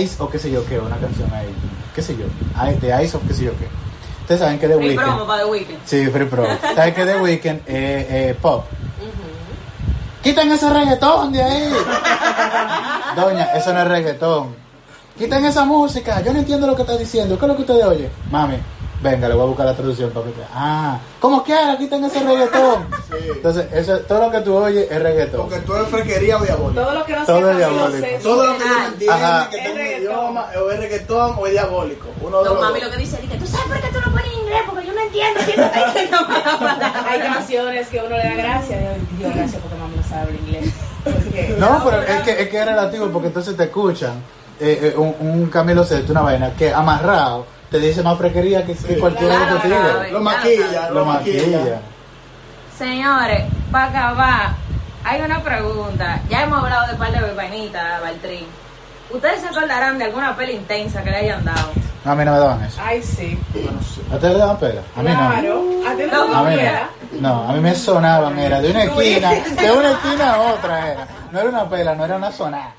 Ice 0.01 0.17
o 0.23 0.31
qué 0.31 0.39
sé 0.39 0.51
yo 0.51 0.65
qué, 0.67 0.79
una 0.79 0.97
canción 0.97 1.31
ahí. 1.35 1.53
¿Qué 1.95 2.01
sé 2.01 2.17
yo? 2.17 2.25
The 2.81 3.05
Ice 3.05 3.17
o 3.17 3.21
qué 3.27 3.35
sé 3.35 3.45
yo 3.45 3.53
qué. 3.59 3.69
Ustedes 4.23 4.41
saben 4.41 4.59
que 4.59 4.69
The 4.69 4.77
Free 4.77 4.95
promo 4.95 5.13
Weeknd. 5.13 5.27
para 5.27 5.43
The 5.45 5.51
Weeknd. 5.51 5.79
Sí, 5.85 6.07
Free 6.07 6.25
Pro. 6.27 6.47
¿Saben 6.75 6.95
que 6.95 7.05
The 7.05 7.17
Weeknd 7.21 7.61
es 7.67 8.07
eh, 8.11 8.37
pop? 8.41 8.65
Quiten 10.29 10.53
ese 10.53 10.69
reggaetón 10.69 11.33
de 11.33 11.43
ahí. 11.43 11.73
Doña, 13.17 13.45
eso 13.55 13.73
no 13.73 13.81
es 13.81 13.89
reggaetón. 13.89 14.55
Quiten 15.17 15.43
esa 15.47 15.65
música. 15.65 16.21
Yo 16.21 16.35
no 16.35 16.41
entiendo 16.41 16.67
lo 16.67 16.77
que 16.77 16.83
está 16.83 16.99
diciendo. 16.99 17.39
¿Qué 17.39 17.47
es 17.47 17.49
lo 17.49 17.57
que 17.57 17.63
ustedes 17.63 17.83
oyen? 17.87 18.11
Mami, 18.31 18.59
venga, 19.01 19.27
le 19.27 19.35
voy 19.35 19.45
a 19.45 19.47
buscar 19.47 19.65
la 19.65 19.75
traducción 19.75 20.11
para 20.11 20.25
que 20.27 20.33
usted. 20.33 20.45
Ah, 20.55 20.99
como 21.19 21.43
quiera, 21.43 21.79
quiten 21.79 22.05
ese 22.05 22.21
reggaetón. 22.21 22.89
Sí. 23.09 23.15
Entonces, 23.37 23.73
eso, 23.73 24.01
todo 24.01 24.27
lo 24.27 24.31
que 24.31 24.41
tú 24.43 24.55
oyes 24.55 24.87
es 24.91 25.03
reggaetón. 25.03 25.49
Porque 25.49 25.61
tú 25.61 25.75
eres 25.75 25.89
frequería 25.89 26.37
o 26.37 26.43
diabólico. 26.45 26.83
Todo 26.83 26.93
lo 26.95 27.05
que 27.07 27.17
no 27.17 27.25
Todo 27.25 27.51
es 27.51 27.57
diabólico. 27.57 28.07
Todo 28.23 28.47
lo 28.47 28.59
que 28.59 28.65
no 28.67 28.85
entiendes, 28.85 29.49
que 29.51 29.57
Es 29.57 29.65
tenga 29.65 29.97
idioma, 29.97 30.47
o 30.63 30.71
es 30.71 30.79
reggaetón 30.79 31.37
o 31.39 31.47
es 31.47 31.53
diabólico. 31.53 32.07
Uno 32.21 32.39
de 32.41 32.45
No, 32.45 32.53
los 32.55 32.63
mami 32.63 32.81
dos. 32.81 32.89
lo 32.91 32.95
que 32.95 33.01
dice 33.03 33.19
es 33.23 33.31
que 33.31 33.39
tú 33.39 33.47
sabes 33.47 33.67
por 33.67 33.81
qué 33.81 33.89
tú 33.89 33.99
no 34.05 34.11
pones 34.13 34.31
inglés, 34.35 34.61
porque 34.67 34.88
entiendo 35.13 36.27
palabras. 36.27 37.05
Hay 37.09 37.21
canciones 37.21 37.89
que 37.89 37.99
uno 38.01 38.17
le 38.17 38.25
da 38.25 38.35
gracias. 38.35 38.81
Dios, 38.81 38.93
Dios, 39.19 39.35
gracias 39.35 39.63
porque 39.63 39.77
mamá 39.79 39.93
no 39.97 40.03
sabe 40.03 40.21
hablar 40.23 40.37
inglés. 40.41 40.75
Porque- 41.05 41.57
No, 41.59 41.83
pero 41.85 42.03
es 42.03 42.21
que, 42.23 42.43
es 42.43 42.49
que 42.49 42.59
es 42.61 42.65
relativo 42.67 43.09
porque 43.09 43.29
entonces 43.29 43.57
te 43.57 43.65
escuchan 43.65 44.23
eh, 44.61 44.93
eh, 44.95 44.95
un, 44.97 45.15
un 45.21 45.47
Camilo 45.51 45.85
Sesto, 45.85 46.13
una 46.13 46.23
vaina 46.23 46.51
que 46.57 46.73
amarrado 46.73 47.47
te 47.71 47.79
dice 47.79 48.03
más 48.03 48.17
frequería 48.19 48.65
que, 48.65 48.75
que 48.75 48.99
cualquiera 48.99 49.35
claro, 49.37 49.47
de 49.47 49.53
los 49.53 49.63
claro. 49.63 50.11
Lo 50.13 50.21
maquilla, 50.21 50.89
Lo 50.89 50.95
lo 50.95 51.05
maquilla. 51.05 51.59
maquilla. 51.59 51.81
Señores, 52.77 53.45
para 53.71 53.85
acabar, 53.87 54.51
hay 55.05 55.21
una 55.21 55.43
pregunta. 55.43 56.21
Ya 56.31 56.43
hemos 56.43 56.63
hablado 56.63 56.87
de 56.89 56.95
par 56.95 57.13
de 57.13 57.33
vainitas, 57.35 58.01
Baltrín. 58.01 58.47
¿Ustedes 59.11 59.41
se 59.41 59.49
acordarán 59.49 59.99
de 59.99 60.05
alguna 60.05 60.37
peli 60.37 60.53
intensa 60.53 61.03
que 61.03 61.11
le 61.11 61.17
hayan 61.17 61.45
dado? 61.45 61.71
No, 62.09 62.13
a 62.13 62.17
mí 62.17 62.25
no 62.25 62.33
me 62.33 62.39
daban 62.39 62.65
eso. 62.65 62.81
Ay, 62.83 63.03
sí. 63.03 63.39
Bueno, 63.53 63.79
sí. 63.83 64.01
¿A 64.11 64.15
ustedes 64.15 64.33
le 64.35 64.39
daban 64.41 64.57
pela? 64.59 64.81
A 64.97 65.03
mí 65.03 65.11
no. 65.11 65.17
Claro. 65.19 65.65
A 65.87 65.95
ti 65.95 66.03
no 66.11 66.25
te 66.27 66.35
A 66.35 66.43
mí 66.43 66.57
no. 67.21 67.21
No, 67.21 67.49
a 67.49 67.53
mí 67.53 67.61
me 67.61 67.75
sonaban, 67.75 68.39
era 68.39 68.61
de 68.63 68.71
una 68.71 68.85
esquina, 68.85 69.31
de 69.33 69.73
una 69.73 69.91
esquina 69.91 70.35
a 70.35 70.41
otra 70.55 70.93
era. 70.93 71.09
No 71.33 71.41
era 71.41 71.49
una 71.51 71.69
pela, 71.69 71.95
no 71.95 72.05
era 72.07 72.17
una 72.17 72.33
sonada. 72.33 72.73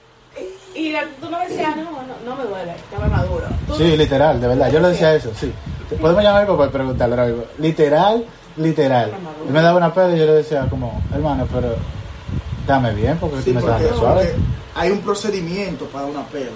Y 0.74 0.92
la- 0.92 1.04
tú 1.22 1.30
no 1.30 1.38
decías, 1.40 1.76
no, 1.76 1.84
no, 1.84 1.92
no 2.26 2.36
me 2.36 2.44
duele, 2.50 2.74
no 2.92 3.00
me 3.04 3.08
maduro. 3.10 3.46
Tú- 3.68 3.76
Sí, 3.76 3.96
literal, 3.98 4.40
de 4.42 4.48
verdad. 4.48 4.72
Yo 4.72 4.80
le 4.80 4.88
decía 4.90 5.14
eso, 5.14 5.30
sí. 5.40 5.54
Podemos 6.02 6.24
llamar 6.24 6.42
a 6.44 6.46
mi 6.46 6.52
papá 6.52 6.66
y 6.66 6.70
preguntarle 6.70 7.16
ahora 7.16 7.28
mismo. 7.28 7.44
Literal, 7.60 8.26
literal. 8.58 9.10
Él 9.46 9.52
me 9.54 9.62
daba 9.62 9.78
una 9.78 9.94
pela 9.94 10.16
y 10.16 10.20
yo 10.20 10.26
le 10.26 10.34
decía 10.34 10.66
como, 10.70 11.02
hermano, 11.14 11.48
pero 11.54 11.76
dame 12.66 12.94
bien 12.94 13.18
porque 13.20 13.38
Sí, 13.42 13.50
tú 13.50 13.54
me 13.56 13.60
estás 13.60 13.74
porque, 13.76 13.86
dando 13.90 14.00
suave. 14.00 14.26
porque 14.26 14.42
hay 14.76 14.92
un 14.92 15.02
procedimiento 15.02 15.86
para 15.86 16.06
una 16.06 16.24
pela. 16.28 16.50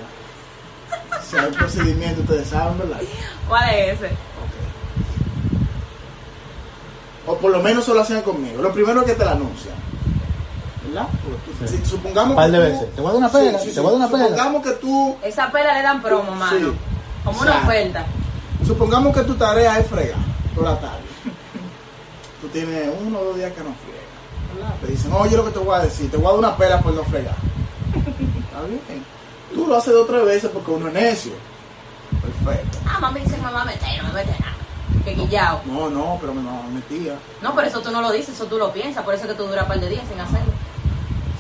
Un 1.32 1.54
procedimiento, 1.54 2.22
ustedes 2.22 2.48
saben, 2.50 2.78
¿verdad? 2.78 3.00
¿Cuál 3.48 3.70
es 3.74 4.00
ese? 4.02 4.12
O 7.26 7.38
por 7.38 7.52
lo 7.52 7.62
menos 7.62 7.84
eso 7.84 7.94
lo 7.94 8.02
hacían 8.02 8.22
conmigo. 8.22 8.62
Lo 8.62 8.72
primero 8.74 9.02
es 9.02 9.08
que 9.08 9.14
te 9.14 9.24
la 9.26 9.32
anuncian. 9.32 9.76
¿Verdad? 10.86 11.08
Porque 11.24 11.72
Sí. 11.72 11.78
si- 11.78 11.90
supongamos 11.90 12.32
Un 12.32 12.36
par 12.36 12.52
que 12.52 12.58
de 12.58 12.58
tú- 12.58 12.64
veces. 12.74 12.96
Te 12.96 13.02
voy 13.02 13.10
a 13.10 13.12
dar 13.14 13.18
una 13.20 13.30
pela, 13.32 13.58
te 13.60 13.80
voy 13.80 13.88
a 13.88 13.92
dar 13.92 13.96
una 13.96 14.08
pela. 14.10 14.24
Supongamos 14.28 14.64
que 14.64 14.72
tú, 14.74 15.18
Esa 15.24 15.52
pela 15.52 15.74
le 15.74 15.82
dan 15.82 16.02
promo, 16.02 16.32
mano. 16.36 16.58
Sí. 16.58 16.74
Como 17.24 17.40
una 17.42 17.52
Exacto. 17.52 17.68
oferta. 17.70 18.06
supongamos 18.68 19.14
que 19.14 19.24
tu 19.24 19.36
tarea 19.36 19.78
es 19.80 19.88
fregar 19.88 20.18
toda 20.56 20.72
la 20.74 20.80
tarde. 20.80 21.00
Tú 22.42 22.48
tienes 22.50 22.90
uno 23.06 23.20
o 23.20 23.24
dos 23.26 23.36
días 23.36 23.52
que 23.52 23.60
no 23.60 23.72
fregas. 23.76 24.56
¿verdad? 24.56 24.76
Te 24.82 24.88
dicen, 24.88 25.12
oye 25.14 25.36
lo 25.36 25.44
que 25.46 25.52
te 25.52 25.60
voy 25.60 25.76
a 25.76 25.80
decir, 25.80 26.10
te 26.12 26.16
voy 26.18 26.28
a 26.28 26.30
dar 26.30 26.40
una 26.40 26.56
pela 26.58 26.80
por 26.80 26.94
no 26.94 27.04
fregar. 27.06 27.36
Está 27.94 28.62
bien. 28.68 29.04
Tú 29.54 29.68
lo 29.68 29.78
haces 29.78 29.94
dos 29.94 30.04
o 30.04 30.06
tres 30.12 30.26
veces 30.26 30.50
porque 30.54 30.72
uno 30.72 30.88
es 30.88 30.94
necio. 30.94 31.32
Perfecto. 32.22 32.78
Ah, 32.88 33.00
mami 33.00 33.20
dice 33.22 33.36
que 33.36 33.42
me 33.42 33.52
va 33.52 33.62
a 33.62 33.66
meter, 33.66 34.04
no 34.04 34.10
me 34.10 34.14
mete 34.16 34.32
nada. 34.40 34.54
Que 35.04 35.14
guillao. 35.16 35.62
No, 35.66 35.90
no, 35.90 36.18
pero 36.22 36.34
mi 36.34 36.42
mamá 36.44 36.62
me 36.68 36.76
metía. 36.76 37.16
No, 37.42 37.54
pero 37.56 37.68
eso 37.68 37.82
tú 37.82 37.92
no 37.92 38.02
lo 38.02 38.12
dices, 38.12 38.36
eso 38.36 38.46
tú 38.46 38.58
lo 38.58 38.72
piensas, 38.72 39.04
por 39.04 39.14
eso 39.14 39.24
es 39.26 39.32
que 39.32 39.36
tú 39.38 39.46
duras 39.48 39.64
un 39.64 39.70
par 39.70 39.80
de 39.80 39.90
días 39.90 40.04
sin 40.10 40.20
hacerlo. 40.20 40.54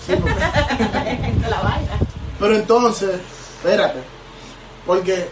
Sí, 0.05 0.13
porque- 0.19 0.33
Esa 0.43 1.45
es 1.45 1.49
la 1.49 1.61
vaina. 1.61 1.91
Pero 2.39 2.55
entonces, 2.55 3.19
espérate, 3.57 3.99
porque 4.85 5.29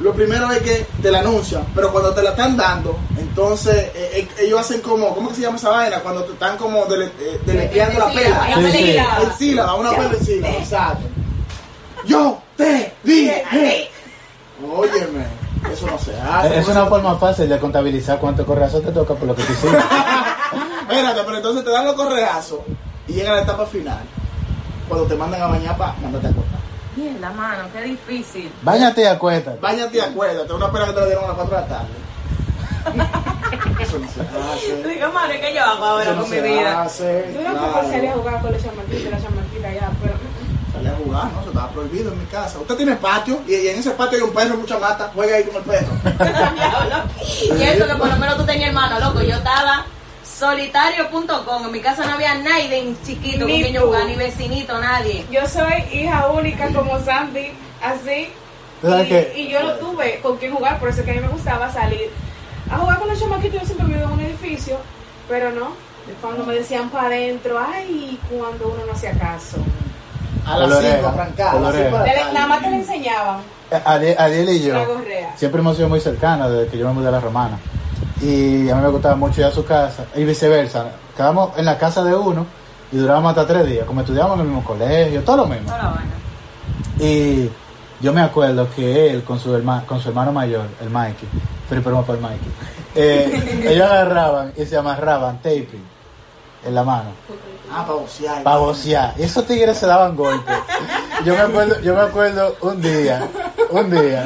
lo 0.00 0.12
primero 0.12 0.48
es 0.52 0.62
que 0.62 0.86
te 1.02 1.10
la 1.10 1.20
anuncian, 1.20 1.64
pero 1.74 1.90
cuando 1.90 2.14
te 2.14 2.22
la 2.22 2.30
están 2.30 2.56
dando, 2.56 2.96
entonces 3.18 3.74
eh, 3.94 4.10
eh, 4.14 4.28
ellos 4.44 4.60
hacen 4.60 4.80
como, 4.80 5.12
¿cómo 5.14 5.30
que 5.30 5.34
se 5.36 5.40
llama 5.40 5.56
esa 5.56 5.70
vaina? 5.70 5.98
Cuando 6.00 6.22
te 6.24 6.34
están 6.34 6.56
como 6.56 6.84
dele- 6.86 7.10
eh, 7.18 7.40
deletreando 7.44 7.98
la 7.98 8.12
pela. 8.12 8.46
Sí, 8.70 8.70
sí. 8.70 8.96
El 9.22 9.32
sílaba, 9.36 9.74
una 9.74 9.90
sílaba, 10.20 10.54
exacto. 10.54 11.04
Yo 12.06 12.38
te 12.56 12.92
dije. 13.02 13.90
Óyeme, 14.74 15.26
eso 15.70 15.86
no 15.86 15.98
se 15.98 16.18
hace. 16.20 16.58
Es 16.58 16.68
una 16.68 16.86
forma 16.86 17.16
fácil 17.16 17.48
de 17.48 17.58
contabilizar 17.58 18.18
cuánto 18.18 18.44
correazo 18.46 18.80
te 18.80 18.90
toca 18.92 19.14
por 19.14 19.28
lo 19.28 19.34
que 19.34 19.42
tú 19.42 19.52
hiciste. 19.52 19.76
Espérate, 20.88 21.20
pero 21.24 21.36
entonces 21.36 21.64
te 21.64 21.70
dan 21.70 21.84
los 21.84 21.94
correazos 21.94 22.60
y 23.08 23.12
llega 23.14 23.34
la 23.34 23.42
etapa 23.42 23.66
final. 23.66 24.00
Cuando 24.88 25.06
te 25.06 25.16
mandan 25.16 25.42
a 25.42 25.46
bañar 25.48 25.76
para 25.76 25.92
mandarte 25.94 26.28
a 26.28 26.30
acostar. 26.30 26.60
Mierda, 26.94 27.30
mano, 27.32 27.64
qué 27.72 27.82
difícil. 27.82 28.50
Báñate 28.62 29.02
y 29.02 29.04
acuéstate. 29.04 29.58
Báñate 29.60 29.96
y 29.98 30.00
acuérdate, 30.00 30.52
una 30.52 30.72
pena 30.72 30.86
que 30.86 30.92
te 30.92 31.00
la 31.00 31.06
dieron 31.06 31.24
a 31.24 31.28
las 31.28 31.36
4 31.36 31.54
de 31.56 31.60
la 31.62 31.68
tarde. 31.68 31.88
Eso 33.82 33.98
no 33.98 34.08
se 34.08 34.20
hace. 34.20 34.88
Digo, 34.88 35.12
madre, 35.12 35.40
¿qué 35.40 35.54
yo 35.54 35.62
hago 35.62 35.84
ahora 35.84 36.04
Eso 36.04 36.14
no 36.14 36.22
con 36.22 36.30
mi 36.30 36.36
se 36.36 36.42
vida? 36.42 36.82
hace, 36.82 37.30
Yo 37.34 37.42
no 37.42 37.58
claro. 37.58 37.66
a 37.66 38.12
jugar 38.14 38.40
con 38.42 38.52
los 38.52 38.62
chamaquitos 38.62 39.00
y 39.00 39.10
la 39.10 39.22
chamaquita 39.22 39.72
ya, 39.72 39.90
pero 40.02 40.14
Salí 40.86 41.02
a 41.02 41.04
jugar, 41.04 41.32
¿no? 41.32 41.40
Eso 41.40 41.48
estaba 41.50 41.70
prohibido 41.70 42.12
en 42.12 42.18
mi 42.18 42.24
casa. 42.26 42.58
Usted 42.58 42.74
tiene 42.76 42.96
patio 42.96 43.40
y, 43.46 43.54
y 43.54 43.68
en 43.68 43.78
ese 43.78 43.90
patio 43.92 44.18
hay 44.18 44.24
un 44.24 44.32
perro, 44.34 44.56
mucha 44.56 44.78
mata. 44.78 45.10
Juega 45.14 45.36
ahí 45.36 45.44
con 45.44 45.56
el 45.56 45.62
perro. 45.62 45.92
y 47.58 47.62
eso 47.62 47.86
que 47.86 47.94
por 47.94 48.08
lo 48.08 48.16
menos 48.16 48.36
tú 48.36 48.44
tenías 48.44 48.68
hermano, 48.68 48.98
loco. 49.00 49.20
Yo 49.22 49.36
estaba 49.36 49.84
solitario.com. 50.22 51.64
En 51.66 51.72
mi 51.72 51.80
casa 51.80 52.04
no 52.06 52.14
había 52.14 52.34
nadie 52.34 52.94
chiquito 53.04 53.40
con 53.40 53.48
Ni 53.48 53.62
quien 53.62 53.74
yo 53.74 53.80
tú. 53.82 53.86
jugar, 53.88 54.06
ni 54.06 54.14
vecinito, 54.16 54.78
nadie. 54.80 55.24
yo 55.30 55.46
soy 55.46 55.84
hija 55.92 56.28
única 56.28 56.68
como 56.72 56.98
Sandy, 57.00 57.52
así. 57.82 58.28
¿Tú 58.80 58.88
sabes 58.88 59.28
Y, 59.36 59.40
y 59.40 59.48
yo 59.48 59.62
no 59.62 59.72
tuve 59.74 60.20
con 60.20 60.36
quién 60.36 60.52
jugar, 60.54 60.78
por 60.78 60.90
eso 60.90 61.02
que 61.04 61.10
a 61.12 61.14
mí 61.14 61.20
me 61.20 61.28
gustaba 61.28 61.72
salir 61.72 62.10
a 62.70 62.76
jugar 62.78 62.98
con 62.98 63.08
los 63.08 63.18
chamaquitos. 63.18 63.60
Yo 63.62 63.66
siempre 63.66 63.86
vivo 63.86 64.04
en 64.04 64.12
un 64.12 64.20
edificio, 64.20 64.78
pero 65.28 65.50
no. 65.52 65.70
Cuando 66.20 66.44
me 66.44 66.54
decían 66.54 66.88
para 66.90 67.06
adentro, 67.08 67.58
ay, 67.58 68.18
cuando 68.30 68.68
uno 68.68 68.84
no 68.86 68.92
hacía 68.92 69.12
caso. 69.18 69.56
A 70.46 70.56
las 70.58 70.68
Colorea, 70.68 70.96
5 70.96 71.08
arrancar. 71.08 71.48
a 71.48 71.52
las 71.54 71.60
colorea. 71.62 71.84
cinco 71.90 71.98
de 71.98 72.06
la 72.06 72.12
Le- 72.14 72.18
tarde. 72.20 72.32
Nada 72.34 72.46
más 72.46 72.62
te 72.62 72.70
le 72.70 72.76
enseñaban 72.76 73.38
Adiel, 73.84 74.16
Adiel 74.18 74.48
y 74.50 74.62
yo 74.62 74.74
siempre 75.36 75.60
hemos 75.60 75.76
sido 75.76 75.88
muy 75.88 76.00
cercanos 76.00 76.50
desde 76.52 76.68
que 76.68 76.78
yo 76.78 76.86
me 76.86 76.92
mudé 76.94 77.08
a 77.08 77.10
la 77.10 77.20
Romana. 77.20 77.58
Y 78.20 78.70
a 78.70 78.76
mí 78.76 78.80
me 78.82 78.88
gustaba 78.88 79.16
mucho 79.16 79.40
ir 79.40 79.46
a 79.46 79.50
su 79.50 79.64
casa 79.64 80.04
y 80.14 80.24
viceversa. 80.24 80.86
Quedábamos 81.16 81.50
en 81.58 81.64
la 81.64 81.76
casa 81.76 82.02
de 82.04 82.14
uno 82.14 82.46
y 82.92 82.96
durábamos 82.96 83.30
hasta 83.30 83.46
tres 83.46 83.66
días. 83.66 83.84
Como 83.86 84.00
estudiábamos 84.02 84.36
en 84.36 84.40
el 84.42 84.46
mismo 84.46 84.64
colegio, 84.64 85.22
todo 85.22 85.38
lo 85.38 85.46
mismo. 85.46 85.68
La 85.70 85.88
vaina. 85.88 86.12
Y 87.00 87.50
yo 88.00 88.12
me 88.12 88.20
acuerdo 88.22 88.68
que 88.74 89.10
él 89.10 89.24
con 89.24 89.40
su, 89.40 89.52
herma- 89.56 89.84
con 89.84 90.00
su 90.00 90.08
hermano 90.10 90.30
mayor, 90.32 90.66
el 90.80 90.88
Mikey, 90.90 91.28
pero 91.68 91.82
para 91.82 92.14
el 92.18 92.20
Mikey, 92.22 92.48
eh, 92.94 93.64
ellos 93.72 93.84
agarraban 93.90 94.52
y 94.56 94.64
se 94.64 94.76
amarraban 94.76 95.38
taping 95.42 95.84
en 96.64 96.74
la 96.74 96.84
mano 96.84 97.10
Ah, 97.70 97.84
para 97.86 97.98
bocear. 97.98 98.42
para 98.42 98.56
bocear. 98.58 99.14
Y 99.18 99.22
esos 99.24 99.46
tigres 99.46 99.76
se 99.78 99.86
daban 99.86 100.16
golpes. 100.16 100.56
Yo 101.24 101.34
me 101.34 101.40
acuerdo, 101.40 101.80
yo 101.80 101.94
me 101.94 102.00
acuerdo 102.00 102.56
un 102.60 102.80
día, 102.80 103.26
un 103.70 103.90
día, 103.90 104.24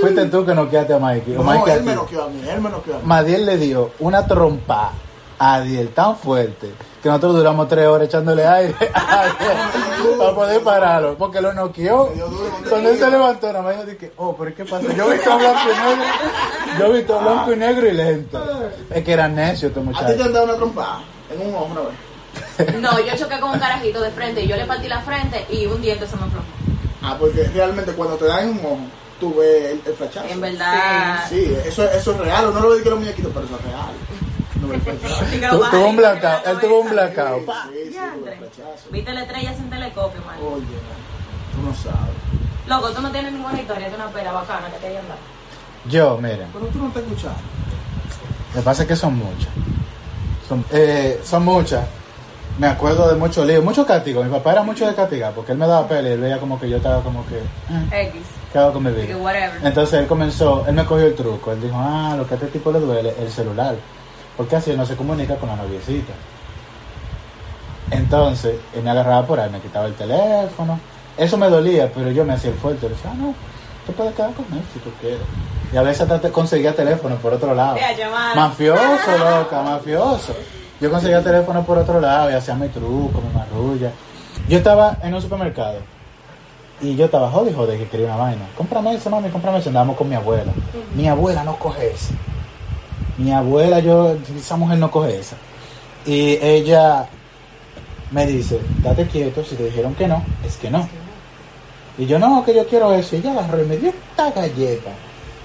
fuiste 0.00 0.26
tú 0.26 0.44
que 0.46 0.54
noqueaste 0.54 0.94
a 0.94 0.98
Mikey. 0.98 1.34
o 1.36 1.38
No, 1.38 1.44
Mikey 1.44 1.72
a 1.72 1.76
él 1.76 1.82
me 1.84 1.94
noqueó 1.94 2.24
a 2.24 2.28
mí, 2.28 2.42
él 2.48 2.60
me 2.60 2.70
noqueó 2.70 2.94
a 2.94 2.98
mí. 2.98 3.02
Madiel 3.06 3.46
le 3.46 3.56
dio 3.58 3.90
una 4.00 4.26
trompa 4.26 4.92
a 5.38 5.54
Adiel 5.54 5.88
tan 5.90 6.16
fuerte 6.16 6.72
que 7.02 7.08
nosotros 7.08 7.34
duramos 7.36 7.68
tres 7.68 7.86
horas 7.86 8.08
echándole 8.08 8.46
aire 8.46 8.74
Adiel 8.94 10.18
para 10.18 10.34
poder 10.34 10.62
pararlo, 10.62 11.16
porque 11.18 11.40
lo 11.40 11.52
noqueó. 11.52 12.08
Le 12.10 12.14
dio 12.14 12.28
duro, 12.28 12.44
¿dónde 12.50 12.70
Cuando 12.70 12.90
él 12.90 12.98
se 12.98 13.10
levantó, 13.10 13.46
nada 13.52 13.62
más 13.62 13.86
dije, 13.86 14.12
oh, 14.16 14.36
pero 14.36 14.54
¿qué 14.54 14.64
pasa? 14.64 14.86
Yo 14.94 15.08
vi 15.08 15.18
todo 15.18 15.38
blanco 15.38 15.60
y 15.64 15.88
negro, 15.88 16.04
yo 16.78 16.92
vi 16.92 17.02
todo 17.02 17.20
blanco 17.20 17.52
y 17.52 17.56
negro 17.56 17.86
y 17.88 17.92
lento. 17.92 18.42
Es 18.90 19.02
que 19.04 19.12
era 19.12 19.26
necio 19.28 19.68
este 19.68 19.80
¿A 19.80 19.82
ti 19.82 19.88
te 19.88 19.92
muchacho. 20.02 20.24
han 20.24 20.32
dado 20.32 20.44
una 20.44 20.54
trompada? 20.56 21.00
En 21.30 21.48
un 21.48 21.54
ojo 21.54 21.64
una 21.72 21.80
vez. 21.80 22.13
No, 22.80 22.98
yo 23.00 23.16
choqué 23.16 23.40
con 23.40 23.50
un 23.50 23.58
carajito 23.58 24.00
de 24.00 24.10
frente 24.10 24.42
y 24.42 24.46
yo 24.48 24.56
le 24.56 24.64
partí 24.66 24.88
la 24.88 25.00
frente 25.00 25.44
y 25.50 25.66
un 25.66 25.80
diente 25.82 26.06
se 26.06 26.16
me 26.16 26.22
aflojó. 26.24 26.46
Ah, 27.02 27.16
porque 27.18 27.44
realmente 27.54 27.92
cuando 27.92 28.16
te 28.16 28.26
dan 28.26 28.48
un 28.50 28.58
ojo, 28.58 28.78
tú 29.20 29.34
ves 29.36 29.72
el, 29.72 29.82
el 29.86 29.94
flechazo. 29.94 30.26
En 30.28 30.40
verdad. 30.40 31.26
Sí, 31.28 31.54
eso, 31.66 31.84
eso 31.90 32.12
es 32.12 32.18
real. 32.18 32.48
Uno 32.48 32.60
lo 32.60 32.70
ve 32.70 32.82
que 32.82 32.90
los 32.90 32.98
muñequitos, 32.98 33.32
pero 33.34 33.46
eso 33.46 33.56
es 33.56 33.64
real. 33.64 33.92
No. 34.60 34.64
Sí, 35.30 35.40
bajé 35.40 35.76
Tuvo 35.76 35.88
un 35.88 35.96
me 35.96 36.02
blackout, 36.02 36.46
él 36.46 36.58
tuvo 36.60 36.80
un 36.80 36.90
blackout. 36.90 37.40
Sí, 37.40 37.44
pa. 37.46 37.68
sí, 37.70 37.92
sí. 37.92 38.88
Viste 38.90 39.12
la 39.12 39.22
estrella 39.22 39.54
sin 39.54 39.68
telescopio, 39.68 40.20
man. 40.24 40.36
Oye, 40.40 40.64
tú 41.54 41.62
no 41.62 41.74
sabes. 41.74 42.14
Loco, 42.66 42.90
tú 42.92 43.02
no 43.02 43.10
tienes 43.10 43.32
ninguna 43.32 43.60
historia 43.60 43.90
de 43.90 43.94
una 43.94 44.08
pera 44.08 44.32
bacana 44.32 44.68
que 44.70 44.78
te 44.78 44.86
hayan 44.86 45.06
dado. 45.06 45.20
Yo, 45.90 46.16
miren, 46.16 46.48
Pero 46.52 46.66
tú 46.68 46.78
no 46.78 46.88
estás 46.88 47.02
escuchando. 47.02 47.38
lo 48.54 48.60
que 48.60 48.64
pasa 48.64 48.82
es 48.82 48.88
que 48.88 48.96
son 48.96 49.16
muchas. 49.16 49.48
Son, 50.48 50.64
eh, 50.72 51.20
son 51.22 51.44
muchas. 51.44 51.86
Me 52.58 52.68
acuerdo 52.68 53.08
de 53.08 53.16
muchos 53.16 53.44
líos, 53.46 53.64
muchos 53.64 53.84
castigos. 53.84 54.24
Mi 54.24 54.30
papá 54.30 54.52
era 54.52 54.62
mucho 54.62 54.86
de 54.86 54.94
castigar 54.94 55.32
porque 55.32 55.52
él 55.52 55.58
me 55.58 55.66
daba 55.66 55.88
pelea 55.88 56.10
y 56.10 56.14
él 56.14 56.20
veía 56.20 56.38
como 56.38 56.58
que 56.60 56.70
yo 56.70 56.76
estaba 56.76 57.02
como 57.02 57.26
que, 57.26 57.38
eh, 57.38 58.08
X. 58.08 58.22
¿qué 58.52 58.58
hago 58.58 58.74
con 58.74 58.84
mi 58.84 58.90
vida? 58.92 59.16
whatever. 59.16 59.58
Entonces 59.64 60.00
él 60.00 60.06
comenzó, 60.06 60.64
él 60.68 60.74
me 60.74 60.84
cogió 60.84 61.06
el 61.06 61.14
truco. 61.14 61.50
Él 61.50 61.60
dijo, 61.60 61.76
ah, 61.76 62.14
lo 62.16 62.26
que 62.26 62.34
a 62.34 62.36
este 62.36 62.48
tipo 62.48 62.70
le 62.70 62.78
duele 62.78 63.10
es 63.10 63.18
el 63.18 63.30
celular. 63.30 63.74
Porque 64.36 64.56
así 64.56 64.70
él 64.70 64.76
no 64.76 64.86
se 64.86 64.94
comunica 64.94 65.34
con 65.36 65.48
la 65.48 65.56
noviecita. 65.56 66.12
Entonces 67.90 68.56
él 68.72 68.82
me 68.82 68.90
agarraba 68.90 69.26
por 69.26 69.40
ahí, 69.40 69.50
me 69.50 69.60
quitaba 69.60 69.86
el 69.86 69.94
teléfono. 69.94 70.78
Eso 71.16 71.36
me 71.36 71.48
dolía, 71.48 71.90
pero 71.92 72.10
yo 72.12 72.24
me 72.24 72.34
hacía 72.34 72.50
el 72.50 72.56
fuerte. 72.56 72.88
Le 72.88 72.94
decía, 72.94 73.10
ah, 73.12 73.16
no, 73.18 73.34
tú 73.84 73.92
puedes 73.92 74.14
quedar 74.14 74.32
con 74.32 74.46
él 74.52 74.62
si 74.72 74.78
tú 74.78 74.90
quieres. 75.00 75.20
Y 75.72 75.76
a 75.76 75.82
veces 75.82 76.02
hasta 76.02 76.20
te 76.20 76.30
conseguía 76.30 76.74
teléfono 76.74 77.16
por 77.16 77.32
otro 77.32 77.52
lado. 77.52 77.76
Mafioso, 78.36 79.18
loca, 79.18 79.62
mafioso. 79.62 80.34
Yo 80.80 80.90
conseguía 80.90 81.22
teléfono 81.22 81.64
por 81.64 81.78
otro 81.78 82.00
lado 82.00 82.30
y 82.30 82.34
hacía 82.34 82.54
mi 82.54 82.68
truco, 82.68 83.20
mi 83.20 83.32
marrulla. 83.32 83.92
Yo 84.48 84.58
estaba 84.58 84.98
en 85.02 85.14
un 85.14 85.22
supermercado 85.22 85.78
y 86.80 86.96
yo 86.96 87.04
estaba 87.06 87.30
jode 87.30 87.50
y 87.50 87.54
jode 87.54 87.78
que 87.78 87.86
quería 87.86 88.06
una 88.06 88.16
vaina. 88.16 88.42
Cómprame 88.56 88.94
eso, 88.94 89.08
mami, 89.08 89.28
cómprame 89.30 89.58
eso. 89.58 89.70
Andábamos 89.70 89.96
con 89.96 90.08
mi 90.08 90.16
abuela. 90.16 90.52
Mi 90.94 91.08
abuela 91.08 91.44
no 91.44 91.56
coge 91.56 91.92
esa. 91.92 92.14
Mi 93.16 93.32
abuela, 93.32 93.78
yo, 93.78 94.16
esa 94.36 94.56
mujer 94.56 94.78
no 94.78 94.90
coge 94.90 95.18
esa. 95.20 95.36
Y 96.04 96.36
ella 96.42 97.06
me 98.10 98.26
dice, 98.26 98.60
date 98.82 99.06
quieto, 99.06 99.44
si 99.44 99.54
te 99.54 99.64
dijeron 99.64 99.94
que 99.94 100.08
no, 100.08 100.22
es 100.44 100.56
que 100.56 100.70
no. 100.70 100.88
Y 101.96 102.06
yo, 102.06 102.18
no, 102.18 102.44
que 102.44 102.54
yo 102.54 102.66
quiero 102.66 102.92
eso. 102.92 103.14
Y 103.14 103.20
ella 103.20 103.32
agarró 103.32 103.62
y 103.62 103.66
me 103.66 103.76
dio 103.76 103.90
esta 103.90 104.32
galleta 104.32 104.90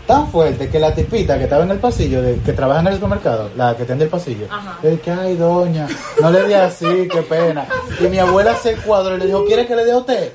tan 0.10 0.28
fuerte 0.28 0.70
que 0.70 0.80
la 0.80 0.92
tipita 0.92 1.38
que 1.38 1.44
estaba 1.44 1.64
en 1.64 1.70
el 1.70 1.78
pasillo, 1.78 2.24
de, 2.24 2.38
que 2.38 2.54
trabaja 2.54 2.80
en 2.80 2.88
el 2.88 2.96
supermercado, 2.96 3.52
la 3.56 3.78
que 3.78 3.86
tiende 3.86 4.06
el 4.06 4.10
pasillo, 4.10 4.48
Ajá. 4.50 4.80
le 4.82 4.90
dije, 4.90 5.12
ay, 5.12 5.36
doña, 5.36 5.88
no 6.20 6.32
le 6.32 6.48
di 6.48 6.54
así, 6.56 7.08
qué 7.08 7.22
pena. 7.22 7.68
Y 8.00 8.08
mi 8.08 8.18
abuela 8.18 8.56
se 8.56 8.74
cuadró 8.78 9.18
y 9.18 9.20
le 9.20 9.28
dijo, 9.28 9.46
¿quiere 9.46 9.68
que 9.68 9.76
le 9.76 9.86
dé 9.86 9.92
a 9.92 9.98
usted? 9.98 10.34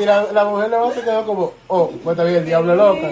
Y 0.00 0.04
la, 0.04 0.32
la 0.32 0.44
mujer 0.44 0.70
luego 0.70 0.92
se 0.92 1.02
quedó 1.02 1.26
como, 1.26 1.52
oh, 1.66 1.90
pues 2.02 2.16
está 2.16 2.24
bien, 2.24 2.44
diablo 2.44 2.74
loca. 2.74 3.10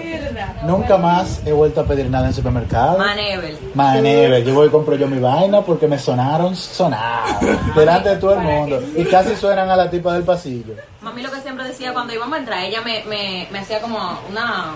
Nunca 0.63 0.97
más 0.97 1.41
he 1.45 1.51
vuelto 1.51 1.81
a 1.81 1.83
pedir 1.85 2.09
nada 2.09 2.27
en 2.27 2.33
supermercado. 2.33 2.97
Manevel. 2.97 3.57
Maneve, 3.75 4.43
yo 4.43 4.55
voy 4.55 4.67
y 4.67 4.69
compro 4.71 4.95
yo 4.95 5.07
mi 5.07 5.19
vaina 5.19 5.61
porque 5.61 5.87
me 5.87 5.99
sonaron 5.99 6.55
sonados 6.55 7.37
delante 7.75 8.09
de 8.09 8.15
todo 8.17 8.33
el 8.33 8.39
mundo 8.39 8.81
y 8.95 9.05
casi 9.05 9.35
suenan 9.35 9.69
a 9.69 9.75
la 9.75 9.89
tipa 9.89 10.13
del 10.13 10.23
pasillo. 10.23 10.73
Mami 11.01 11.21
lo 11.21 11.31
que 11.31 11.41
siempre 11.41 11.65
decía 11.65 11.93
cuando 11.93 12.13
íbamos 12.13 12.35
a 12.35 12.39
entrar, 12.39 12.63
ella 12.63 12.81
me, 12.81 13.03
me, 13.05 13.47
me 13.51 13.59
hacía 13.59 13.79
como 13.79 13.99
una, 14.29 14.75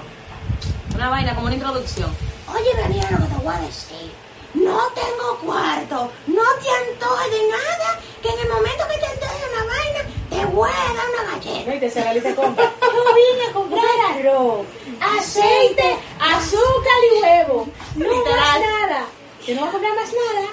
una 0.96 1.10
vaina, 1.10 1.34
como 1.34 1.48
una 1.48 1.56
introducción. 1.56 2.10
Oye, 2.54 2.82
Daniela, 2.82 3.10
lo 3.12 3.18
que 3.18 3.34
te 3.34 3.44
voy 3.44 3.56
a 3.56 3.60
decir. 3.62 4.12
No 4.54 4.78
tengo 4.94 5.40
cuarto, 5.46 6.12
no 6.28 6.44
te 6.62 6.92
antojes 6.92 7.32
de 7.32 7.48
nada, 7.50 8.00
que 8.22 8.30
en 8.30 8.40
el 8.40 8.50
momento 8.50 8.84
que 8.92 8.98
te 9.00 9.06
antojes 9.06 9.40
de 9.40 9.56
una 9.56 9.74
vaina, 9.74 10.10
te 10.32 10.46
voy 10.46 10.70
a 10.70 10.94
dar 10.94 11.10
una 11.10 11.34
galleta. 11.34 11.70
No, 11.70 11.76
y 11.76 11.80
te 11.80 11.92
se 11.92 12.00
la 12.02 12.14
lista 12.14 12.30
de 12.30 12.36
compra. 12.36 12.64
Yo 12.82 13.04
vine 13.14 13.46
a 13.50 13.54
comprar 13.54 14.00
arroz, 14.12 14.66
aceite, 15.00 15.98
azúcar 16.20 17.00
y 17.12 17.22
huevo. 17.22 17.68
No 17.96 18.08
más 18.26 18.60
nada. 18.60 19.06
Si 19.46 19.54
no 19.54 19.62
vas 19.62 19.70
a 19.70 19.72
comprar 19.74 19.96
más 19.96 20.10
nada, 20.14 20.48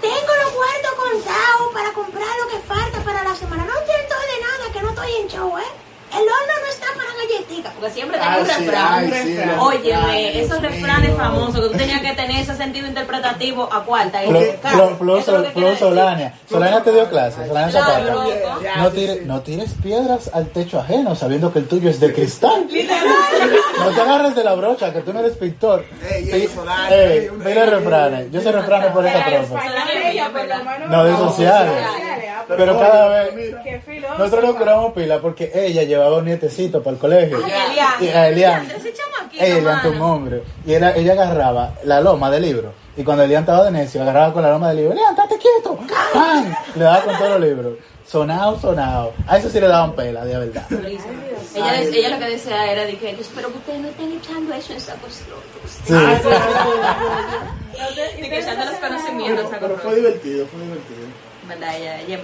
Tengo 0.00 0.32
los 0.42 0.52
cuartos 0.52 0.92
contados 0.92 1.72
para 1.72 1.92
comprar 1.92 2.28
lo 2.42 2.48
que 2.48 2.58
falta 2.66 3.02
para 3.02 3.24
la 3.24 3.34
semana. 3.34 3.64
No 3.64 3.78
entiendo 3.80 4.14
de 4.14 4.40
nada, 4.40 4.72
que 4.72 4.82
no 4.82 4.88
estoy 4.90 5.12
en 5.22 5.28
show, 5.28 5.58
¿eh? 5.58 5.85
El 6.12 6.20
horno 6.22 6.54
no 6.62 6.68
está 6.70 6.86
para 6.96 7.10
galletitas. 7.20 7.72
Porque 7.74 7.90
siempre 7.90 8.18
tengo 8.18 8.30
Ay, 8.32 8.40
un 8.42 8.46
sí, 8.46 8.52
refrán. 8.64 9.04
sí, 9.12 9.36
refrán. 9.36 9.58
Óyeme, 9.58 10.40
esos 10.40 10.62
refranes 10.62 11.08
mío. 11.10 11.18
famosos 11.18 11.54
que 11.54 11.68
tú 11.68 11.76
tenías 11.78 12.00
que 12.00 12.12
tener 12.12 12.40
ese 12.42 12.56
sentido 12.56 12.86
interpretativo 12.86 13.68
a 13.72 13.84
cuarta. 13.84 14.24
y 14.24 14.28
Flo, 14.28 14.96
lo. 15.00 15.22
Solania. 15.76 16.34
Solania 16.48 16.82
te 16.82 16.92
dio 16.92 17.08
clase. 17.08 17.46
Solania 17.46 17.70
Claro, 17.70 18.04
Zapata. 18.30 18.76
No 18.76 18.90
sí. 18.90 19.20
no 19.24 19.40
tires 19.40 19.74
piedras 19.82 20.30
al 20.32 20.48
techo 20.48 20.78
ajeno 20.80 21.14
sabiendo 21.14 21.52
que 21.52 21.58
el 21.58 21.68
tuyo 21.68 21.90
es 21.90 21.98
de 22.00 22.12
cristal. 22.12 22.66
No 23.78 23.90
te 23.90 24.00
agarres 24.00 24.34
de 24.34 24.44
la 24.44 24.54
brocha, 24.54 24.92
que 24.92 25.00
tú 25.00 25.12
no 25.12 25.20
eres 25.20 25.36
pintor. 25.36 25.84
Ey, 26.10 26.48
Solania, 26.48 27.32
mira 27.44 27.66
refranes. 27.66 28.30
Yo 28.30 28.40
sé 28.40 28.52
refranes 28.52 28.90
por 28.92 29.06
esa 29.06 29.24
profe. 29.24 29.54
lo. 29.54 30.88
No, 30.88 31.04
de 31.04 31.16
sociales. 31.16 31.72
ah, 31.84 32.44
pero- 32.48 32.78
cada 32.78 33.08
vez. 33.24 33.34
Nosotros 34.18 34.44
nos 34.44 34.56
curamos 34.56 34.92
pila 34.92 35.20
porque 35.20 35.50
ella 35.54 35.82
llevaba 35.96 36.18
un 36.18 36.24
nietecito 36.24 36.82
para 36.82 36.94
el 36.94 37.00
colegio. 37.00 37.38
Ay, 37.44 37.52
Elian. 37.70 37.94
Y 38.00 38.08
a 38.08 38.28
Elian. 38.28 38.68
Ey, 39.38 39.50
Elian, 39.52 39.64
mano. 39.64 39.90
tu 39.92 40.02
hombre. 40.04 40.42
Y 40.64 40.72
era, 40.72 40.94
ella 40.96 41.12
agarraba 41.12 41.72
la 41.84 42.00
loma 42.00 42.30
del 42.30 42.42
libro. 42.42 42.72
Y 42.96 43.02
cuando 43.04 43.24
Elian 43.24 43.42
estaba 43.42 43.64
de 43.64 43.70
necio, 43.72 44.00
agarraba 44.02 44.32
con 44.32 44.42
la 44.42 44.50
loma 44.50 44.68
del 44.68 44.78
libro. 44.78 44.92
Elian, 44.92 45.10
estate 45.10 45.36
quieto. 45.38 45.78
¡Pam! 46.14 46.54
Le 46.74 46.84
daba 46.84 47.02
con 47.02 47.16
todos 47.18 47.30
los 47.32 47.40
libros. 47.40 47.74
Sonado, 48.06 48.58
sonado. 48.60 49.12
A 49.26 49.36
eso 49.36 49.50
sí 49.50 49.58
le 49.60 49.66
daban 49.66 49.92
pela, 49.94 50.24
de 50.24 50.38
verdad. 50.38 50.64
Ella, 51.54 51.72
de- 51.72 51.98
ella 51.98 52.08
lo 52.10 52.18
que 52.18 52.30
decía 52.30 52.70
era 52.70 52.84
de 52.84 52.96
que 52.96 53.12
yo 53.14 53.20
espero 53.20 53.48
que 53.50 53.58
ustedes 53.58 53.80
no 53.80 53.88
estén 53.88 54.12
echando 54.12 54.54
eso 54.54 54.72
en 54.72 54.80
sacos 54.80 55.22
rotos. 55.28 55.70
Sí. 55.86 55.92
Ay, 55.94 56.16
sí, 56.22 56.28
Entonces, 57.72 58.10
Y 58.18 58.28
que 58.30 58.38
echando 58.38 58.64
los 58.64 58.74
conocimientos 58.76 59.52
en 59.52 59.58
Pero 59.58 59.76
fue 59.78 59.94
divertido, 59.96 60.46
fue 60.46 60.60
divertido. 60.60 61.06
¿Verdad? 61.48 61.76
Ella, 61.76 62.00
ella 62.00 62.14
es 62.16 62.22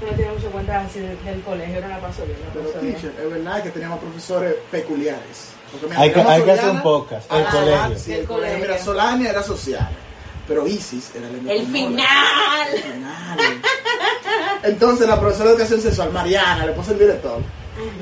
No 0.00 0.16
tenía 0.16 0.32
mucho 0.32 0.50
cuenta 0.50 0.82
del, 0.94 1.42
colegio, 1.42 1.80
no 1.82 1.88
la 1.88 2.00
pasó 2.00 2.24
bien. 2.24 2.38
la 2.40 2.52
Pero 2.54 2.70
teacher, 2.80 3.12
es 3.22 3.30
verdad 3.30 3.62
que 3.62 3.70
teníamos 3.70 3.98
profesores 4.00 4.54
peculiares. 4.70 5.50
Mira, 5.82 6.00
Hay 6.00 6.08
que- 6.08 6.14
teníamos 6.14 6.32
hay 6.32 6.42
que 6.42 6.50
hacer 6.52 6.70
un 6.70 6.82
podcast, 6.82 7.30
a 7.32 7.38
el 7.40 7.46
colegio. 7.46 7.98
sí, 7.98 8.12
El 8.12 8.18
el 8.20 8.26
colegio. 8.26 8.26
colegio. 8.54 8.58
Mira, 8.74 8.78
Solania 8.84 9.30
era 9.30 9.42
social, 9.42 9.88
pero 10.48 10.66
Isis 10.66 11.10
era 11.14 11.28
el 11.28 11.48
El 11.50 11.66
final. 11.66 12.68
El 12.74 12.82
final. 12.82 13.38
Entonces 14.62 15.06
la 15.08 15.20
profesora 15.20 15.50
de 15.50 15.54
educación 15.56 15.80
sexual, 15.80 16.12
Mariana, 16.12 16.66
le 16.66 16.72
puso 16.72 16.92
el 16.92 16.98
director. 16.98 17.40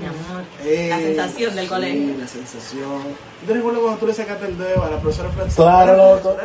Mi 0.00 0.06
amor. 0.06 0.42
Eh, 0.64 0.86
La 0.90 0.98
sensación 0.98 1.54
del 1.54 1.64
sí, 1.64 1.70
colegio. 1.70 2.14
la 2.18 2.26
sensación. 2.28 3.02
¿Tú 3.46 3.52
te 3.52 3.60
cuando 3.60 3.94
tú 3.98 4.06
le 4.06 4.14
sacaste 4.14 4.46
el 4.46 4.58
dedo 4.58 4.82
a 4.84 4.90
la 4.90 4.96
profesora 4.98 5.28
francesa? 5.30 5.62
Claro, 5.62 5.96
loco. 5.96 6.36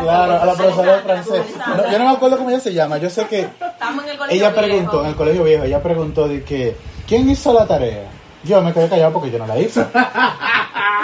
Claro, 0.00 0.32
a 0.40 0.46
la 0.46 0.54
profesora 0.54 0.90
de 0.92 0.96
La 0.98 1.02
francés. 1.02 1.42
cursada. 1.52 1.76
No, 1.76 1.92
yo 1.92 1.98
no 1.98 2.04
me 2.04 2.10
acuerdo 2.10 2.38
cómo 2.38 2.50
ella 2.50 2.60
se 2.60 2.72
llama. 2.72 2.98
Yo 2.98 3.10
sé 3.10 3.26
que 3.26 3.40
Estamos 3.60 4.04
en 4.04 4.10
el 4.10 4.18
colegio. 4.18 4.36
ella 4.40 4.50
viejo. 4.50 4.66
preguntó, 4.66 5.00
en 5.02 5.06
el 5.08 5.16
colegio 5.16 5.44
viejo, 5.44 5.64
ella 5.64 5.82
preguntó 5.82 6.28
de 6.28 6.42
que, 6.44 6.76
¿quién 7.06 7.28
hizo 7.28 7.52
la 7.52 7.66
tarea? 7.66 8.04
Yo 8.44 8.62
me 8.62 8.72
quedé 8.72 8.88
callado 8.88 9.12
porque 9.12 9.30
yo 9.30 9.38
no 9.38 9.46
la 9.46 9.58
hice. 9.58 9.84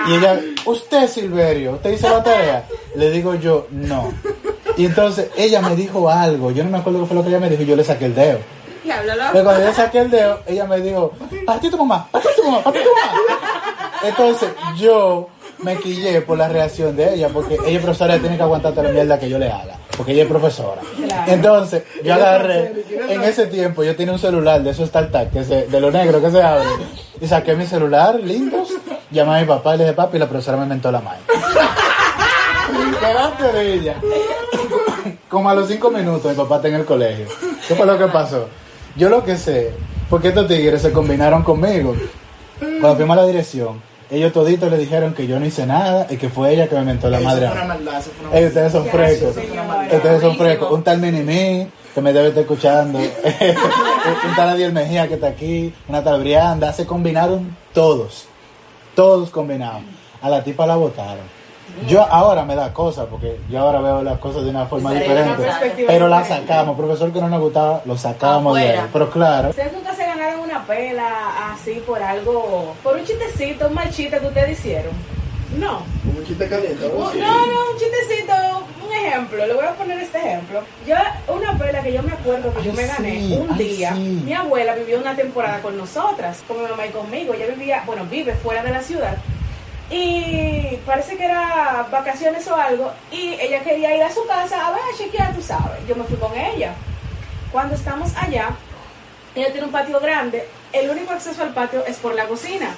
Y 0.08 0.14
ella, 0.14 0.40
usted 0.64 1.08
Silverio, 1.08 1.72
¿usted 1.72 1.90
hizo 1.90 2.08
la 2.08 2.22
tarea? 2.22 2.64
Le 2.94 3.10
digo 3.10 3.34
yo, 3.34 3.66
no. 3.72 4.12
Y 4.76 4.86
entonces 4.86 5.30
ella 5.36 5.60
me 5.60 5.74
dijo 5.76 6.08
algo, 6.08 6.50
yo 6.52 6.64
no 6.64 6.70
me 6.70 6.78
acuerdo 6.78 7.00
qué 7.00 7.06
fue 7.06 7.16
lo 7.16 7.22
que 7.22 7.28
ella 7.28 7.40
me 7.40 7.50
dijo 7.50 7.62
y 7.62 7.66
yo 7.66 7.76
le 7.76 7.84
saqué 7.84 8.06
el 8.06 8.14
dedo. 8.14 8.38
Pero 9.32 9.44
cuando 9.44 9.64
yo 9.64 9.72
saqué 9.72 9.98
el 10.00 10.10
dedo, 10.10 10.40
ella 10.46 10.64
me 10.64 10.80
dijo, 10.80 11.12
para 11.44 11.60
ti 11.60 11.70
tu 11.70 11.78
mamá, 11.78 12.08
para 12.10 12.24
ti 12.24 12.30
tu 12.36 12.44
mamá, 12.44 12.62
para 12.62 12.78
ti 12.78 12.84
tu 12.84 12.90
mamá. 12.90 13.40
Entonces 14.02 14.50
yo 14.76 15.28
me 15.58 15.76
quillé 15.76 16.20
por 16.20 16.38
la 16.38 16.48
reacción 16.48 16.94
de 16.96 17.14
ella, 17.14 17.28
porque 17.28 17.54
ella 17.54 17.78
es 17.78 17.82
profesora 17.82 18.16
y 18.16 18.20
tiene 18.20 18.36
que 18.36 18.42
aguantar 18.42 18.72
toda 18.72 18.84
la 18.84 18.90
mierda 18.90 19.18
que 19.18 19.28
yo 19.28 19.38
le 19.38 19.50
haga, 19.50 19.78
porque 19.96 20.12
ella 20.12 20.22
es 20.22 20.28
profesora. 20.28 20.82
Claro. 20.96 21.32
Entonces 21.32 21.82
yo 22.04 22.14
agarré, 22.14 22.84
en 23.08 23.22
ese 23.22 23.46
tiempo 23.46 23.82
yo 23.82 23.96
tenía 23.96 24.12
un 24.12 24.18
celular 24.18 24.62
de 24.62 24.70
esos 24.70 24.90
tal 24.90 25.10
que 25.32 25.44
se, 25.44 25.66
de 25.66 25.80
lo 25.80 25.90
negro 25.90 26.20
que 26.20 26.30
se 26.30 26.42
abre, 26.42 26.68
y 27.20 27.26
saqué 27.26 27.54
mi 27.54 27.66
celular, 27.66 28.16
lindos, 28.16 28.68
llamé 29.10 29.36
a 29.36 29.40
mi 29.40 29.46
papá 29.46 29.74
y 29.74 29.78
le 29.78 29.84
dije, 29.84 29.96
papi, 29.96 30.16
y 30.16 30.20
la 30.20 30.28
profesora 30.28 30.58
me 30.58 30.66
mentó 30.66 30.92
la 30.92 31.00
mano. 31.00 31.20
Delante 33.00 33.44
de 33.52 33.74
ella. 33.74 33.94
Como 35.28 35.48
a 35.48 35.54
los 35.54 35.68
cinco 35.68 35.90
minutos 35.90 36.30
mi 36.30 36.36
papá 36.36 36.56
está 36.56 36.68
en 36.68 36.74
el 36.74 36.84
colegio. 36.84 37.26
¿Qué 37.66 37.74
fue 37.74 37.86
lo 37.86 37.96
que 37.98 38.06
pasó? 38.06 38.48
Yo 38.96 39.08
lo 39.08 39.24
que 39.24 39.36
sé, 39.36 39.72
porque 40.08 40.28
estos 40.28 40.48
tigres 40.48 40.82
se 40.82 40.92
combinaron 40.92 41.42
conmigo. 41.42 41.94
Cuando 42.58 42.96
fuimos 42.96 43.18
a 43.18 43.20
la 43.22 43.26
dirección, 43.26 43.80
ellos 44.10 44.32
toditos 44.32 44.70
le 44.70 44.78
dijeron 44.78 45.12
que 45.12 45.26
yo 45.26 45.38
no 45.38 45.44
hice 45.46 45.66
nada 45.66 46.06
y 46.08 46.16
que 46.16 46.28
fue 46.28 46.54
ella 46.54 46.68
que 46.68 46.74
me 46.76 46.82
mentó 46.84 47.10
la 47.10 47.18
Eso 47.18 47.26
madre. 47.26 47.48
fue 47.48 47.56
una 47.56 47.64
maldad, 47.66 47.98
eso 47.98 48.10
fue 48.18 48.28
una 48.28 48.36
Ey, 48.38 48.44
maldad. 48.44 48.48
ustedes 48.48 48.72
son 48.72 48.86
frescos. 48.86 49.36
Ustedes 49.92 50.20
son 50.22 50.36
frescos. 50.36 50.70
Un 50.72 50.82
tal 50.82 50.98
Minimi, 51.00 51.68
que 51.94 52.00
me 52.00 52.12
debe 52.12 52.28
estar 52.28 52.42
escuchando. 52.42 52.98
un 54.28 54.34
tal 54.36 54.48
Adiel 54.50 54.72
Mejía, 54.72 55.08
que 55.08 55.14
está 55.14 55.28
aquí. 55.28 55.74
Una 55.88 56.02
tal 56.02 56.20
Brianda. 56.20 56.72
Se 56.72 56.86
combinaron 56.86 57.54
todos. 57.74 58.26
Todos 58.94 59.28
combinados. 59.30 59.82
A 60.22 60.30
la 60.30 60.42
tipa 60.42 60.66
la 60.66 60.76
votaron. 60.76 61.35
Yo 61.88 62.02
ahora 62.02 62.44
me 62.44 62.54
da 62.56 62.72
cosas, 62.72 63.06
porque 63.10 63.38
yo 63.50 63.60
ahora 63.60 63.80
veo 63.80 64.02
las 64.02 64.18
cosas 64.18 64.44
de 64.44 64.50
una 64.50 64.66
forma 64.66 64.90
Sí, 64.92 64.98
diferente. 64.98 65.44
Pero 65.86 66.08
la 66.08 66.18
diferente. 66.22 66.46
sacamos. 66.48 66.76
Profesor 66.76 67.12
que 67.12 67.20
no 67.20 67.28
nos 67.28 67.40
gustaba, 67.40 67.82
lo 67.84 67.96
sacábamos 67.96 68.56
de 68.56 68.70
ahí. 68.70 68.80
Pero 68.92 69.10
claro. 69.10 69.50
¿Ustedes 69.50 69.72
nunca 69.72 69.94
se 69.94 70.04
ganaron 70.06 70.40
una 70.40 70.64
pela 70.66 71.52
así 71.52 71.82
por 71.86 72.02
algo, 72.02 72.74
por 72.82 72.96
un 72.96 73.04
chistecito, 73.04 73.68
un 73.68 73.74
mal 73.74 73.90
chiste 73.90 74.18
que 74.18 74.26
ustedes 74.26 74.58
hicieron? 74.58 74.92
No. 75.58 75.80
Un 76.16 76.24
chiste 76.26 76.48
caliente. 76.48 76.88
No, 76.88 76.98
no, 77.12 77.70
un 77.72 77.78
chistecito, 77.78 78.32
un 78.84 78.92
ejemplo, 78.92 79.46
le 79.46 79.54
voy 79.54 79.64
a 79.64 79.72
poner 79.72 79.98
este 80.00 80.18
ejemplo. 80.18 80.60
Yo, 80.86 80.96
una 81.34 81.56
pela 81.56 81.82
que 81.82 81.92
yo 81.92 82.02
me 82.02 82.12
acuerdo 82.12 82.52
que 82.52 82.62
yo 82.64 82.72
me 82.72 82.86
gané 82.86 83.20
sí, 83.20 83.38
un 83.40 83.52
ay, 83.52 83.58
día, 83.58 83.92
sí. 83.94 84.22
mi 84.24 84.34
abuela 84.34 84.74
vivió 84.74 84.98
una 84.98 85.14
temporada 85.14 85.60
con 85.62 85.78
nosotras, 85.78 86.42
con 86.48 86.60
mi 86.62 86.68
mamá 86.68 86.86
y 86.86 86.90
conmigo, 86.90 87.32
ella 87.32 87.46
vivía, 87.46 87.82
bueno, 87.86 88.04
vive 88.10 88.34
fuera 88.34 88.62
de 88.62 88.70
la 88.70 88.82
ciudad. 88.82 89.16
Y 89.90 90.78
parece 90.84 91.16
que 91.16 91.24
era 91.24 91.86
vacaciones 91.90 92.46
o 92.48 92.56
algo, 92.56 92.92
y 93.10 93.34
ella 93.34 93.62
quería 93.62 93.96
ir 93.96 94.02
a 94.02 94.12
su 94.12 94.26
casa 94.26 94.66
a 94.66 94.70
ver, 94.72 94.80
chequear, 94.98 95.34
tú 95.34 95.42
sabes. 95.42 95.86
Yo 95.86 95.94
me 95.94 96.04
fui 96.04 96.16
con 96.16 96.36
ella. 96.36 96.74
Cuando 97.52 97.76
estamos 97.76 98.10
allá, 98.16 98.50
ella 99.34 99.52
tiene 99.52 99.66
un 99.66 99.72
patio 99.72 100.00
grande, 100.00 100.48
el 100.72 100.90
único 100.90 101.12
acceso 101.12 101.42
al 101.42 101.54
patio 101.54 101.84
es 101.86 101.98
por 101.98 102.14
la 102.14 102.26
cocina. 102.26 102.74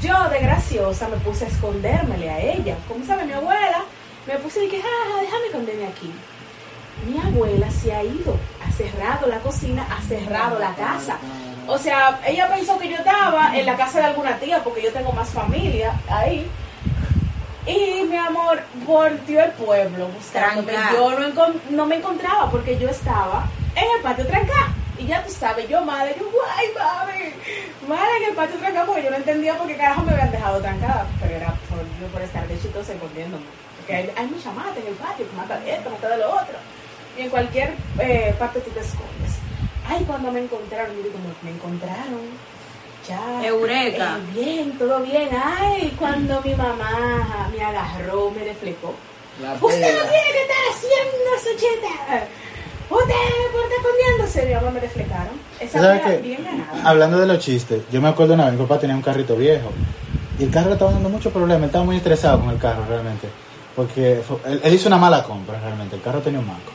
Yo, 0.00 0.28
de 0.30 0.40
graciosa, 0.40 1.08
me 1.08 1.16
puse 1.18 1.44
a 1.44 1.48
escondérmele 1.48 2.28
a 2.28 2.40
ella. 2.40 2.76
Como 2.88 3.04
sabe 3.04 3.24
mi 3.24 3.32
abuela, 3.32 3.84
me 4.26 4.36
puse 4.38 4.64
y 4.64 4.68
dije, 4.68 4.82
ah, 4.84 5.20
déjame 5.20 5.46
esconderme 5.46 5.86
aquí. 5.86 6.12
Mi 7.06 7.18
abuela 7.18 7.70
se 7.70 7.94
ha 7.94 8.02
ido, 8.02 8.36
ha 8.66 8.70
cerrado 8.72 9.28
la 9.28 9.38
cocina, 9.38 9.86
ha 9.90 10.02
cerrado 10.02 10.58
la 10.58 10.74
casa. 10.74 11.18
O 11.66 11.78
sea, 11.78 12.20
ella 12.26 12.48
pensó 12.48 12.78
que 12.78 12.88
yo 12.88 12.96
estaba 12.96 13.56
en 13.56 13.66
la 13.66 13.76
casa 13.76 14.00
de 14.00 14.06
alguna 14.06 14.36
tía, 14.38 14.62
porque 14.62 14.82
yo 14.82 14.92
tengo 14.92 15.12
más 15.12 15.28
familia 15.28 15.92
ahí. 16.08 16.50
Y 17.66 18.02
mi 18.04 18.16
amor 18.16 18.60
volteó 18.84 19.44
el 19.44 19.52
pueblo 19.52 20.08
buscándome. 20.08 20.72
Tranca. 20.72 20.92
Yo 20.94 21.18
no, 21.18 21.46
no 21.70 21.86
me 21.86 21.96
encontraba 21.96 22.50
porque 22.50 22.76
yo 22.78 22.88
estaba 22.88 23.46
en 23.76 23.84
el 23.96 24.02
patio 24.02 24.26
trancado. 24.26 24.72
Y 24.98 25.06
ya 25.06 25.24
tú 25.24 25.32
sabes, 25.32 25.68
yo 25.68 25.84
madre, 25.84 26.16
yo, 26.18 26.28
guay, 26.30 26.68
mami. 26.76 27.88
Madre, 27.88 28.16
en 28.18 28.30
el 28.30 28.34
patio 28.34 28.58
trancado 28.58 28.86
porque 28.86 29.04
yo 29.04 29.10
no 29.10 29.16
entendía 29.16 29.56
por 29.56 29.66
qué 29.66 29.76
carajo 29.76 30.02
me 30.02 30.12
habían 30.12 30.32
dejado 30.32 30.60
trancada. 30.60 31.06
Pero 31.20 31.34
era 31.34 31.54
por, 31.68 31.78
yo 32.00 32.06
por 32.12 32.22
estar 32.22 32.46
de 32.48 32.60
chistosa 32.60 32.92
escondiéndome. 32.92 33.44
Porque 33.78 33.94
hay, 33.94 34.12
hay 34.16 34.26
mucha 34.26 34.50
mata 34.52 34.78
en 34.80 34.86
el 34.88 34.94
patio, 34.94 35.28
que 35.28 35.36
mata 35.36 35.58
de 35.60 35.74
esto, 35.74 35.90
mata 35.90 36.08
de 36.08 36.16
lo 36.18 36.30
otro. 36.30 36.54
Y 37.16 37.22
en 37.22 37.30
cualquier 37.30 37.74
eh, 38.00 38.34
parte 38.38 38.60
tú 38.60 38.70
te 38.70 38.80
escondes. 38.80 39.38
Ay, 39.92 40.04
cuando 40.06 40.30
me 40.32 40.40
encontraron, 40.40 40.96
yo 40.96 41.02
digo, 41.02 41.18
me, 41.18 41.50
me 41.50 41.56
encontraron. 41.56 42.20
Ya. 43.08 43.46
Eureka. 43.46 44.18
eh, 44.18 44.40
bien, 44.40 44.78
todo 44.78 45.00
bien. 45.00 45.28
Ay, 45.32 45.94
cuando 45.98 46.40
mi 46.42 46.54
mamá 46.54 47.48
me 47.54 47.62
agarró, 47.62 48.30
me 48.30 48.44
reflejó. 48.44 48.94
Usted 49.60 49.98
no 49.98 50.08
tiene 50.08 50.28
que 50.32 50.42
estar 50.42 50.62
haciendo 50.70 51.30
Sucheta. 51.42 52.26
Usted 52.90 53.14
por 53.52 53.62
estar 53.62 53.78
escondiéndose. 53.78 54.46
Mi 54.46 54.54
mamá 54.54 54.70
me 54.70 54.80
reflejaron. 54.80 55.34
Esa 55.58 55.80
¿Sabes 55.80 56.00
era 56.02 56.10
qué? 56.10 56.16
bien 56.18 56.44
ganada. 56.44 56.88
Hablando 56.88 57.18
de 57.18 57.26
los 57.26 57.38
chistes, 57.38 57.82
yo 57.90 58.00
me 58.00 58.08
acuerdo 58.08 58.34
una 58.34 58.44
vez, 58.46 58.54
mi 58.54 58.64
papá 58.64 58.78
tenía 58.80 58.94
un 58.96 59.02
carrito 59.02 59.34
viejo 59.36 59.70
y 60.38 60.44
el 60.44 60.50
carro 60.50 60.68
le 60.68 60.72
estaba 60.74 60.92
dando 60.92 61.08
muchos 61.08 61.32
problemas, 61.32 61.66
estaba 61.66 61.84
muy 61.84 61.96
estresado 61.96 62.40
con 62.40 62.50
el 62.50 62.58
carro 62.58 62.84
realmente, 62.88 63.28
porque 63.76 64.22
fue- 64.26 64.38
él, 64.50 64.60
él 64.64 64.74
hizo 64.74 64.88
una 64.88 64.96
mala 64.98 65.22
compra 65.22 65.58
realmente, 65.60 65.96
el 65.96 66.02
carro 66.02 66.20
tenía 66.20 66.40
un 66.40 66.46
manco. 66.46 66.72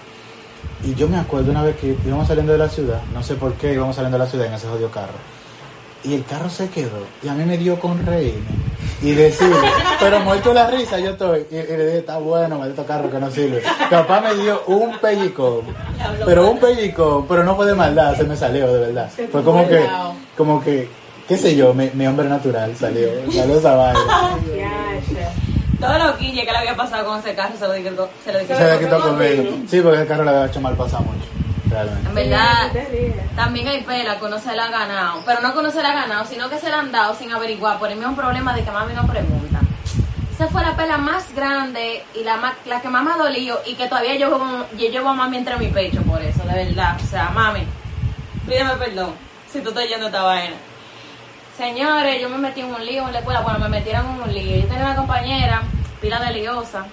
Y 0.84 0.94
yo 0.96 1.08
me 1.08 1.18
acuerdo 1.18 1.52
una 1.52 1.64
vez 1.64 1.76
que 1.78 1.98
íbamos 2.06 2.28
saliendo 2.28 2.52
de 2.52 2.60
la 2.60 2.70
ciudad, 2.70 3.02
no 3.14 3.24
sé 3.24 3.36
por 3.36 3.54
qué 3.54 3.74
íbamos 3.74 3.96
saliendo 3.96 4.18
de 4.18 4.24
la 4.24 4.30
ciudad 4.30 4.48
en 4.48 4.54
ese 4.54 4.68
jodido 4.68 4.92
carro, 4.92 5.18
y 6.04 6.14
el 6.14 6.24
carro 6.24 6.50
se 6.50 6.70
quedó 6.70 7.06
y 7.24 7.28
a 7.28 7.34
mí 7.34 7.44
me 7.44 7.58
dio 7.58 7.80
con 7.80 8.06
reírme 8.06 8.46
y 9.02 9.12
decirle, 9.12 9.70
pero 10.00 10.20
muerto 10.20 10.54
la 10.54 10.70
risa 10.70 11.00
yo 11.00 11.12
estoy, 11.12 11.46
y, 11.52 11.56
y 11.56 11.78
le 11.78 11.86
dije, 11.86 11.98
está 12.00 12.18
bueno, 12.20 12.60
maldito 12.60 12.86
carro 12.86 13.10
que 13.10 13.20
no 13.20 13.30
sirve. 13.32 13.62
Papá 13.90 14.22
me 14.22 14.36
dio 14.36 14.64
un 14.68 14.98
pellicón, 15.00 15.62
pero 16.26 16.50
un 16.50 16.60
pellicón, 16.60 17.28
pero 17.28 17.44
no 17.44 17.56
fue 17.56 17.66
de 17.66 17.74
maldad, 17.74 18.16
se 18.16 18.24
me 18.24 18.36
salió 18.36 18.72
de 18.72 18.80
verdad. 18.80 19.10
Fue 19.32 19.44
como 19.44 19.68
que, 19.68 19.86
como 20.38 20.64
que, 20.64 20.90
qué 21.28 21.38
sé 21.38 21.56
yo, 21.56 21.74
mi, 21.74 21.90
mi 21.94 22.08
hombre 22.08 22.30
natural 22.30 22.76
salió, 22.76 23.10
salió 23.32 23.58
esa 23.58 23.76
vaina. 23.76 24.00
Todo 25.80 25.98
lo 26.00 26.18
quille 26.18 26.46
que 26.46 26.52
le 26.52 26.58
había 26.58 26.76
pasado 26.76 27.06
con 27.06 27.20
ese 27.20 27.36
carro 27.36 27.54
se 27.58 27.68
lo 27.68 27.74
quitó, 27.76 28.10
se 28.24 28.34
lo 28.34 28.40
Se 28.40 28.46
quitó. 28.48 28.58
había 28.60 28.80
quitado 28.80 29.02
conmigo. 29.04 29.58
Sí, 29.70 29.82
porque 29.82 30.02
el 30.02 30.08
carro 30.08 30.24
le 30.24 30.30
había 30.32 30.46
hecho 30.48 30.60
mal 30.62 30.76
pasar 30.76 31.02
mucho. 31.02 31.26
Realmente. 31.70 32.10
En 32.10 32.16
verdad, 32.16 32.72
también 33.36 33.68
hay 33.68 33.84
pela 33.84 34.18
que 34.18 34.26
uno 34.26 34.40
se 34.40 34.56
la 34.56 34.66
ha 34.66 34.70
ganado. 34.72 35.22
Pero 35.26 35.42
no 35.42 35.54
que 35.54 35.60
uno 35.60 35.70
se 35.70 35.84
la 35.84 35.90
ha 35.92 35.96
ganado, 35.96 36.26
sino 36.26 36.50
que 36.50 36.58
se 36.58 36.70
la 36.70 36.80
han 36.80 36.92
dado 36.92 37.14
sin 37.14 37.32
averiguar. 37.32 37.78
Por 37.78 37.92
el 37.92 37.98
mismo 37.98 38.16
problema 38.16 38.54
de 38.56 38.64
que 38.64 38.72
mami 38.72 38.94
no 38.94 39.06
pregunta. 39.06 39.60
Esa 40.34 40.48
fue 40.48 40.62
la 40.64 40.76
pela 40.76 40.98
más 40.98 41.34
grande 41.36 42.04
y 42.16 42.24
la, 42.24 42.38
más, 42.38 42.54
la 42.66 42.80
que 42.82 42.88
más 42.90 43.04
me 43.04 43.12
ha 43.12 43.18
dolido 43.18 43.60
y 43.66 43.74
que 43.76 43.88
todavía 43.88 44.16
yo, 44.16 44.40
yo 44.78 44.90
llevo 44.90 45.10
a 45.10 45.14
mami 45.14 45.38
entre 45.38 45.58
mi 45.58 45.68
pecho 45.68 46.02
por 46.04 46.22
eso, 46.22 46.44
de 46.44 46.66
verdad. 46.66 46.96
O 47.04 47.08
sea, 47.08 47.30
mami, 47.32 47.62
pídeme 48.48 48.76
perdón 48.78 49.14
si 49.52 49.60
tú 49.62 49.70
estás 49.70 49.88
yendo 49.88 50.06
esta 50.08 50.22
vaina. 50.24 50.56
Señores, 51.58 52.22
yo 52.22 52.30
me 52.30 52.38
metí 52.38 52.62
en 52.62 52.68
un 52.68 52.86
lío 52.86 53.08
en 53.08 53.14
la 53.14 53.20
escuela. 53.20 53.42
Bueno, 53.42 53.60
me 53.60 53.70
metieron 53.70 54.06
en 54.06 54.22
un 54.22 54.34
lío. 54.34 54.58
Yo 54.58 54.68
tenía 54.68 54.86
una 54.86 54.96
compañera, 54.96 55.64
pila 56.00 56.20
de 56.20 56.34
liosa, 56.34 56.86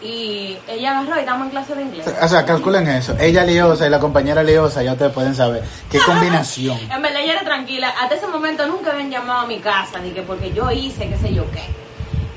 y 0.00 0.56
ella 0.68 0.98
agarró 0.98 1.16
y 1.16 1.20
estamos 1.20 1.46
en 1.46 1.50
clase 1.50 1.74
de 1.74 1.82
inglés. 1.82 2.06
O 2.22 2.28
sea, 2.28 2.44
calculen 2.44 2.88
eso. 2.88 3.16
Ella 3.18 3.44
liosa 3.44 3.86
y 3.86 3.90
la 3.90 3.98
compañera 3.98 4.42
liosa, 4.42 4.82
ya 4.82 4.92
ustedes 4.92 5.12
pueden 5.12 5.34
saber. 5.34 5.62
Qué 5.90 5.98
combinación. 6.00 6.78
En 6.90 7.02
verdad 7.02 7.20
ella 7.22 7.32
era 7.32 7.44
tranquila. 7.44 7.94
Hasta 8.00 8.14
ese 8.14 8.26
momento 8.26 8.66
nunca 8.66 8.92
habían 8.92 9.10
llamado 9.10 9.40
a 9.40 9.46
mi 9.46 9.58
casa, 9.58 9.98
ni 9.98 10.10
que 10.10 10.22
porque 10.22 10.52
yo 10.52 10.70
hice, 10.70 11.08
qué 11.08 11.16
sé 11.16 11.34
yo 11.34 11.50
qué. 11.50 11.64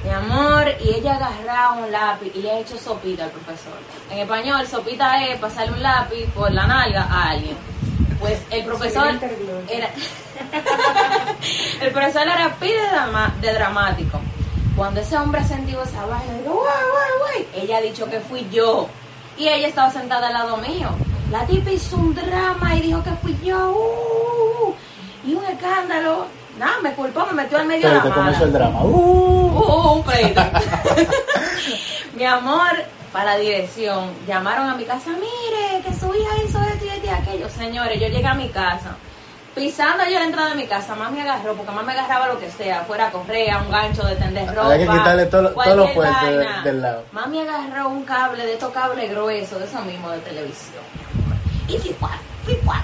Mi 0.03 0.09
amor, 0.11 0.65
y 0.83 0.95
ella 0.95 1.15
agarraba 1.15 1.73
un 1.73 1.91
lápiz 1.91 2.31
y 2.33 2.41
le 2.41 2.51
ha 2.51 2.59
hecho 2.59 2.77
sopita 2.77 3.25
al 3.25 3.31
profesor. 3.31 3.77
En 4.09 4.19
español, 4.19 4.65
sopita 4.65 5.25
es 5.25 5.37
pasarle 5.39 5.73
un 5.73 5.83
lápiz 5.83 6.25
por 6.33 6.51
la 6.51 6.65
nalga 6.65 7.03
a 7.03 7.31
alguien. 7.31 7.57
Pues 8.19 8.39
el 8.51 8.65
profesor 8.65 9.07
era... 9.69 9.89
el 11.81 11.91
profesor 11.91 12.23
era 12.23 12.55
pide 12.59 12.81
de, 12.81 12.87
drama- 12.89 13.33
de 13.41 13.53
dramático. 13.53 14.19
Cuando 14.75 15.01
ese 15.01 15.17
hombre 15.17 15.41
ha 15.41 15.45
sentido 15.47 15.83
esa 15.83 16.05
vaina, 16.05 16.33
digo, 16.41 16.53
guay, 16.55 16.65
guay, 16.91 17.43
guay. 17.53 17.63
Ella 17.63 17.77
ha 17.77 17.81
dicho 17.81 18.09
que 18.09 18.19
fui 18.19 18.47
yo. 18.51 18.87
Y 19.37 19.47
ella 19.47 19.67
estaba 19.67 19.91
sentada 19.91 20.27
al 20.27 20.33
lado 20.33 20.57
mío. 20.57 20.89
La 21.31 21.45
tipa 21.45 21.69
hizo 21.71 21.95
un 21.97 22.13
drama 22.15 22.75
y 22.75 22.81
dijo 22.81 23.03
que 23.03 23.11
fui 23.21 23.37
yo. 23.43 23.71
uh, 23.71 23.75
uh, 23.75 24.69
uh. 24.69 24.75
y 25.25 25.33
un 25.35 25.45
escándalo. 25.45 26.25
Nada, 26.57 26.73
me 26.83 26.91
culpó, 26.93 27.25
me 27.27 27.33
metió 27.43 27.57
al 27.57 27.65
medio 27.67 27.87
de 27.87 27.95
la 27.95 28.03
te 28.03 28.09
mala. 28.09 28.37
el 28.37 28.51
drama. 28.53 28.83
Uh. 28.83 28.87
Uh, 28.89 29.59
uh, 29.59 29.91
un 29.93 30.03
pleito. 30.03 30.41
Mi 32.15 32.25
amor, 32.25 32.71
para 33.11 33.33
la 33.33 33.37
dirección, 33.37 34.11
llamaron 34.27 34.69
a 34.69 34.75
mi 34.75 34.85
casa, 34.85 35.09
mire, 35.11 35.81
que 35.83 35.93
su 35.93 36.07
hija 36.13 36.29
hizo 36.45 36.61
esto 36.61 36.85
y 36.85 36.89
esto 36.89 37.05
y 37.05 37.09
aquello. 37.09 37.49
Señores, 37.49 37.99
yo 37.99 38.07
llegué 38.07 38.27
a 38.27 38.33
mi 38.35 38.49
casa, 38.49 38.95
pisando 39.55 40.03
yo 40.05 40.19
la 40.19 40.25
entrada 40.25 40.49
de 40.49 40.55
mi 40.55 40.67
casa, 40.67 40.95
mami 40.95 41.19
agarró, 41.21 41.53
porque 41.55 41.71
mamá 41.71 41.81
me 41.83 41.93
agarraba 41.93 42.27
lo 42.27 42.39
que 42.39 42.49
sea, 42.51 42.81
fuera 42.85 43.09
correa, 43.11 43.57
un 43.65 43.71
gancho 43.71 44.03
de 44.05 44.15
tender 44.15 44.47
ropa. 44.49 44.73
Había 44.73 44.85
que 44.85 44.91
quitarle 44.93 45.25
todo 45.25 45.41
lo- 45.43 45.49
todo 45.53 45.75
lo 45.75 45.83
cualquier 45.83 45.93
fuerte 45.95 46.25
de- 46.31 46.37
vaina. 46.37 46.61
del 46.63 46.81
lado. 46.81 47.03
Mami 47.11 47.39
agarró 47.41 47.89
un 47.89 48.03
cable 48.03 48.45
de 48.45 48.53
estos 48.53 48.71
cables 48.71 49.09
gruesos, 49.09 49.59
de 49.59 49.65
eso 49.65 49.81
mismo 49.81 50.09
de 50.11 50.19
televisión. 50.19 50.83
Y 51.67 51.77
ficuá, 51.77 52.11
ficuá. 52.45 52.83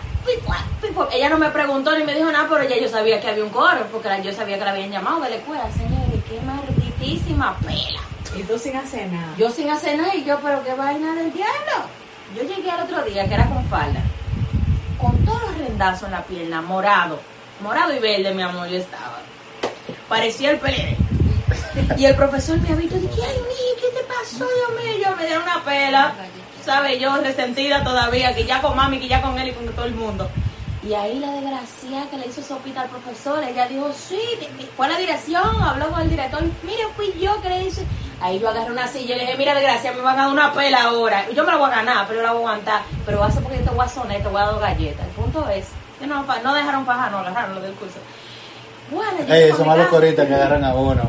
Ella 1.11 1.29
no 1.29 1.37
me 1.37 1.49
preguntó 1.49 1.95
ni 1.95 2.03
me 2.03 2.15
dijo 2.15 2.31
nada, 2.31 2.47
pero 2.49 2.63
ya 2.67 2.77
yo 2.77 2.89
sabía 2.89 3.21
que 3.21 3.29
había 3.29 3.43
un 3.43 3.49
coro, 3.51 3.85
porque 3.91 4.09
yo 4.23 4.33
sabía 4.33 4.57
que 4.57 4.65
la 4.65 4.71
habían 4.71 4.89
llamado 4.91 5.21
de 5.21 5.29
la 5.29 5.35
escuela. 5.35 5.63
Señores, 5.71 6.23
qué 6.27 6.39
malditísima 6.41 7.55
pela. 7.59 7.99
Y 8.35 8.43
tú 8.43 8.59
sin 8.59 8.75
hacer 8.75 9.11
nada. 9.11 9.33
Yo 9.37 9.49
sin 9.49 9.69
hacer 9.69 9.97
nada 9.97 10.13
y 10.15 10.23
yo, 10.23 10.39
pero 10.43 10.63
qué 10.63 10.73
vaina 10.73 11.13
del 11.15 11.31
diablo. 11.31 11.87
Yo 12.35 12.43
llegué 12.43 12.69
al 12.69 12.83
otro 12.83 13.03
día, 13.03 13.27
que 13.27 13.33
era 13.33 13.47
con 13.47 13.63
falda, 13.65 14.01
con 14.99 15.17
todos 15.25 15.41
los 15.43 15.57
rendazos 15.57 16.03
en 16.07 16.11
la 16.11 16.23
pierna, 16.23 16.61
morado. 16.61 17.19
Morado 17.61 17.95
y 17.95 17.99
verde, 17.99 18.33
mi 18.33 18.41
amor, 18.41 18.67
yo 18.67 18.77
estaba. 18.77 19.19
Parecía 20.09 20.51
el 20.51 20.59
PLD. 20.59 20.97
Y 21.97 22.05
el 22.05 22.15
profesor 22.15 22.59
me 22.59 22.69
ha 22.69 22.75
visto 22.75 22.97
y 22.97 22.99
dije, 22.99 23.21
ay, 23.25 23.37
mi, 23.37 23.81
¿qué 23.81 23.97
te 23.97 24.03
pasó, 24.05 24.45
Dios 24.45 24.83
mío? 24.83 25.05
Yo 25.05 25.15
me 25.15 25.25
dieron 25.25 25.43
una 25.43 25.63
pela, 25.63 26.13
¿sabes? 26.63 26.99
Yo 26.99 27.15
resentida 27.17 27.83
todavía, 27.83 28.35
que 28.35 28.45
ya 28.45 28.61
con 28.61 28.75
mami, 28.75 28.99
que 28.99 29.07
ya 29.07 29.21
con 29.21 29.37
él 29.39 29.49
y 29.49 29.53
con 29.53 29.67
todo 29.67 29.85
el 29.85 29.95
mundo. 29.95 30.29
Y 30.83 30.93
ahí 30.93 31.19
la 31.19 31.31
desgracia 31.31 32.09
que 32.11 32.17
le 32.17 32.27
hizo 32.27 32.43
sopita 32.43 32.81
al 32.81 32.89
profesor, 32.89 33.43
ella 33.43 33.67
dijo, 33.67 33.91
sí, 33.93 34.19
fue 34.77 34.85
a 34.85 34.89
la 34.89 34.97
dirección, 34.99 35.61
habló 35.63 35.89
con 35.89 36.01
el 36.01 36.09
director, 36.09 36.43
mire, 36.63 36.83
fui 36.95 37.13
yo 37.19 37.41
que 37.41 37.49
le 37.49 37.65
hice. 37.65 37.85
Ahí 38.21 38.39
yo 38.39 38.49
agarré 38.49 38.71
una 38.71 38.87
silla 38.87 39.15
y 39.15 39.17
le 39.19 39.25
dije, 39.25 39.37
mira, 39.37 39.53
desgracia, 39.53 39.91
me 39.93 40.01
van 40.01 40.17
a 40.19 40.23
dar 40.23 40.31
una 40.31 40.53
pela 40.53 40.83
ahora. 40.83 41.25
Yo 41.35 41.43
me 41.43 41.51
la 41.51 41.57
voy 41.57 41.67
a 41.71 41.75
ganar, 41.75 42.07
pero 42.07 42.21
la 42.21 42.31
voy 42.31 42.37
a 42.43 42.47
aguantar. 42.47 42.81
Pero 43.05 43.19
va 43.19 43.27
a 43.27 43.31
ser 43.31 43.43
porque 43.43 43.57
yo 43.59 43.63
te 43.65 43.69
voy 43.71 43.85
a 43.85 43.89
sonar, 43.89 44.17
te 44.17 44.27
voy 44.27 44.41
a 44.41 44.45
dar 44.45 44.59
galletas. 44.59 45.05
El 45.05 45.11
punto 45.13 45.47
es, 45.49 45.65
que 45.99 46.07
no, 46.07 46.23
no 46.43 46.53
dejaron 46.53 46.85
fajar, 46.85 47.11
no 47.11 47.17
agarraron 47.19 47.55
lo 47.55 47.61
del 47.61 47.73
curso. 47.73 47.97
Bueno, 48.91 49.11
yo 49.27 49.33
Ey, 49.33 49.51
mi 49.51 49.59
malos 49.65 49.85
casa. 49.85 49.89
coritas 49.97 50.27
que 50.27 50.33
agarran 50.33 50.63
a 50.63 50.73
uno. 50.73 51.03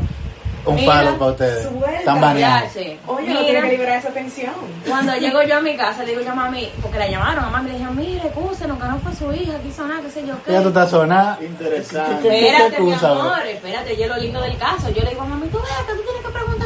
Un 0.65 0.75
Mira, 0.75 0.95
palo 0.95 1.17
para 1.17 1.31
ustedes. 1.31 1.63
suelta. 1.69 1.93
Están 1.93 2.21
baneados. 2.21 2.73
Oye, 2.75 2.99
no 3.07 3.17
Mira, 3.21 3.41
tiene 3.45 3.61
que 3.63 3.69
liberar 3.69 3.99
esa 3.99 4.09
tensión. 4.09 4.53
Cuando 4.85 5.15
llego 5.15 5.41
yo 5.43 5.59
a 5.59 5.61
mi 5.61 5.77
casa, 5.77 6.03
le 6.03 6.11
digo 6.11 6.23
yo 6.23 6.33
a 6.33 6.35
mami, 6.35 6.73
porque 6.83 6.99
la 6.99 7.07
llamaron, 7.07 7.45
a 7.45 7.51
mami 7.51 7.71
le 7.71 7.79
dije, 7.79 7.91
mire, 7.93 8.27
excúsenos, 8.27 8.77
que 8.83 8.89
no 8.89 8.99
fue 8.99 9.15
su 9.15 9.33
hija, 9.33 9.53
quiso 9.63 9.87
nada, 9.87 10.01
qué 10.03 10.11
sé 10.11 10.27
yo 10.27 10.35
qué. 10.45 10.51
Ya 10.51 10.63
tú 10.63 10.69
estás 10.69 10.91
sonada. 10.91 11.39
Interesante. 11.41 12.17
¿Qué- 12.21 12.29
qué- 12.31 12.39
qué 12.41 12.49
Espérate, 12.49 12.81
mi 12.83 12.91
excusa, 12.93 13.13
amor, 13.13 13.47
espérate, 13.47 13.97
yo 13.97 14.07
lo 14.09 14.17
lindo 14.17 14.41
del 14.41 14.59
caso. 14.59 14.89
Yo 14.91 15.03
le 15.05 15.11
digo 15.11 15.23
a 15.23 15.27
mami, 15.27 15.47
tú 15.51 15.59
ves 15.59 15.71
que 15.87 15.93
tú 15.93 16.03
tienes 16.03 16.23
que 16.27 16.33
preguntarme 16.33 16.66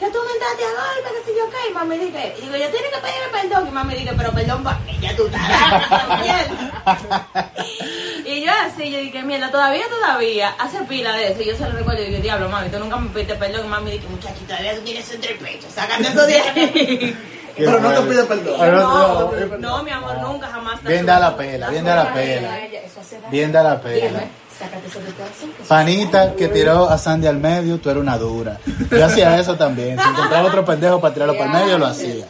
que 0.00 0.06
tú 0.06 0.18
me 0.26 0.32
entraste 0.32 0.64
a 0.64 0.72
golpe, 0.80 1.08
que 1.14 1.22
sé 1.30 1.36
yo 1.36 1.44
qué. 1.50 1.68
Y 1.68 1.72
mami 1.74 1.98
dice, 1.98 2.34
y 2.38 2.40
digo, 2.40 2.56
yo 2.56 2.70
tienes 2.70 2.90
que 2.90 3.00
pedirme 3.00 3.28
perdón. 3.30 3.68
Y 3.68 3.70
mami 3.70 3.94
dice, 3.94 4.14
pero 4.16 4.32
perdón 4.32 4.64
para 4.64 4.78
que 4.78 4.98
ya 4.98 5.14
tú 5.14 5.26
estás. 5.26 5.42
y 8.24 8.42
yo 8.42 8.50
así, 8.64 8.90
yo 8.90 8.98
dije, 8.98 9.22
mierda, 9.22 9.50
todavía, 9.50 9.86
todavía, 9.90 10.54
hace 10.58 10.78
pila 10.84 11.12
de 11.12 11.32
eso. 11.32 11.42
Y 11.42 11.48
yo 11.48 11.56
se 11.56 11.68
lo 11.68 11.72
recuerdo 11.72 12.02
y 12.02 12.06
digo, 12.06 12.22
diablo, 12.22 12.48
mami, 12.48 12.70
tú 12.70 12.78
nunca 12.78 12.96
me 12.96 13.10
pediste 13.10 13.34
perdón. 13.34 13.66
Y 13.66 13.68
mami 13.68 13.90
dice, 13.90 14.08
muchachito, 14.08 14.46
todavía 14.46 14.74
tú 14.74 14.80
tienes 14.80 15.12
entre 15.12 15.34
pecho, 15.34 15.68
sácate 15.70 16.08
eso 16.08 16.26
de 16.26 16.40
ahí. 16.40 17.14
Qué 17.56 17.64
Pero 17.64 17.80
no 17.80 17.92
te 17.92 18.02
pide 18.08 18.22
perdón. 18.24 18.58
No, 18.58 19.32
no, 19.32 19.58
no, 19.58 19.82
mi 19.82 19.90
amor, 19.90 20.16
nunca 20.18 20.46
jamás. 20.46 20.82
Bien 20.82 21.04
da 21.04 21.18
la 21.18 21.36
pela, 21.36 21.68
bien 21.68 21.84
da 21.84 22.04
la 22.04 22.14
pela. 22.14 22.64
Eso 22.64 23.00
hace 23.00 23.16
daño. 23.16 23.30
Bien 23.30 23.52
da 23.52 23.62
la 23.62 23.82
pela. 23.82 24.24
Panita 25.68 26.34
que 26.34 26.48
tiró 26.48 26.88
a 26.88 26.98
Sandy 26.98 27.26
al 27.26 27.38
medio, 27.38 27.78
tú 27.78 27.90
eres 27.90 28.02
una 28.02 28.18
dura. 28.18 28.58
Yo 28.90 29.04
hacía 29.04 29.38
eso 29.38 29.56
también. 29.56 29.98
Si 29.98 30.08
encontraba 30.08 30.48
otro 30.48 30.64
pendejo 30.64 31.00
para 31.00 31.14
tirarlo 31.14 31.36
para 31.36 31.58
el 31.58 31.64
medio, 31.64 31.78
lo 31.78 31.86
hacía. 31.86 32.26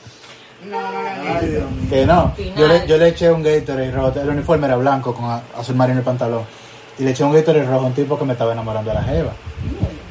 No, 0.69 0.81
no, 0.81 0.93
no, 0.93 1.03
no. 1.03 1.89
Que 1.89 2.07
no. 2.07 2.35
Yo 2.57 2.69
le, 2.69 2.87
yo 2.87 2.99
le 2.99 3.09
eché 3.09 3.33
un 3.33 3.43
Gatorade 3.43 3.91
rojo. 3.91 4.13
El 4.21 4.29
uniforme 4.29 4.67
era 4.67 4.77
blanco 4.77 5.15
con 5.15 5.25
azul 5.57 5.75
marino 5.75 5.99
el 5.99 6.05
pantalón. 6.05 6.43
Y 6.99 7.05
le 7.05 7.13
eché 7.13 7.25
un 7.25 7.33
Gatorade 7.33 7.65
rojo 7.65 7.85
a 7.85 7.87
un 7.87 7.95
tipo 7.95 8.19
que 8.19 8.25
me 8.25 8.35
estaba 8.35 8.53
enamorando 8.53 8.91
de 8.91 8.97
la 8.97 9.03
jeva. 9.03 9.33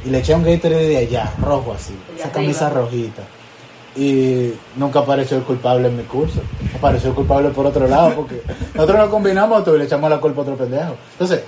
Y 0.04 0.10
le 0.10 0.20
eché 0.20 0.34
un 0.34 0.44
Gatorade 0.44 0.88
de 0.88 0.98
allá, 0.98 1.32
rojo 1.42 1.74
así. 1.74 1.96
Esa 2.18 2.32
camisa 2.32 2.70
rojita. 2.70 3.22
Y 3.96 4.54
nunca 4.76 5.00
apareció 5.00 5.38
el 5.38 5.44
culpable 5.44 5.88
en 5.88 5.98
mi 5.98 6.04
curso. 6.04 6.42
Apareció 6.76 7.10
el 7.10 7.16
culpable 7.16 7.50
por 7.50 7.66
otro 7.66 7.88
lado 7.88 8.14
porque 8.16 8.42
nosotros 8.74 8.98
nos 8.98 9.10
combinamos 9.10 9.64
todo 9.64 9.76
y 9.76 9.80
le 9.80 9.86
echamos 9.86 10.10
la 10.10 10.20
culpa 10.20 10.42
a 10.42 10.44
otro 10.44 10.56
pendejo. 10.56 10.96
Entonces, 11.14 11.44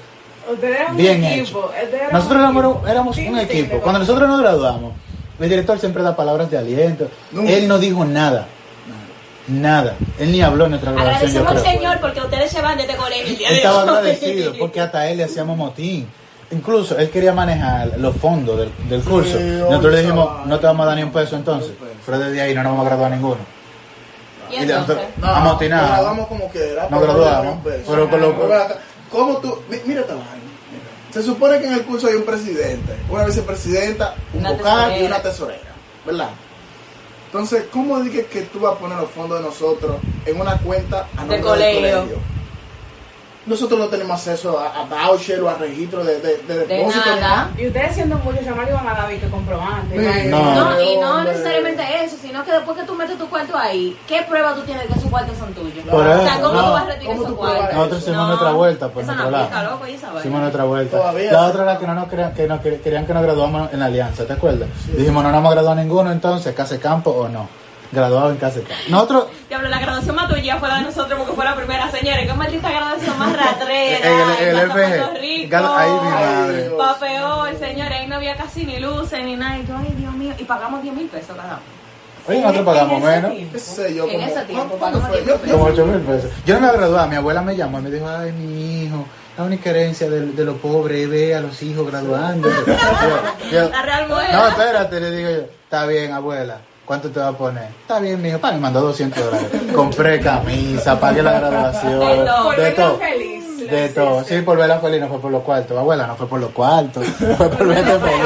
Ustedes 0.53 0.95
bien 0.95 1.17
un 1.19 1.25
hecho. 1.25 1.71
eran 1.73 2.11
Nosotros 2.13 2.37
un 2.37 2.39
éramos, 2.41 2.65
equipo. 2.65 2.87
éramos 2.87 3.17
un 3.17 3.39
equipo. 3.39 3.77
Cuando 3.79 3.99
nosotros 3.99 4.27
nos 4.29 4.39
graduamos, 4.41 4.93
el 5.39 5.49
director 5.49 5.79
siempre 5.79 6.03
da 6.03 6.15
palabras 6.15 6.49
de 6.51 6.57
aliento. 6.57 7.07
Nunca. 7.31 7.51
Él 7.51 7.67
no 7.67 7.79
dijo 7.79 8.05
nada. 8.05 8.47
Nada. 9.47 9.95
Él 10.19 10.31
ni 10.31 10.41
habló 10.41 10.65
en 10.65 10.71
nuestra 10.71 10.91
graduación, 10.91 11.31
yo 11.31 11.39
Agradecemos 11.39 11.65
al 11.65 11.73
Señor 11.73 11.99
porque 11.99 12.19
ustedes 12.21 12.51
se 12.51 12.61
van 12.61 12.77
de 12.77 12.83
este 12.83 12.95
colegio 12.95 13.47
el 13.47 13.55
estaba 13.55 13.81
agradecido 13.81 14.53
porque 14.59 14.79
hasta 14.79 15.09
él 15.09 15.17
le 15.17 15.23
hacíamos 15.25 15.57
motín. 15.57 16.07
Incluso 16.51 16.97
él 16.97 17.09
quería 17.09 17.33
manejar 17.33 17.97
los 17.97 18.15
fondos 18.17 18.57
del, 18.59 18.71
del 18.89 19.01
curso. 19.01 19.37
Sí, 19.37 19.43
Nosotros 19.43 19.93
le 19.93 20.01
dijimos, 20.01 20.45
no 20.45 20.59
te 20.59 20.65
vamos 20.67 20.83
a 20.83 20.87
dar 20.87 20.97
ni 20.97 21.03
un 21.03 21.11
peso 21.11 21.35
entonces. 21.35 21.71
Pero 22.05 22.19
desde 22.19 22.41
ahí 22.41 22.53
no 22.53 22.61
nos 22.61 22.73
vamos 22.73 22.85
a 22.85 22.89
graduar 22.89 23.11
ninguno. 23.11 23.37
Y 24.51 24.55
Y 24.55 24.57
entonces, 24.59 24.95
nosotros- 24.95 25.05
No, 25.17 25.27
Amotinado. 25.27 25.81
nos 25.81 25.91
graduamos 25.91 26.27
como 26.27 26.51
que 26.51 26.71
era. 26.73 26.89
Nos 26.89 27.01
graduamos, 27.01 27.57
pero 27.63 28.09
con 28.09 28.21
lo- 28.21 28.35
¿Cómo 29.09 29.37
tú? 29.37 29.59
mi- 29.69 29.77
Mira 29.85 30.01
esta 30.01 30.13
vaina. 30.13 30.40
Se 31.11 31.21
supone 31.23 31.59
que 31.59 31.67
en 31.67 31.73
el 31.73 31.83
curso 31.83 32.07
hay 32.07 32.15
un 32.15 32.23
presidente, 32.23 32.95
una 33.09 33.25
vicepresidenta, 33.25 34.15
un 34.33 34.39
Una 34.39 34.53
vocal 34.53 35.01
y 35.01 35.03
una 35.03 35.21
tesorera, 35.21 35.75
¿verdad? 36.05 36.29
Entonces, 37.25 37.65
¿cómo 37.71 37.99
dices 38.01 38.27
que 38.27 38.41
tú 38.43 38.59
vas 38.59 38.75
a 38.75 38.79
poner 38.79 38.97
los 38.97 39.09
fondos 39.11 39.39
de 39.39 39.45
nosotros 39.45 39.97
en 40.25 40.39
una 40.39 40.57
cuenta 40.57 41.07
a 41.15 41.21
nombre 41.21 41.37
del 41.37 41.45
colegio? 41.45 42.17
Nosotros 43.51 43.79
no 43.79 43.87
tenemos 43.87 44.17
acceso 44.17 44.57
a, 44.59 44.81
a 44.81 45.07
voucher 45.07 45.41
o 45.43 45.49
a 45.49 45.55
registro 45.55 46.03
de, 46.03 46.19
de, 46.21 46.37
de 46.37 46.65
depósito. 46.65 47.05
nada. 47.19 47.49
Y 47.57 47.67
ustedes 47.67 47.93
siendo 47.95 48.15
muchos 48.19 48.43
chamalos 48.45 48.69
iban 48.71 48.87
a 48.87 48.93
dar 48.93 49.09
que 49.09 49.27
comprobante. 49.27 49.99
Sí. 50.23 50.27
No. 50.29 50.55
No, 50.55 50.81
y 50.81 50.97
no 50.97 51.15
hombre. 51.17 51.31
necesariamente 51.33 51.83
eso, 52.03 52.15
sino 52.21 52.43
que 52.45 52.51
después 52.51 52.77
que 52.77 52.83
tú 52.85 52.95
metes 52.95 53.17
tu 53.17 53.27
cuarto 53.29 53.57
ahí, 53.57 53.97
¿qué 54.07 54.23
prueba 54.27 54.55
tú 54.55 54.61
tienes 54.61 54.83
de 54.83 54.87
que 54.93 54.99
esos 54.99 55.09
cuartos 55.11 55.37
son 55.37 55.53
tuyos? 55.53 55.85
Por 55.89 56.07
o 56.07 56.21
sea, 56.23 56.39
¿cómo 56.41 56.53
no. 56.53 56.65
tú 56.65 56.71
vas 56.71 56.83
a 56.83 56.85
retirar 56.85 57.15
¿Cómo 57.15 57.25
esos 57.27 57.37
cuartos? 57.37 57.73
Nosotros 57.75 57.99
hicimos 58.01 58.17
No, 58.17 58.27
nuestra 58.27 58.51
vuelta 58.51 58.87
por 58.87 59.03
nuestro 59.03 59.25
no 59.25 59.31
lado. 59.31 59.79
Hicimos 60.19 60.41
nuestra 60.41 60.63
vuelta. 60.63 60.97
Todavía 60.97 61.31
La 61.31 61.45
otra 61.47 61.63
era 61.63 61.77
que 61.77 61.87
no 61.87 61.93
nos 61.95 62.07
querían 62.07 62.33
que, 62.33 62.47
no 62.47 62.61
quer- 62.61 62.79
querían 62.81 63.05
que 63.05 63.13
nos 63.13 63.23
graduamos 63.23 63.73
en 63.73 63.79
la 63.79 63.85
alianza, 63.87 64.25
¿te 64.25 64.33
acuerdas? 64.33 64.69
Dijimos, 64.95 65.23
no 65.23 65.29
nos 65.29 65.37
vamos 65.37 65.51
a 65.51 65.55
graduar 65.55 65.77
ninguno 65.77 66.11
entonces, 66.11 66.55
case 66.55 66.79
campo 66.79 67.11
o 67.11 67.27
no. 67.27 67.47
Graduado 67.91 68.31
en 68.31 68.37
casa 68.37 68.59
de 68.59 68.63
campo. 68.63 68.83
Nosotros, 68.89 69.25
Diablo, 69.49 69.69
la 69.69 69.79
graduación 69.79 70.15
más 70.15 70.29
tuya 70.29 70.57
fue 70.57 70.69
la 70.69 70.75
de 70.77 70.81
nosotros 70.83 71.17
porque 71.19 71.33
fue 71.33 71.45
la 71.45 71.55
primera, 71.55 71.91
señores. 71.91 72.27
Qué 72.27 72.33
maldita 72.33 72.69
graduación 72.69 73.19
más 73.19 73.33
ratrera. 73.37 73.97
el- 74.39 74.47
en 74.47 74.57
el 74.57 74.65
Plaza 74.71 74.79
FG. 74.89 74.97
Puerto 74.97 75.21
Rico. 75.21 75.49
Gal- 75.51 75.77
ahí 75.77 75.91
mi 75.91 76.09
madre. 76.09 76.69
Señores. 77.59 77.99
Ahí 77.99 78.07
no 78.07 78.15
había 78.15 78.35
casi 78.35 78.65
ni 78.65 78.79
luces 78.79 79.23
ni 79.23 79.35
nada. 79.35 79.57
Y 79.57 79.65
yo, 79.67 79.75
ay, 79.77 79.93
Dios 79.97 80.13
mío. 80.13 80.33
Y 80.37 80.43
pagamos 80.43 80.81
10 80.83 80.95
mil 80.95 81.07
pesos 81.07 81.35
cada 81.35 81.53
uno. 81.55 81.61
oye, 82.27 82.41
nosotros 82.41 82.65
pagamos 82.65 82.91
En 82.97 83.03
ese 83.03 83.15
menos. 83.15 83.31
tiempo. 83.31 83.53
qué 83.53 83.59
sé 83.59 83.95
yo, 83.95 84.07
En 84.07 84.21
ese 84.21 84.41
tiempo, 84.43 84.75
¿cuándo 84.77 84.99
cuando 84.99 85.17
fue? 85.17 85.35
me 85.35 85.47
Yo- 85.47 85.51
Como 85.57 85.63
8 85.65 85.85
mil 85.85 85.99
pesos. 86.01 86.31
Yo 86.45 86.59
no 86.59 86.67
me 86.67 86.73
graduado, 86.73 87.07
mi 87.07 87.15
abuela 87.15 87.41
me 87.41 87.55
llamó 87.55 87.79
y 87.79 87.81
me 87.83 87.89
dijo, 87.91 88.07
ay, 88.09 88.31
mi 88.31 88.83
hijo, 88.85 89.05
la 89.37 89.43
única 89.45 89.69
herencia 89.71 90.09
de, 90.09 90.27
de 90.27 90.45
los 90.45 90.57
pobres 90.57 91.03
es 91.03 91.09
ver 91.09 91.35
a 91.35 91.41
los 91.41 91.61
hijos 91.63 91.87
yo- 93.51 93.69
La 93.69 93.81
Real 93.81 94.07
no, 94.09 94.47
espérate, 94.47 94.99
le 94.99 95.11
digo 95.11 95.29
yo, 95.29 95.37
está 95.63 95.85
bien, 95.85 96.11
abuela. 96.13 96.59
¿Cuánto 96.91 97.09
te 97.09 97.21
va 97.21 97.29
a 97.29 97.31
poner? 97.31 97.69
Está 97.83 97.99
bien, 98.01 98.21
mijo. 98.21 98.37
Pa, 98.37 98.51
me 98.51 98.57
mandó 98.57 98.81
200 98.81 99.23
dólares. 99.23 99.47
Compré 99.73 100.19
camisa, 100.19 100.99
pagué 100.99 101.23
la 101.23 101.39
graduación. 101.39 101.99
De 102.57 102.71
todo. 102.73 102.97
Feliz. 102.97 103.69
De 103.71 103.87
todo. 103.87 104.23
Sí, 104.25 104.41
por 104.41 104.57
verla 104.57 104.77
feliz, 104.81 104.99
no 104.99 105.07
fue 105.07 105.21
por 105.21 105.31
los 105.31 105.41
cuartos. 105.43 105.77
Abuela, 105.77 106.05
no 106.05 106.17
fue 106.17 106.27
por 106.27 106.41
los 106.41 106.49
cuartos. 106.51 107.05
Fue 107.07 107.49
por 107.49 107.65
verte 107.65 107.97
feliz. 107.97 108.25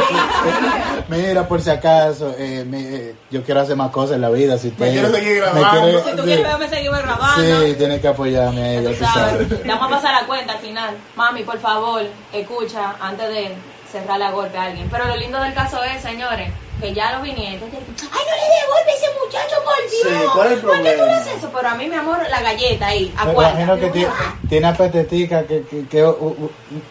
Mira, 1.10 1.48
por 1.48 1.62
si 1.62 1.70
acaso, 1.70 2.34
eh, 2.40 2.66
me- 2.68 2.82
eh, 2.82 3.16
yo 3.30 3.44
quiero 3.44 3.62
hacer 3.62 3.76
más 3.76 3.92
cosas 3.92 4.16
en 4.16 4.22
la 4.22 4.30
vida. 4.32 4.58
Si 4.58 4.70
usted 4.70 4.92
quiero 4.94 5.12
seguir 5.12 5.44
me 5.44 5.60
grabando. 5.60 5.82
quiere- 5.84 6.04
Si 6.04 6.16
tú 6.16 6.24
quieres 6.24 6.44
verme 6.48 6.68
seguir 6.68 6.90
grabando. 6.92 7.44
Sí, 7.68 7.74
tiene 7.78 8.02
que 8.02 8.08
apoyarme 8.08 8.62
a 8.64 8.74
ella, 8.80 8.90
Tú 8.98 9.06
sabes. 9.06 9.48
sabes. 9.48 9.52
Le 9.64 9.68
vamos 9.74 9.92
a 9.92 9.96
pasar 9.98 10.22
la 10.22 10.26
cuenta 10.28 10.54
al 10.54 10.60
final. 10.60 10.96
Mami, 11.16 11.44
por 11.44 11.60
favor, 11.60 12.02
escucha 12.34 12.96
antes 13.00 13.30
de 13.30 13.54
cerrar 13.92 14.18
la 14.18 14.32
golpe 14.32 14.58
a 14.58 14.64
alguien. 14.64 14.88
Pero 14.90 15.06
lo 15.06 15.16
lindo 15.18 15.40
del 15.40 15.54
caso 15.54 15.84
es, 15.84 16.02
señores, 16.02 16.50
que 16.80 16.94
ya 16.94 17.12
los 17.14 17.22
vinieron. 17.24 17.70
Ay, 17.72 18.24
no 18.30 18.36
le 18.36 18.62
devuelve 18.62 18.94
ese 18.96 19.08
muchacho, 19.24 19.56
por 19.64 19.76
Dios. 19.90 20.02
Sí, 20.04 20.28
¿cuál 20.34 20.48
es 20.48 20.54
el 20.54 20.60
¿Por 20.60 20.72
qué 20.72 20.78
tú 20.92 20.98
problema? 20.98 21.18
haces 21.18 21.34
eso? 21.38 21.50
Pero 21.56 21.70
a 21.70 21.76
mí, 21.76 21.88
mi 21.88 21.96
amor, 21.96 22.18
la 22.30 22.42
galleta 22.42 22.88
ahí, 22.88 23.14
Me 23.16 23.22
acuérdate. 23.22 23.62
imagino 23.62 23.76
que 23.80 23.90
tiene, 23.90 24.12
tiene 24.50 24.68
apetetica, 24.68 25.44
que, 25.48 25.64
que, 25.64 25.88
que 25.88 26.04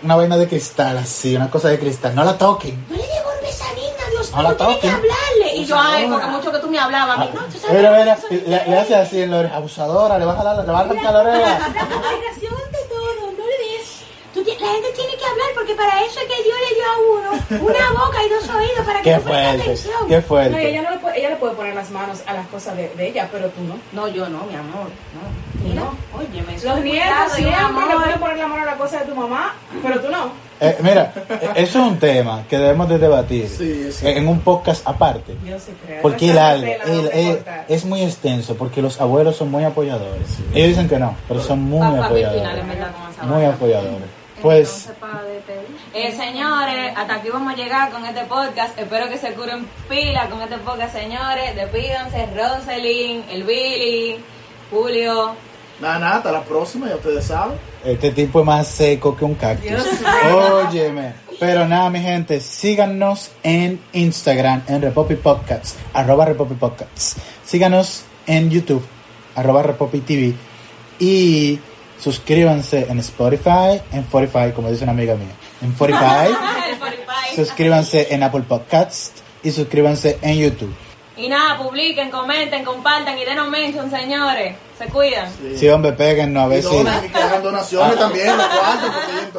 una 0.03 0.17
vaina 0.17 0.37
de 0.37 0.49
cristal, 0.49 0.99
así, 0.99 1.37
una 1.37 1.51
cosa 1.51 1.69
de 1.69 1.79
cristal. 1.79 2.15
No 2.15 2.25
la 2.25 2.37
toquen. 2.39 2.85
No 2.89 2.97
le 2.97 3.03
devuelve 3.07 3.49
esa 3.49 3.73
niña, 3.75 3.91
Dios 4.11 4.31
No 4.33 4.43
la 4.43 4.49
mío, 4.51 4.57
tiene 4.57 4.75
que 4.75 4.81
toquen. 4.81 4.95
hablarle. 4.95 5.57
Y 5.57 5.65
yo, 5.67 5.77
ay, 5.79 6.09
porque 6.09 6.27
mucho 6.27 6.53
que 6.53 6.59
tú 6.59 6.69
me 6.69 6.79
hablabas 6.79 7.17
a 7.19 7.21
mí. 7.21 7.31
No, 7.35 7.41
tú 7.43 7.59
sabes. 7.59 7.77
Mira, 7.77 7.91
mira, 7.91 8.19
le, 8.31 8.67
le 8.71 8.79
hace 8.79 8.95
así 8.97 9.23
en 9.23 9.31
la 9.31 9.39
oreja, 9.39 9.57
abusadora, 9.57 10.19
le 10.19 10.25
baja 10.25 10.43
la, 10.45 10.55
le 10.63 10.73
baja 10.73 10.85
la 11.13 11.21
oreja. 11.21 11.59
La 11.59 11.87
comunicación 11.87 12.55
ante 12.67 12.79
todo, 12.89 13.33
no 13.37 13.45
le 13.47 13.59
des. 13.79 13.89
Tú 14.33 14.43
ti- 14.43 14.57
la 14.59 14.67
gente 14.73 14.89
tiene 14.97 15.15
que 15.17 15.25
hablar 15.25 15.47
porque 15.65 15.75
para 15.77 16.05
eso 16.05 16.21
es 16.21 16.27
que 16.27 16.43
Dios 16.43 16.57
le 16.69 16.75
dio 16.75 16.85
a 16.85 17.59
uno 17.59 17.65
una 17.69 17.91
boca 18.05 18.19
y 18.25 18.29
dos 18.29 18.49
oídos 18.51 18.85
para 18.87 19.01
que 19.01 19.11
Qué 19.15 19.19
fuerte, 19.21 19.63
atención. 19.63 19.95
qué 20.09 20.17
No, 20.17 20.23
fuerte. 20.23 20.69
ella, 20.69 20.83
no 20.83 20.91
le 20.91 20.99
puede, 20.99 21.19
ella 21.19 21.31
le 21.31 21.37
puede 21.37 21.55
poner 21.55 21.75
las 21.75 21.91
manos 21.91 22.23
a 22.27 22.35
las 22.35 22.47
cosas 22.49 22.77
de, 22.77 22.89
de 22.91 23.09
ella, 23.09 23.29
pero 23.33 23.49
tú 23.49 23.63
no. 23.63 23.79
No, 23.93 24.09
yo 24.09 24.29
no, 24.29 24.45
mi 24.45 24.55
amor. 24.55 24.89
No. 25.15 25.65
Mira, 25.67 25.81
no. 25.83 25.97
oye, 26.19 26.43
me 26.43 26.53
Los 26.53 26.81
nietos 26.81 27.33
siempre 27.33 27.51
le 27.51 27.57
amor. 27.57 28.03
pueden 28.03 28.21
poner 28.21 28.37
la 28.37 28.47
mano 28.47 28.63
a 28.63 28.67
la 28.67 28.77
cosa 28.77 28.99
de 29.01 29.07
tu 29.07 29.15
mamá, 29.15 29.55
pero 29.83 30.01
tú 30.01 30.11
no. 30.11 30.33
Eh, 30.61 30.77
mira, 30.83 31.13
eh, 31.31 31.51
eso 31.57 31.79
es 31.81 31.85
un 31.87 31.99
tema 31.99 32.45
que 32.49 32.59
debemos 32.59 32.89
de 32.89 32.99
debatir 32.99 33.49
Sí, 33.49 33.91
sí. 33.91 34.07
eh, 34.07 34.19
en 34.19 34.29
un 34.29 34.41
podcast 34.41 34.87
aparte. 34.87 35.35
Yo 35.45 35.59
sí 35.59 35.73
creo. 35.85 36.03
Porque 36.03 36.31
el 36.31 36.39
algo 36.39 36.67
el- 36.67 37.05
no 37.05 37.11
el- 37.11 37.43
es 37.69 37.85
muy 37.87 38.03
extenso, 38.03 38.55
porque 38.55 38.81
los 38.83 39.01
abuelos 39.01 39.37
son 39.37 39.51
muy 39.51 39.65
apoyadores. 39.65 40.29
Ellos 40.55 40.69
dicen 40.69 40.89
que 40.89 40.99
no, 40.99 41.17
pero 41.27 41.41
son 41.41 41.63
muy 41.63 41.81
Pa- 41.81 41.87
pa' 42.09 42.11
mí 42.11 42.17
final, 42.21 42.33
en 42.33 42.47
apoyadores. 42.47 42.65
esa 43.17 43.27
Muy 43.27 43.45
apoyadores. 43.47 44.24
Pues. 44.45 44.91
Eh, 45.95 46.13
señores, 46.15 46.93
hasta 46.95 47.15
aquí 47.15 47.31
vamos 47.31 47.55
a 47.55 47.57
llegar 47.57 47.91
con 47.91 48.05
este 48.05 48.25
podcast. 48.25 48.79
Espero 48.79 49.09
que 49.09 49.17
se 49.17 49.33
curen 49.33 49.67
pila 49.89 50.29
con 50.29 50.43
este 50.43 50.59
podcast, 50.59 50.95
señores. 50.95 51.57
Despídanse, 51.57 52.29
Roselyn, 52.37 53.25
el 53.31 53.45
Billy, 53.45 54.23
Julio. 54.71 55.35
Nada, 55.81 55.99
nada, 55.99 56.17
hasta 56.17 56.31
la 56.31 56.43
próxima, 56.43 56.91
ya 56.91 56.97
ustedes 56.97 57.25
saben. 57.25 57.57
este 57.87 58.11
tipo 58.11 58.41
es 58.41 58.45
más 58.45 58.69
seco 58.69 59.17
que 59.17 59.25
un 59.25 59.35
cactus. 59.35 59.67
Dios. 59.67 59.87
Óyeme. 60.69 61.15
Pero 61.41 61.67
nada, 61.67 61.89
mi 61.89 62.01
gente, 62.01 62.39
síganos 62.41 63.31
en 63.43 63.81
Instagram, 63.95 64.65
en 64.69 64.83
Repopi 64.83 65.15
Podcasts, 65.15 65.75
arroba 65.95 66.27
Repopi 66.27 66.55
Podcasts. 66.57 67.17
Síganos 67.47 68.05
en 68.27 68.51
YouTube, 68.51 68.85
arroba 69.37 69.63
Repopi 69.63 70.01
TV. 70.01 70.35
Y 70.99 71.59
suscríbanse 72.05 72.87
en 72.91 72.99
Spotify, 72.99 73.81
en 73.91 74.01
Spotify, 74.01 74.53
como 74.55 74.71
dice 74.71 74.85
una 74.85 74.93
amiga 74.93 75.15
mía. 75.15 75.33
En 75.63 75.71
Spotify. 75.71 76.29
Suscríbanse 77.35 78.15
en 78.15 78.23
Apple 78.23 78.43
Podcasts 78.47 79.23
y 79.43 79.51
suscríbanse 79.51 80.19
en 80.21 80.39
YouTube. 80.39 80.75
Y 81.17 81.29
nada, 81.29 81.57
publiquen, 81.57 82.11
comenten, 82.11 82.63
compartan 82.63 83.19
y 83.19 83.25
denos 83.25 83.49
mention, 83.49 83.91
señores. 83.91 84.55
Se 84.79 84.85
cuidan. 84.87 85.29
Sí, 85.57 85.67
hombre, 85.69 85.93
péguennos 85.95 86.45
a 86.45 86.49
ver 86.49 86.63
si... 86.63 86.69
que 87.11 87.19
hagan 87.19 87.43
donaciones 87.43 87.99
también. 87.99 88.35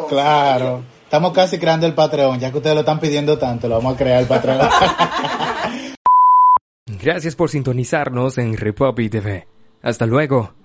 Claro. 0.10 0.84
Estamos 1.04 1.34
casi 1.34 1.60
creando 1.60 1.86
el 1.86 1.94
Patreon, 1.94 2.40
ya 2.40 2.52
que 2.52 2.58
ustedes 2.58 2.74
lo 2.74 2.80
están 2.82 3.00
pidiendo 3.00 3.38
tanto, 3.38 3.68
lo 3.68 3.76
vamos 3.76 3.94
a 3.94 3.98
crear 3.98 4.22
el 4.22 4.28
Patreon. 4.28 4.60
Gracias 6.88 7.36
por 7.36 7.50
sintonizarnos 7.50 8.40
en 8.40 8.58
Repopi 8.58 9.10
TV. 9.10 9.48
Hasta 9.84 10.08
luego. 10.08 10.65